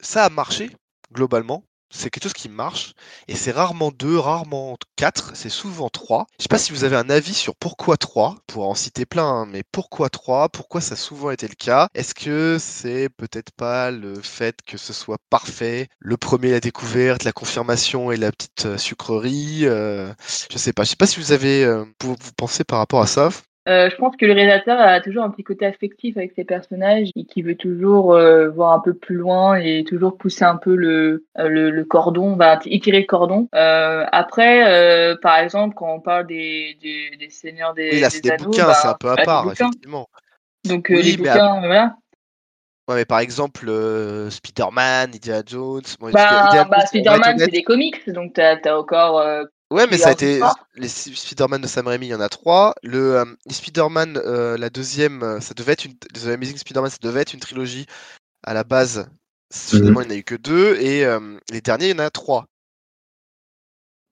ça 0.00 0.24
a 0.26 0.30
marché 0.30 0.70
globalement. 1.12 1.64
C'est 1.92 2.10
quelque 2.10 2.24
chose 2.24 2.32
qui 2.32 2.48
marche, 2.48 2.94
et 3.28 3.36
c'est 3.36 3.52
rarement 3.52 3.90
deux, 3.92 4.18
rarement 4.18 4.76
quatre, 4.96 5.32
c'est 5.34 5.48
souvent 5.48 5.88
trois. 5.90 6.26
Je 6.38 6.44
sais 6.44 6.48
pas 6.48 6.58
si 6.58 6.72
vous 6.72 6.84
avez 6.84 6.96
un 6.96 7.10
avis 7.10 7.34
sur 7.34 7.54
pourquoi 7.56 7.96
trois, 7.96 8.36
pour 8.46 8.68
en 8.68 8.74
citer 8.74 9.06
plein, 9.06 9.24
hein, 9.24 9.46
mais 9.46 9.62
pourquoi 9.70 10.10
trois, 10.10 10.48
pourquoi 10.48 10.80
ça 10.80 10.94
a 10.94 10.96
souvent 10.96 11.30
été 11.30 11.46
le 11.48 11.54
cas? 11.54 11.88
Est-ce 11.94 12.14
que 12.14 12.56
c'est 12.60 13.08
peut-être 13.10 13.52
pas 13.52 13.90
le 13.90 14.20
fait 14.20 14.56
que 14.66 14.78
ce 14.78 14.92
soit 14.92 15.18
parfait, 15.30 15.88
le 15.98 16.16
premier 16.16 16.50
la 16.50 16.60
découverte, 16.60 17.24
la 17.24 17.32
confirmation 17.32 18.10
et 18.12 18.16
la 18.16 18.32
petite 18.32 18.66
euh, 18.66 18.78
sucrerie, 18.78 19.66
euh, 19.66 20.12
je 20.50 20.58
sais 20.58 20.72
pas. 20.72 20.84
Je 20.84 20.90
sais 20.90 20.96
pas 20.96 21.06
si 21.06 21.20
vous 21.20 21.32
avez, 21.32 21.64
euh, 21.64 21.84
vous, 22.02 22.16
vous 22.20 22.32
pensez 22.36 22.64
par 22.64 22.78
rapport 22.78 23.02
à 23.02 23.06
ça. 23.06 23.30
Euh, 23.68 23.88
je 23.90 23.96
pense 23.96 24.16
que 24.16 24.26
le 24.26 24.32
réalisateur 24.32 24.80
a 24.80 25.00
toujours 25.00 25.22
un 25.22 25.30
petit 25.30 25.44
côté 25.44 25.66
affectif 25.66 26.16
avec 26.16 26.32
ses 26.34 26.44
personnages 26.44 27.10
et 27.14 27.24
qui 27.24 27.42
veut 27.42 27.54
toujours 27.54 28.12
euh, 28.12 28.48
voir 28.48 28.72
un 28.72 28.80
peu 28.80 28.92
plus 28.92 29.14
loin 29.14 29.54
et 29.54 29.84
toujours 29.84 30.16
pousser 30.16 30.44
un 30.44 30.56
peu 30.56 30.74
le, 30.74 31.24
euh, 31.38 31.48
le, 31.48 31.70
le 31.70 31.84
cordon, 31.84 32.34
va 32.34 32.58
étirer 32.66 33.00
le 33.00 33.06
cordon. 33.06 33.48
Euh, 33.54 34.04
après, 34.10 35.16
par 35.22 35.38
exemple, 35.38 35.76
quand 35.76 35.94
on 35.94 36.00
parle 36.00 36.26
des, 36.26 36.76
des, 36.82 37.16
des 37.16 37.30
seigneurs 37.30 37.74
des, 37.74 37.90
Oui, 37.92 38.00
là, 38.00 38.08
des 38.08 38.16
c'est 38.16 38.20
des 38.22 38.30
anneaux, 38.30 38.44
bouquins, 38.46 38.66
bah, 38.66 38.74
c'est 38.74 38.88
un 38.88 38.94
peu 38.94 39.10
à 39.10 39.14
bah, 39.16 39.24
part, 39.24 39.52
effectivement. 39.52 40.08
Donc 40.64 40.86
Oui, 40.90 41.02
les 41.02 41.16
bouquins, 41.16 41.60
voilà. 41.60 41.94
Ouais, 42.88 42.96
mais 42.96 43.04
par 43.04 43.20
exemple, 43.20 43.68
euh, 43.68 44.28
Spider-Man, 44.28 45.10
Indiana 45.14 45.42
Jones. 45.46 45.82
Bon, 46.00 46.10
Bah, 46.10 46.66
bah 46.68 46.86
Spider-Man, 46.86 47.38
c'est 47.38 47.46
des 47.46 47.62
comics, 47.62 48.10
donc 48.10 48.32
t'as 48.32 48.56
as 48.64 48.76
encore 48.76 49.20
euh, 49.20 49.44
Ouais, 49.72 49.86
mais 49.90 49.96
ça 49.98 50.10
a 50.10 50.12
été. 50.12 50.40
Les 50.76 50.88
Sp- 50.88 51.14
Spider-Man 51.16 51.60
de 51.62 51.66
Sam 51.66 51.86
Raimi, 51.86 52.06
il 52.06 52.10
y 52.10 52.14
en 52.14 52.20
a 52.20 52.28
trois. 52.28 52.74
Le 52.82 53.16
euh, 53.16 53.24
les 53.46 53.54
Spider-Man, 53.54 54.18
euh, 54.24 54.56
la 54.56 54.70
deuxième, 54.70 55.22
euh, 55.22 55.40
ça 55.40 55.54
devait 55.54 55.72
être 55.72 55.84
une. 55.84 55.96
The 55.98 56.26
Amazing 56.28 56.56
Spider-Man, 56.58 56.90
ça 56.90 56.98
devait 57.02 57.20
être 57.20 57.34
une 57.34 57.40
trilogie 57.40 57.86
à 58.44 58.54
la 58.54 58.64
base. 58.64 59.08
Finalement, 59.52 60.00
il 60.02 60.08
n'y 60.08 60.14
en 60.14 60.16
a 60.16 60.18
eu 60.18 60.24
que 60.24 60.34
deux. 60.34 60.76
Et 60.80 61.04
euh, 61.04 61.38
les 61.50 61.60
derniers, 61.60 61.90
il 61.90 61.96
y 61.96 62.00
en 62.00 62.04
a 62.04 62.10
trois. 62.10 62.46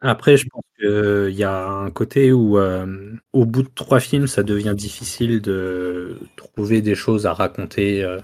Après, 0.03 0.37
je 0.39 0.47
pense 0.49 0.63
qu'il 0.79 1.35
y 1.35 1.45
a 1.45 1.69
un 1.69 1.91
côté 1.91 2.33
où, 2.33 2.59
euh, 2.59 3.15
au 3.35 3.45
bout 3.45 3.63
de 3.63 3.69
trois 3.75 4.01
films, 4.01 4.27
ça 4.27 4.43
devient 4.43 4.75
difficile 4.75 5.43
de 5.43 6.19
trouver 6.37 6.81
des 6.81 6.95
choses 6.95 7.27
à 7.27 7.35
raconter 7.35 8.03
euh, 8.03 8.19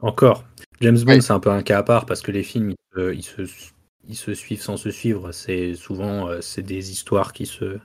encore. 0.00 0.44
James 0.82 0.98
Bond, 0.98 1.20
c'est 1.22 1.32
un 1.32 1.40
peu 1.40 1.50
un 1.50 1.62
cas 1.62 1.78
à 1.78 1.82
part 1.82 2.04
parce 2.06 2.20
que 2.20 2.32
les 2.32 2.42
films, 2.42 2.72
ils, 2.72 2.76
se- 2.94 3.14
ils 3.14 3.22
se, 3.22 3.42
ils 4.10 4.16
se 4.16 4.34
suivent 4.34 4.60
sans 4.60 4.76
se 4.76 4.90
suivre. 4.90 5.32
C'est 5.32 5.74
souvent 5.74 6.28
euh, 6.28 6.40
c'est 6.40 6.62
des 6.62 6.90
histoires 6.90 7.32
qui 7.32 7.46
se, 7.46 7.78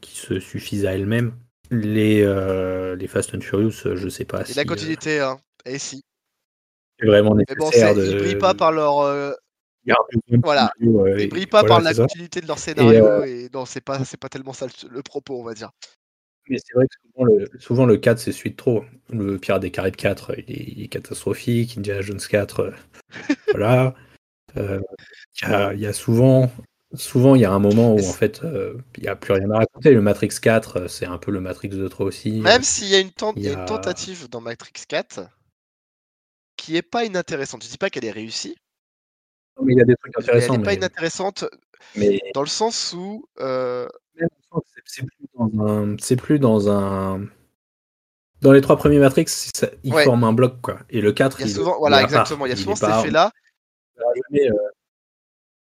qui 0.00 0.16
se 0.16 0.38
suffisent 0.40 0.86
à 0.86 0.94
elles-mêmes. 0.94 1.34
Les, 1.70 2.22
euh, 2.22 2.96
les 2.96 3.08
Fast 3.08 3.34
and 3.34 3.40
Furious, 3.42 3.86
euh, 3.86 3.96
je 3.96 4.08
sais 4.08 4.24
pas 4.24 4.40
Et 4.42 4.46
si 4.46 4.54
la 4.54 4.64
continuité, 4.64 5.20
hein. 5.20 5.38
Et 5.66 5.78
si. 5.78 6.02
c'est 6.98 7.06
vraiment 7.06 7.34
Mais 7.34 7.44
bon, 7.58 7.66
nécessaire 7.66 7.94
de. 7.94 8.06
ils 8.06 8.16
brillent 8.16 8.38
pas 8.38 8.54
par 8.54 8.72
leur. 8.72 9.34
Voilà. 10.44 10.70
Ils 10.80 11.28
brillent 11.28 11.46
pas 11.46 11.60
voilà, 11.60 11.74
par 11.76 11.80
la 11.80 11.94
ça. 11.94 12.02
continuité 12.02 12.40
de 12.40 12.46
leur 12.46 12.58
scénario. 12.58 13.06
euh, 13.06 13.24
Et, 13.24 13.48
non, 13.54 13.64
c'est 13.64 13.80
pas, 13.80 14.04
c'est 14.04 14.18
pas 14.18 14.28
tellement 14.28 14.52
ça 14.52 14.66
le, 14.66 14.88
le 14.90 15.02
propos, 15.02 15.40
on 15.40 15.44
va 15.44 15.54
dire. 15.54 15.70
Mais 16.50 16.58
c'est 16.58 16.74
vrai 16.74 16.86
que 16.86 16.94
souvent 17.06 17.24
le, 17.24 17.50
souvent 17.58 17.86
le 17.86 17.96
4 17.96 18.18
c'est 18.18 18.48
de 18.50 18.54
trop. 18.56 18.84
Le 19.10 19.38
Pirate 19.38 19.62
des 19.62 19.70
Caraïbes 19.70 19.96
4, 19.96 20.34
il 20.38 20.52
est, 20.54 20.64
il 20.76 20.82
est 20.82 20.88
catastrophique. 20.88 21.76
Indiana 21.78 22.00
Jones 22.02 22.20
4, 22.20 22.60
euh, 22.60 22.70
voilà. 23.52 23.94
Euh, 24.56 24.80
Il 25.42 25.48
y, 25.48 25.52
a, 25.52 25.72
il 25.74 25.80
y 25.80 25.86
a 25.86 25.92
souvent, 25.92 26.50
souvent 26.94 27.34
il 27.34 27.42
y 27.42 27.44
a 27.44 27.52
un 27.52 27.58
moment 27.58 27.94
où 27.94 27.98
en 27.98 28.12
fait 28.12 28.42
euh, 28.44 28.78
il 28.96 29.02
n'y 29.02 29.08
a 29.08 29.16
plus 29.16 29.32
rien 29.34 29.50
à 29.50 29.58
raconter. 29.58 29.92
Le 29.92 30.00
Matrix 30.00 30.30
4, 30.40 30.76
euh, 30.80 30.88
c'est 30.88 31.06
un 31.06 31.18
peu 31.18 31.30
le 31.30 31.40
Matrix 31.40 31.68
de 31.68 31.86
trop 31.88 32.04
aussi. 32.04 32.40
Même 32.40 32.62
s'il 32.62 32.88
y 32.88 32.94
a 32.94 33.00
une, 33.00 33.10
y 33.36 33.48
a 33.48 33.56
tentative 33.66 34.28
dans 34.28 34.40
Matrix 34.40 34.72
4 34.88 35.20
qui 36.56 36.76
est 36.76 36.82
pas 36.82 37.04
inintéressante. 37.04 37.62
Je 37.64 37.68
dis 37.68 37.78
pas 37.78 37.90
qu'elle 37.90 38.04
est 38.04 38.10
réussie, 38.10 38.56
Mais 39.62 39.74
il 39.74 39.78
y 39.78 39.82
a 39.82 39.84
des 39.84 39.94
trucs 39.96 40.12
mais 40.16 40.24
elle 40.24 40.30
intéressants. 40.36 40.54
est 40.54 40.62
pas 40.64 40.72
inintéressante 40.74 41.44
mais 41.96 42.20
dans 42.34 42.42
le 42.42 42.48
sens 42.48 42.92
où 42.96 43.24
euh, 43.40 43.88
c'est- 44.86 45.02
plus 45.02 45.26
dans 45.34 45.66
un, 45.66 45.96
c'est 46.00 46.16
plus 46.16 46.38
dans 46.38 46.70
un. 46.70 47.26
Dans 48.40 48.52
les 48.52 48.60
trois 48.60 48.76
premiers 48.76 48.98
Matrix, 48.98 49.24
ça- 49.28 49.68
ils 49.82 49.92
Ouais. 49.92 50.04
forment 50.04 50.24
un 50.24 50.32
bloc 50.32 50.60
quoi. 50.60 50.80
Et 50.90 51.00
le 51.00 51.12
4, 51.12 51.40
il 51.40 51.48
y 51.48 51.50
a 51.50 51.54
souvent, 51.54 51.76
il 51.76 51.78
voilà, 51.80 51.96
part. 51.98 52.04
exactement, 52.04 52.46
il 52.46 52.50
y 52.50 52.52
a 52.52 52.56
souvent 52.56 52.76
cet 52.76 52.88
effet-là. 52.88 53.32
Jamais, 53.98 54.50
euh, 54.50 54.70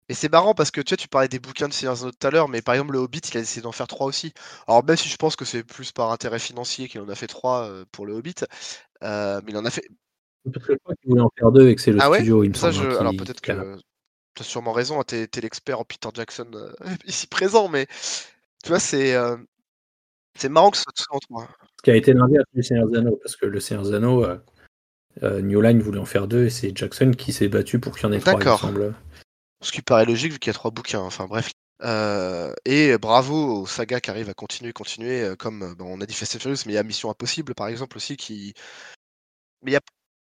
Et 0.08 0.14
c'est 0.14 0.30
marrant 0.30 0.54
parce 0.54 0.70
que 0.70 0.80
tu 0.80 0.90
vois, 0.92 0.96
tu 0.96 1.08
parlais 1.08 1.28
des 1.28 1.40
bouquins 1.40 1.68
de 1.68 1.72
Seigneur 1.72 2.00
Anneaux 2.00 2.12
tout 2.12 2.26
à 2.26 2.30
l'heure, 2.30 2.48
mais 2.48 2.62
par 2.62 2.74
exemple, 2.74 2.92
le 2.92 2.98
Hobbit, 3.00 3.18
il 3.32 3.36
a 3.38 3.40
essayé 3.40 3.60
d'en 3.62 3.72
faire 3.72 3.88
trois 3.88 4.06
aussi. 4.06 4.32
Alors, 4.68 4.84
même 4.84 4.96
si 4.96 5.08
je 5.08 5.16
pense 5.16 5.34
que 5.36 5.44
c'est 5.44 5.64
plus 5.64 5.90
par 5.92 6.12
intérêt 6.12 6.38
financier 6.38 6.88
qu'il 6.88 7.00
en 7.00 7.08
a 7.08 7.14
fait 7.16 7.26
trois 7.26 7.68
euh, 7.68 7.84
pour 7.90 8.06
le 8.06 8.14
Hobbit, 8.14 8.34
euh, 9.04 9.40
mais 9.44 9.52
il 9.52 9.58
en 9.58 9.64
a 9.66 9.70
fait. 9.70 9.84
Parce 10.52 10.66
que 10.66 10.72
je 10.72 10.78
crois 10.78 10.94
qu'ils 10.96 11.10
voulaient 11.10 11.20
en 11.22 11.30
faire 11.38 11.52
deux 11.52 11.68
et 11.68 11.74
que 11.74 11.80
c'est 11.80 11.92
le 11.92 11.98
Ah 11.98 12.10
ouais? 12.10 12.24
studio, 12.24 12.42
il 12.42 12.48
me 12.50 12.54
Ça, 12.54 12.70
semble. 12.70 12.80
je... 12.80 12.84
hein, 12.84 12.90
Alors, 12.98 13.14
peut-être 13.14 13.40
a- 13.48 13.66
que 13.66 13.76
tu 14.34 14.42
as 14.42 14.44
sûrement 14.46 14.72
raison, 14.72 15.00
hein, 15.00 15.04
t'es 15.04 15.26
t'es 15.28 15.40
l'expert 15.42 15.80
en 15.80 15.84
Peter 15.86 16.08
Jackson 16.14 16.50
euh, 16.54 16.72
ici 17.06 17.26
présent, 17.28 17.68
mais 17.68 17.86
tu 18.64 18.70
vois, 18.70 18.80
c'est 18.80 19.14
euh, 19.14 19.36
c'est 20.36 20.48
marrant 20.48 20.70
que 20.70 20.76
ce 20.78 20.84
soit 20.96 21.16
en 21.16 21.18
trois. 21.18 21.48
Ce 21.78 21.82
qui 21.82 21.90
a 21.90 21.96
été 21.96 22.12
l'inverse 22.12 22.44
du 22.54 22.62
Seigneur 22.62 22.88
Anneaux, 22.94 23.16
parce 23.22 23.36
que 23.36 23.46
le 23.46 23.60
Seigneur 23.60 23.92
Anneaux, 23.94 24.24
euh, 25.22 25.40
New 25.40 25.60
Line 25.60 25.80
voulait 25.80 25.98
en 26.00 26.04
faire 26.04 26.28
deux 26.28 26.46
et 26.46 26.50
c'est 26.50 26.76
Jackson 26.76 27.12
qui 27.16 27.32
s'est 27.32 27.48
battu 27.48 27.78
pour 27.78 27.96
qu'il 27.96 28.04
y 28.04 28.06
en 28.06 28.12
ait 28.12 28.20
trois, 28.20 28.34
D'accord. 28.34 28.70
Ce 29.62 29.72
qui 29.72 29.82
paraît 29.82 30.04
logique 30.04 30.32
vu 30.32 30.38
qu'il 30.38 30.50
y 30.50 30.54
a 30.54 30.54
trois 30.54 30.70
bouquins. 30.70 31.00
Enfin 31.00 31.26
bref. 31.26 31.50
Euh, 31.82 32.54
et 32.64 32.96
bravo 32.96 33.62
aux 33.62 33.66
sagas 33.66 34.00
qui 34.00 34.10
arrivent 34.10 34.30
à 34.30 34.34
continuer, 34.34 34.72
continuer, 34.72 35.22
euh, 35.22 35.36
comme 35.36 35.62
euh, 35.62 35.74
bon, 35.74 35.86
on 35.86 36.00
a 36.00 36.06
dit 36.06 36.14
Fast 36.14 36.36
and 36.36 36.38
Furious, 36.38 36.62
mais 36.64 36.72
il 36.72 36.76
y 36.76 36.78
a 36.78 36.82
Mission 36.82 37.10
Impossible 37.10 37.54
par 37.54 37.68
exemple 37.68 37.98
aussi 37.98 38.16
qui. 38.16 38.54
Mais 39.62 39.70
il 39.70 39.74
n'y 39.74 39.76
a, 39.76 39.80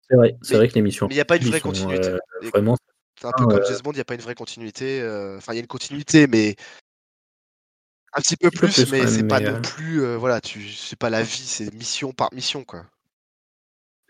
C'est 0.09 0.15
vrai, 0.15 0.37
c'est 0.41 0.55
vrai 0.55 0.67
que 0.67 0.75
l'émission. 0.75 1.07
mais 1.07 1.15
il 1.15 1.17
y 1.17 1.21
a 1.21 1.25
pas 1.25 1.37
une 1.37 1.45
vraie 1.45 1.61
continuité. 1.61 2.09
euh, 2.09 2.19
vraiment, 2.53 2.77
C'est 3.19 3.27
un 3.27 3.31
peu 3.31 3.45
Ah, 3.47 3.55
comme 3.55 3.65
James 3.65 3.79
Bond, 3.83 3.91
il 3.93 3.95
n'y 3.95 4.01
a 4.01 4.05
pas 4.05 4.13
une 4.13 4.21
vraie 4.21 4.35
continuité. 4.35 5.01
Enfin, 5.37 5.53
il 5.53 5.55
y 5.55 5.59
a 5.59 5.61
une 5.61 5.67
continuité, 5.67 6.27
mais 6.27 6.55
un 8.13 8.21
petit 8.21 8.37
peu 8.37 8.49
plus, 8.51 8.73
plus, 8.73 8.91
mais 8.91 9.07
c'est 9.07 9.27
pas 9.27 9.39
non 9.39 9.61
plus. 9.61 10.15
voilà, 10.17 10.41
tu, 10.41 10.69
c'est 10.69 10.97
pas 10.97 11.09
la 11.09 11.23
vie, 11.23 11.45
c'est 11.45 11.73
mission 11.73 12.11
par 12.11 12.33
mission, 12.33 12.63
quoi. 12.63 12.85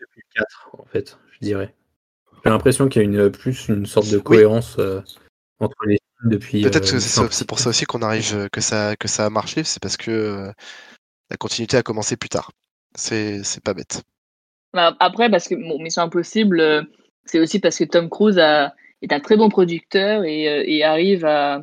Depuis 0.00 0.22
le 0.34 0.40
4, 0.40 0.70
en 0.78 0.84
fait, 0.86 1.18
je 1.32 1.38
dirais. 1.40 1.74
J'ai 2.44 2.50
l'impression 2.50 2.88
qu'il 2.88 3.02
y 3.02 3.04
a 3.04 3.08
une, 3.08 3.30
plus 3.30 3.68
une 3.68 3.86
sorte 3.86 4.08
de 4.10 4.16
Oui. 4.16 4.22
cohérence 4.22 4.76
euh, 4.78 5.02
entre 5.58 5.76
les 5.86 5.98
films 5.98 6.30
depuis. 6.32 6.62
Peut-être 6.62 6.88
euh, 6.88 6.98
que 6.98 7.24
une 7.24 7.30
c'est 7.30 7.46
pour 7.46 7.58
ça 7.58 7.68
aussi 7.70 7.84
qu'on 7.84 8.02
arrive, 8.02 8.34
euh, 8.34 8.48
que 8.50 8.60
ça, 8.60 8.96
que 8.96 9.08
ça 9.08 9.26
a 9.26 9.30
marché, 9.30 9.62
c'est 9.64 9.80
parce 9.82 9.96
que 9.96 10.10
euh, 10.10 10.52
la 11.30 11.36
continuité 11.36 11.76
a 11.76 11.82
commencé 11.82 12.16
plus 12.16 12.30
tard. 12.30 12.50
C'est, 12.96 13.42
c'est 13.44 13.62
pas 13.62 13.74
bête. 13.74 14.02
Bah, 14.72 14.96
Après, 15.00 15.30
parce 15.30 15.48
que 15.48 15.54
bon, 15.54 15.80
Mission 15.82 16.02
Impossible, 16.02 16.86
c'est 17.24 17.40
aussi 17.40 17.60
parce 17.60 17.76
que 17.76 17.84
Tom 17.84 18.08
Cruise 18.08 18.38
a, 18.38 18.74
est 19.02 19.12
un 19.12 19.20
très 19.20 19.36
bon 19.36 19.48
producteur 19.48 20.24
et, 20.24 20.44
et 20.76 20.82
arrive 20.84 21.24
à. 21.24 21.62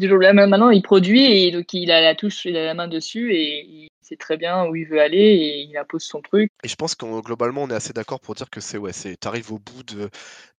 toujours 0.00 0.18
là, 0.18 0.32
maintenant, 0.32 0.70
il 0.70 0.82
produit 0.82 1.24
et 1.24 1.50
donc 1.52 1.72
il 1.72 1.90
a 1.90 2.00
la 2.00 2.14
touche, 2.14 2.44
il 2.46 2.56
a 2.56 2.64
la 2.64 2.74
main 2.74 2.88
dessus 2.88 3.32
et 3.34 3.64
il 3.64 3.89
sait 4.10 4.16
très 4.16 4.36
bien 4.36 4.66
où 4.66 4.76
il 4.76 4.86
veut 4.86 5.00
aller 5.00 5.18
et 5.18 5.60
il 5.62 5.76
impose 5.76 6.02
son 6.02 6.20
truc. 6.20 6.50
Et 6.62 6.68
je 6.68 6.74
pense 6.76 6.94
qu'on 6.94 7.20
globalement 7.20 7.62
on 7.62 7.70
est 7.70 7.74
assez 7.74 7.92
d'accord 7.92 8.20
pour 8.20 8.34
dire 8.34 8.50
que 8.50 8.60
c'est 8.60 8.78
ouais, 8.78 8.92
c'est 8.92 9.16
t'arrives 9.16 9.52
au 9.52 9.58
bout 9.58 9.82
de, 9.84 10.10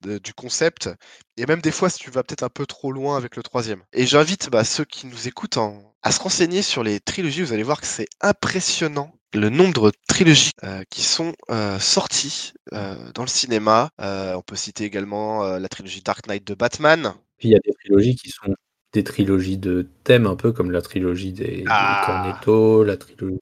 de- 0.02 0.18
du 0.18 0.32
concept 0.34 0.88
et 1.36 1.46
même 1.46 1.60
des 1.60 1.70
fois 1.70 1.90
si 1.90 1.98
tu 1.98 2.10
vas 2.10 2.22
peut-être 2.22 2.42
un 2.42 2.48
peu 2.48 2.66
trop 2.66 2.92
loin 2.92 3.16
avec 3.16 3.36
le 3.36 3.42
troisième. 3.42 3.82
Et 3.92 4.06
j'invite 4.06 4.50
bah, 4.50 4.64
ceux 4.64 4.84
qui 4.84 5.06
nous 5.06 5.28
écoutent 5.28 5.56
en- 5.58 5.94
à 6.02 6.12
se 6.12 6.20
renseigner 6.20 6.62
sur 6.62 6.82
les 6.82 7.00
trilogies. 7.00 7.42
Vous 7.42 7.52
allez 7.52 7.62
voir 7.62 7.80
que 7.80 7.86
c'est 7.86 8.08
impressionnant 8.20 9.12
le 9.34 9.48
nombre 9.48 9.90
de 9.90 9.96
trilogies 10.08 10.50
euh, 10.64 10.82
qui 10.90 11.02
sont 11.02 11.34
euh, 11.50 11.78
sorties 11.78 12.52
euh, 12.72 13.12
dans 13.12 13.22
le 13.22 13.28
cinéma. 13.28 13.90
Euh, 14.00 14.34
on 14.34 14.42
peut 14.42 14.56
citer 14.56 14.84
également 14.84 15.44
euh, 15.44 15.58
la 15.58 15.68
trilogie 15.68 16.02
Dark 16.02 16.26
Knight 16.26 16.44
de 16.46 16.54
Batman. 16.54 17.14
Puis 17.38 17.48
il 17.48 17.52
y 17.52 17.56
a 17.56 17.60
des 17.60 17.72
trilogies 17.72 18.16
qui 18.16 18.30
sont 18.30 18.54
des 18.92 19.04
trilogies 19.04 19.58
de 19.58 19.88
thèmes, 20.04 20.26
un 20.26 20.36
peu 20.36 20.52
comme 20.52 20.70
la 20.70 20.82
trilogie 20.82 21.32
des, 21.32 21.58
des 21.58 21.64
Ah. 21.68 22.02
Cornetto, 22.06 22.82
la 22.84 22.96
trilogie, 22.96 23.38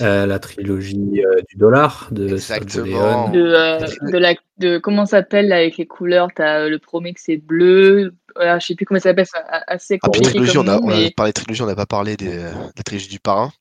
euh, 0.00 0.26
la 0.26 0.38
trilogie 0.38 1.22
euh, 1.24 1.40
du 1.48 1.56
dollar 1.56 2.08
de 2.12 2.28
Exactement. 2.28 3.28
De, 3.30 3.40
euh, 3.40 3.78
de 4.10 4.18
la, 4.18 4.34
de 4.58 4.78
comment 4.78 5.04
ça 5.04 5.18
s'appelle 5.18 5.52
avec 5.52 5.76
les 5.76 5.86
couleurs, 5.86 6.28
t'as 6.34 6.60
euh, 6.60 6.68
le 6.70 6.78
premier 6.78 7.12
que 7.12 7.20
c'est 7.20 7.36
bleu, 7.36 8.14
voilà, 8.34 8.58
je 8.58 8.66
sais 8.66 8.74
plus 8.74 8.86
comment 8.86 9.00
ça 9.00 9.10
s'appelle, 9.10 9.26
c'est 9.26 9.38
assez 9.66 9.94
Ah, 10.02 10.06
compliqué 10.06 10.30
trilogie, 10.30 10.54
comme 10.54 10.68
on 10.68 10.70
a, 10.70 10.78
on 10.78 11.10
parlé 11.10 11.32
de 11.32 11.34
trilogie, 11.34 11.62
on 11.62 11.66
n'a 11.66 11.74
pas 11.74 11.86
parlé 11.86 12.16
des, 12.16 12.36
de 12.36 12.42
la 12.76 12.82
trilogie 12.84 13.08
du 13.08 13.20
parrain 13.20 13.52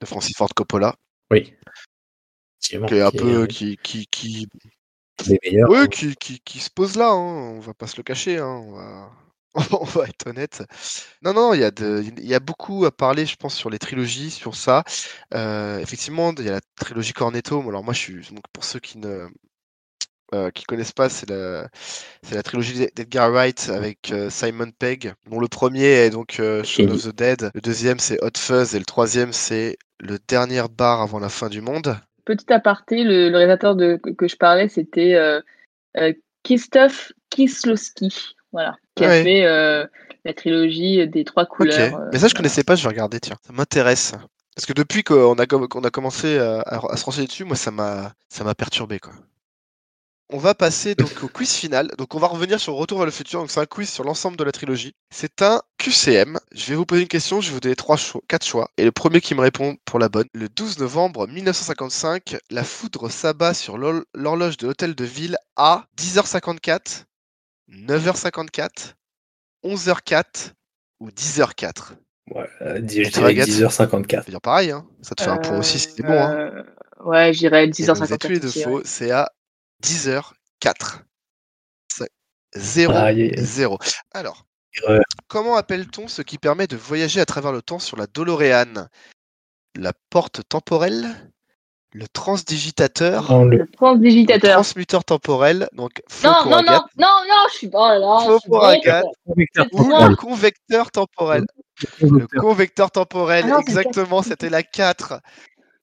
de 0.00 0.06
Francis 0.06 0.36
Ford 0.36 0.50
Coppola, 0.54 0.94
Oui. 1.30 1.52
Qui 2.60 2.76
est 2.76 2.78
un 2.78 3.10
qui 3.10 3.18
peu 3.18 3.42
est 3.42 3.46
qui, 3.48 3.76
qui, 3.82 4.06
qui, 4.06 4.48
des 5.26 5.38
meilleurs. 5.44 5.70
Ouais, 5.70 5.88
qui, 5.88 6.14
qui, 6.14 6.40
qui 6.40 6.58
se 6.60 6.70
pose 6.70 6.96
là, 6.96 7.08
hein, 7.08 7.54
on 7.56 7.60
va 7.60 7.74
pas 7.74 7.86
se 7.86 7.96
le 7.96 8.02
cacher, 8.02 8.38
hein, 8.38 8.62
on 8.66 8.72
va... 8.72 9.10
on 9.72 9.84
va 9.84 10.04
être 10.04 10.28
honnête. 10.28 10.62
Non, 11.22 11.34
non, 11.34 11.54
il 11.54 11.60
y, 11.60 11.64
a 11.64 11.70
de... 11.70 12.04
il 12.18 12.26
y 12.26 12.34
a 12.34 12.40
beaucoup 12.40 12.84
à 12.84 12.90
parler, 12.92 13.26
je 13.26 13.36
pense, 13.36 13.54
sur 13.54 13.70
les 13.70 13.78
trilogies, 13.78 14.30
sur 14.30 14.54
ça. 14.54 14.84
Euh, 15.34 15.78
effectivement, 15.78 16.32
il 16.38 16.44
y 16.44 16.48
a 16.48 16.52
la 16.52 16.60
trilogie 16.76 17.12
Cornetto. 17.12 17.60
Alors 17.68 17.82
moi, 17.82 17.92
je 17.92 17.98
suis 17.98 18.14
donc 18.32 18.44
pour 18.52 18.64
ceux 18.64 18.78
qui 18.78 18.98
ne 18.98 19.26
euh, 20.32 20.50
qui 20.50 20.64
connaissent 20.64 20.92
pas, 20.92 21.08
c'est 21.08 21.28
la 21.28 21.68
c'est 22.22 22.36
la 22.36 22.42
trilogie 22.44 22.86
d'Edgar 22.94 23.30
Wright 23.32 23.68
avec 23.68 24.12
euh, 24.12 24.30
Simon 24.30 24.70
Pegg, 24.70 25.12
dont 25.28 25.40
le 25.40 25.48
premier 25.48 25.86
est 25.86 26.10
donc 26.10 26.38
euh, 26.38 26.62
Shaun 26.62 26.90
of 26.90 27.02
the 27.02 27.14
Dead, 27.16 27.50
le 27.52 27.60
deuxième 27.60 27.98
c'est 27.98 28.22
Hot 28.22 28.38
Fuzz 28.38 28.76
et 28.76 28.78
le 28.78 28.84
troisième 28.84 29.32
c'est 29.32 29.76
le 29.98 30.18
dernier 30.28 30.62
bar 30.70 31.02
avant 31.02 31.18
la 31.18 31.28
fin 31.28 31.48
du 31.48 31.60
monde. 31.60 31.96
petit 32.24 32.52
aparté, 32.52 33.02
le, 33.02 33.28
le 33.28 33.36
réalisateur 33.36 33.74
de, 33.74 33.96
que, 33.96 34.10
que 34.10 34.28
je 34.28 34.36
parlais, 34.36 34.68
c'était 34.68 35.14
euh, 35.14 35.40
euh, 35.96 36.12
Christophe 36.44 37.12
Kieslowski, 37.30 38.36
voilà, 38.52 38.76
qui 38.94 39.04
a 39.04 39.08
fait 39.22 39.44
euh, 39.44 39.86
la 40.24 40.34
trilogie 40.34 41.06
des 41.08 41.24
trois 41.24 41.46
couleurs. 41.46 41.76
euh, 42.00 42.08
Mais 42.12 42.18
ça, 42.18 42.28
je 42.28 42.34
connaissais 42.34 42.64
pas, 42.64 42.76
je 42.76 42.82
vais 42.82 42.88
regarder, 42.88 43.20
tiens. 43.20 43.36
Ça 43.46 43.52
m'intéresse. 43.52 44.14
Parce 44.56 44.66
que 44.66 44.72
depuis 44.72 45.02
qu'on 45.04 45.34
a, 45.38 45.46
qu'on 45.46 45.84
a 45.84 45.90
commencé 45.90 46.38
à, 46.38 46.80
se 46.96 47.04
renseigner 47.04 47.26
dessus, 47.28 47.44
moi, 47.44 47.56
ça 47.56 47.70
m'a 47.70 48.12
ça 48.28 48.44
m'a 48.44 48.54
perturbé, 48.54 48.98
quoi. 48.98 49.12
On 50.32 50.38
va 50.38 50.54
passer 50.54 50.94
donc 50.94 51.24
au 51.24 51.28
quiz 51.28 51.52
final. 51.54 51.88
Donc, 51.98 52.14
on 52.14 52.20
va 52.20 52.28
revenir 52.28 52.60
sur 52.60 52.74
Retour 52.74 52.98
vers 52.98 53.04
le 53.06 53.10
futur. 53.10 53.40
Donc, 53.40 53.50
c'est 53.50 53.58
un 53.58 53.66
quiz 53.66 53.90
sur 53.90 54.04
l'ensemble 54.04 54.36
de 54.36 54.44
la 54.44 54.52
trilogie. 54.52 54.94
C'est 55.10 55.42
un 55.42 55.60
QCM. 55.78 56.38
Je 56.52 56.66
vais 56.66 56.76
vous 56.76 56.86
poser 56.86 57.02
une 57.02 57.08
question. 57.08 57.40
Je 57.40 57.48
vais 57.48 57.54
vous 57.54 57.60
donner 57.60 57.74
trois 57.74 57.96
choix, 57.96 58.20
quatre 58.28 58.46
choix. 58.46 58.68
Et 58.76 58.84
le 58.84 58.92
premier 58.92 59.20
qui 59.20 59.34
me 59.34 59.40
répond 59.40 59.76
pour 59.84 59.98
la 59.98 60.08
bonne. 60.08 60.28
Le 60.32 60.48
12 60.48 60.78
novembre 60.78 61.26
1955, 61.26 62.36
la 62.50 62.62
foudre 62.62 63.10
s'abat 63.10 63.54
sur 63.54 63.76
l'hor- 63.76 64.04
l'horloge 64.14 64.56
de 64.56 64.68
l'hôtel 64.68 64.94
de 64.94 65.04
ville 65.04 65.36
à 65.56 65.86
10h54, 65.98 67.06
9h54, 67.70 68.94
11h04 69.64 70.52
ou 71.00 71.10
10h04. 71.10 71.92
Ouais, 72.30 72.48
euh, 72.62 72.76
je 72.76 73.10
dirais 73.10 73.30
Agathe. 73.30 73.48
10h54. 73.48 74.10
Je 74.10 74.16
veux 74.16 74.30
dire 74.30 74.40
pareil, 74.40 74.70
hein. 74.70 74.86
ça 75.02 75.14
te 75.14 75.22
fait 75.22 75.30
un 75.30 75.38
point 75.38 75.58
aussi 75.58 75.78
si 75.78 75.90
c'est 75.96 76.02
bon. 76.02 76.12
Hein. 76.12 76.32
Euh, 76.34 76.62
Ouais, 77.04 77.32
j'irais 77.32 77.64
Et 77.64 77.68
donc, 77.68 77.96
vous 77.96 78.12
êtes 78.12 78.20
tous 78.20 78.28
les 78.28 78.38
10h54. 78.38 78.40
deux 78.40 78.48
aussi, 78.48 78.62
faux, 78.62 78.76
ouais. 78.78 78.82
c'est 78.84 79.10
à 79.10 79.30
10h04. 79.82 81.02
0, 82.56 82.92
Aïe, 82.92 83.22
aïe, 83.22 83.32
aïe. 83.36 83.44
0. 83.44 83.78
Alors, 84.12 84.44
comment 85.28 85.56
appelle-t-on 85.56 86.08
ce 86.08 86.22
qui 86.22 86.36
permet 86.36 86.66
de 86.66 86.76
voyager 86.76 87.20
à 87.20 87.26
travers 87.26 87.52
le 87.52 87.62
temps 87.62 87.78
sur 87.78 87.96
la 87.96 88.06
DeLorean 88.06 88.88
La 89.76 89.92
porte 90.10 90.42
temporelle 90.48 91.32
Le 91.92 92.06
transdigitateur 92.06 93.44
le- 93.44 93.56
Le 93.58 93.66
transdigitateur. 93.72 94.54
Transmuteur 94.54 95.04
temporel, 95.04 95.68
donc 95.72 96.02
faux 96.08 96.28
Non, 96.28 96.34
pour 96.42 96.50
non, 96.52 96.56
Agathe, 96.58 96.82
non, 96.98 97.06
non, 97.06 97.22
non, 97.28 97.34
je 97.50 97.56
suis 97.56 97.70
oh 97.72 97.78
là 97.78 98.20
Faux 98.26 98.38
pour. 98.46 98.64
Agathe. 98.64 99.04
ou 99.72 99.82
le 100.08 100.14
convecteur 100.16 100.90
temporel. 100.92 101.46
Le 102.00 102.26
Convecteur. 102.40 102.90
temporel, 102.90 103.44
Ah 103.46 103.50
non, 103.50 103.58
exactement, 103.60 104.22
c'était 104.22 104.50
la 104.50 104.62
4. 104.62 105.20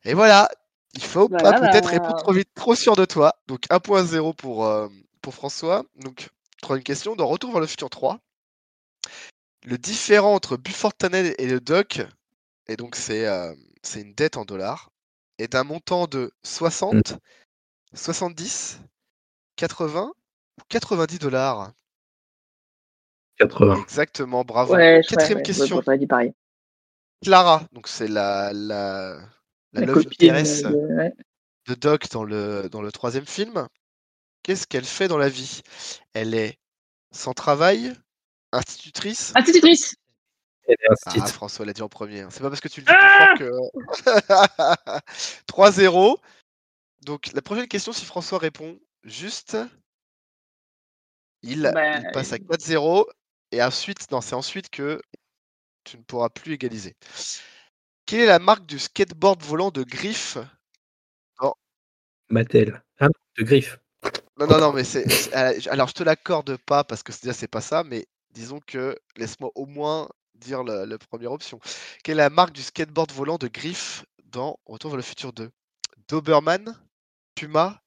Et 0.05 0.14
voilà, 0.14 0.47
il 0.93 1.03
faut 1.03 1.28
Voilà, 1.28 1.51
pas 1.53 1.60
peut-être 1.60 1.86
bah. 1.86 1.89
répondre 1.91 2.16
trop 2.16 2.32
vite, 2.32 2.49
trop 2.55 2.76
sûr 2.76 2.95
de 2.95 3.03
toi. 3.05 3.34
Donc 3.47 3.62
1.0 3.70 4.34
pour, 4.34 4.66
euh, 4.66 4.88
pour 5.22 5.34
François. 5.34 5.84
Donc, 5.97 6.30
troisième 6.62 6.84
question, 6.84 7.16
dans 7.16 7.28
Retour 7.28 7.51
vers 7.51 7.60
le 7.62 7.68
futur 7.68 7.89
3, 7.89 8.20
le 9.66 9.78
différent 9.78 10.34
entre 10.36 10.55
Buford 10.55 10.93
Tunnel 10.97 11.36
et 11.38 11.47
le 11.47 11.60
Doc, 11.60 12.01
et 12.68 12.78
donc 12.78 12.95
c'est 12.95 13.26
euh, 13.28 13.53
c'est 13.84 14.01
une 14.01 14.14
dette 14.14 14.38
en 14.38 14.45
dollars, 14.45 14.89
est 15.38 15.52
d'un 15.54 15.64
montant 15.64 16.08
de 16.08 16.32
60, 16.44 17.18
70, 17.94 18.82
80 19.56 20.12
ou 20.58 20.62
90 20.70 21.20
dollars. 21.20 21.72
80. 23.38 23.82
Exactement, 23.82 24.44
bravo. 24.44 24.74
Ouais, 24.74 25.02
Quatrième 25.08 25.38
ouais, 25.38 25.42
ouais, 25.42 25.44
question. 25.44 25.78
ouais, 25.78 25.84
j'aurais 25.86 25.98
dit 25.98 26.08
pareil. 26.08 26.34
Clara, 27.24 27.64
donc 27.72 27.88
c'est 27.88 28.08
la, 28.08 28.54
la, 28.54 29.18
la, 29.74 29.82
La 29.82 29.86
love 29.86 29.98
euh, 29.98 30.04
de- 30.04 30.96
ouais. 30.96 31.14
de 31.68 31.74
Doc 31.74 32.10
dans 32.10 32.24
le, 32.24 32.70
dans 32.70 32.82
le 32.82 32.92
troisième 32.92 33.26
film. 33.26 33.68
Qu'est-ce 34.44 34.68
qu'elle 34.68 34.86
fait 34.86 35.08
dans 35.08 35.18
la 35.18 35.30
vie? 35.30 35.62
Elle 36.14 36.34
est 36.34 36.58
sans 37.12 37.34
travail, 37.34 37.94
institutrice? 38.52 39.34
Institutrice. 39.36 39.96
Ah. 41.05 41.26
François 41.28 41.65
l'a 41.65 41.74
dit 41.74 41.82
en 41.82 41.89
premier. 41.89 42.22
hein. 42.22 42.30
C'est 42.32 42.41
pas 42.41 42.49
parce 42.49 42.61
que 42.61 42.68
tu 42.68 42.82
le 42.82 42.86
dis 42.86 42.93
plus 42.93 43.09
fort 43.18 43.38
que. 43.38 45.01
3-0. 45.47 46.18
Donc 47.01 47.32
la 47.34 47.41
prochaine 47.41 47.68
question, 47.68 47.93
si 47.93 48.05
François 48.05 48.38
répond 48.38 48.80
juste, 49.03 49.57
il, 51.41 51.70
Bah, 51.74 51.97
il 51.99 52.11
passe 52.11 52.34
à 52.34 52.38
4-0. 52.38 53.05
Et 53.51 53.63
ensuite, 53.63 54.11
non, 54.11 54.20
c'est 54.22 54.36
ensuite 54.36 54.70
que 54.70 55.01
tu 55.86 55.97
ne 55.97 56.03
pourras 56.03 56.30
plus 56.30 56.53
égaliser. 56.53 56.95
Quelle 58.05 58.22
est 58.22 58.26
la 58.26 58.39
marque 58.39 58.65
du 58.65 58.78
skateboard 58.80 59.41
volant 59.43 59.72
de 59.72 59.84
Griff? 59.84 60.38
Mattel. 62.30 62.84
Ah, 62.99 63.07
de 63.38 63.43
griffe. 63.45 63.80
Non, 64.38 64.47
non, 64.47 64.59
non, 64.59 64.74
mais 64.74 64.84
c'est. 64.84 65.34
euh, 65.34 65.57
Alors, 65.72 65.88
je 65.88 65.93
te 65.93 66.03
l'accorde 66.03 66.57
pas 66.57 66.84
parce 66.84 67.01
que 67.01 67.13
c'est- 67.13 67.24
déjà, 67.24 67.34
c'est 67.34 67.47
pas 67.47 67.61
ça, 67.61 67.86
mais 67.86 68.05
disons 68.32 68.59
que 68.68 68.99
laisse-moi 69.15 69.49
au 69.55 69.65
moins 69.65 70.09
dire 70.38 70.64
la, 70.64 70.86
la 70.86 70.98
première 70.98 71.32
option. 71.32 71.60
Quelle 72.04 72.18
est 72.20 72.24
la 72.24 72.30
marque 72.30 72.54
du 72.54 72.62
skateboard 72.64 73.12
volant 73.12 73.38
de 73.38 73.48
Griff 73.48 74.06
dans 74.26 74.60
Retour 74.66 74.92
vers 74.92 74.98
le 74.98 75.04
futur 75.04 75.34
2 75.34 75.50
Doberman 76.08 76.76
Puma? 77.36 77.82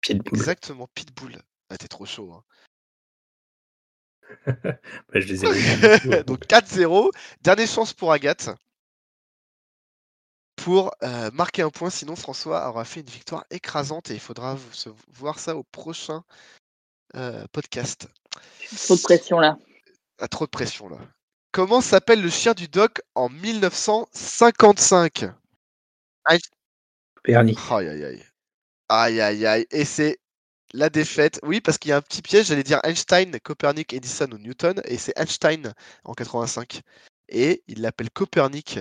Pitbull. 0.00 0.38
Exactement, 0.38 0.88
Pitbull. 0.94 1.40
Ah, 1.70 1.78
t'es 1.78 1.88
trop 1.88 2.06
chaud. 2.06 2.32
hein. 2.32 2.44
Bah, 5.12 5.20
je 5.20 5.26
les 5.26 5.44
ai 5.44 5.52
vus. 5.98 6.24
Donc 6.24 6.46
4-0. 6.46 7.10
Dernière 7.42 7.68
chance 7.68 7.92
pour 7.92 8.12
Agathe. 8.12 8.50
Pour 10.56 10.92
euh, 11.02 11.30
marquer 11.32 11.62
un 11.62 11.70
point, 11.70 11.90
sinon 11.90 12.14
François 12.16 12.68
aura 12.68 12.84
fait 12.84 13.00
une 13.00 13.06
victoire 13.10 13.44
écrasante 13.50 14.10
et 14.10 14.14
il 14.14 14.20
faudra 14.20 14.54
vous- 14.54 14.72
se- 14.72 14.90
voir 15.08 15.38
ça 15.38 15.56
au 15.56 15.64
prochain 15.64 16.22
euh, 17.16 17.44
podcast. 17.52 18.08
Trop 18.76 18.96
de 18.96 19.02
pression 19.02 19.38
là. 19.40 19.58
Ah, 20.18 20.28
trop 20.28 20.44
de 20.44 20.50
pression 20.50 20.88
là. 20.88 20.98
Comment 21.52 21.80
s'appelle 21.82 22.22
le 22.22 22.30
chien 22.30 22.54
du 22.54 22.66
doc 22.66 23.02
en 23.14 23.28
1955 23.28 25.26
Copernic. 27.14 27.58
Aïe 27.70 27.88
aïe 27.88 28.04
aïe. 28.04 28.22
Aïe 28.88 29.20
aïe 29.20 29.46
aïe. 29.46 29.66
Et 29.70 29.84
c'est 29.84 30.18
la 30.72 30.88
défaite. 30.88 31.38
Oui, 31.42 31.60
parce 31.60 31.76
qu'il 31.76 31.90
y 31.90 31.92
a 31.92 31.98
un 31.98 32.00
petit 32.00 32.22
piège, 32.22 32.46
j'allais 32.46 32.62
dire 32.62 32.80
Einstein, 32.84 33.38
Copernic, 33.40 33.92
Edison 33.92 34.30
ou 34.32 34.38
Newton, 34.38 34.80
et 34.86 34.96
c'est 34.96 35.12
Einstein 35.18 35.74
en 36.04 36.14
85. 36.14 36.80
Et 37.28 37.62
il 37.68 37.82
l'appelle 37.82 38.10
Copernic 38.10 38.80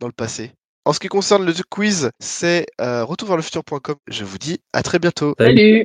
dans 0.00 0.08
le 0.08 0.12
passé. 0.12 0.50
En 0.84 0.92
ce 0.92 1.00
qui 1.00 1.08
concerne 1.08 1.44
le 1.44 1.52
quiz, 1.70 2.10
c'est 2.18 2.66
euh, 2.80 3.04
retourverlefutur.com. 3.04 3.96
Je 4.08 4.24
vous 4.24 4.38
dis 4.38 4.60
à 4.72 4.82
très 4.82 4.98
bientôt. 4.98 5.34
Salut. 5.38 5.76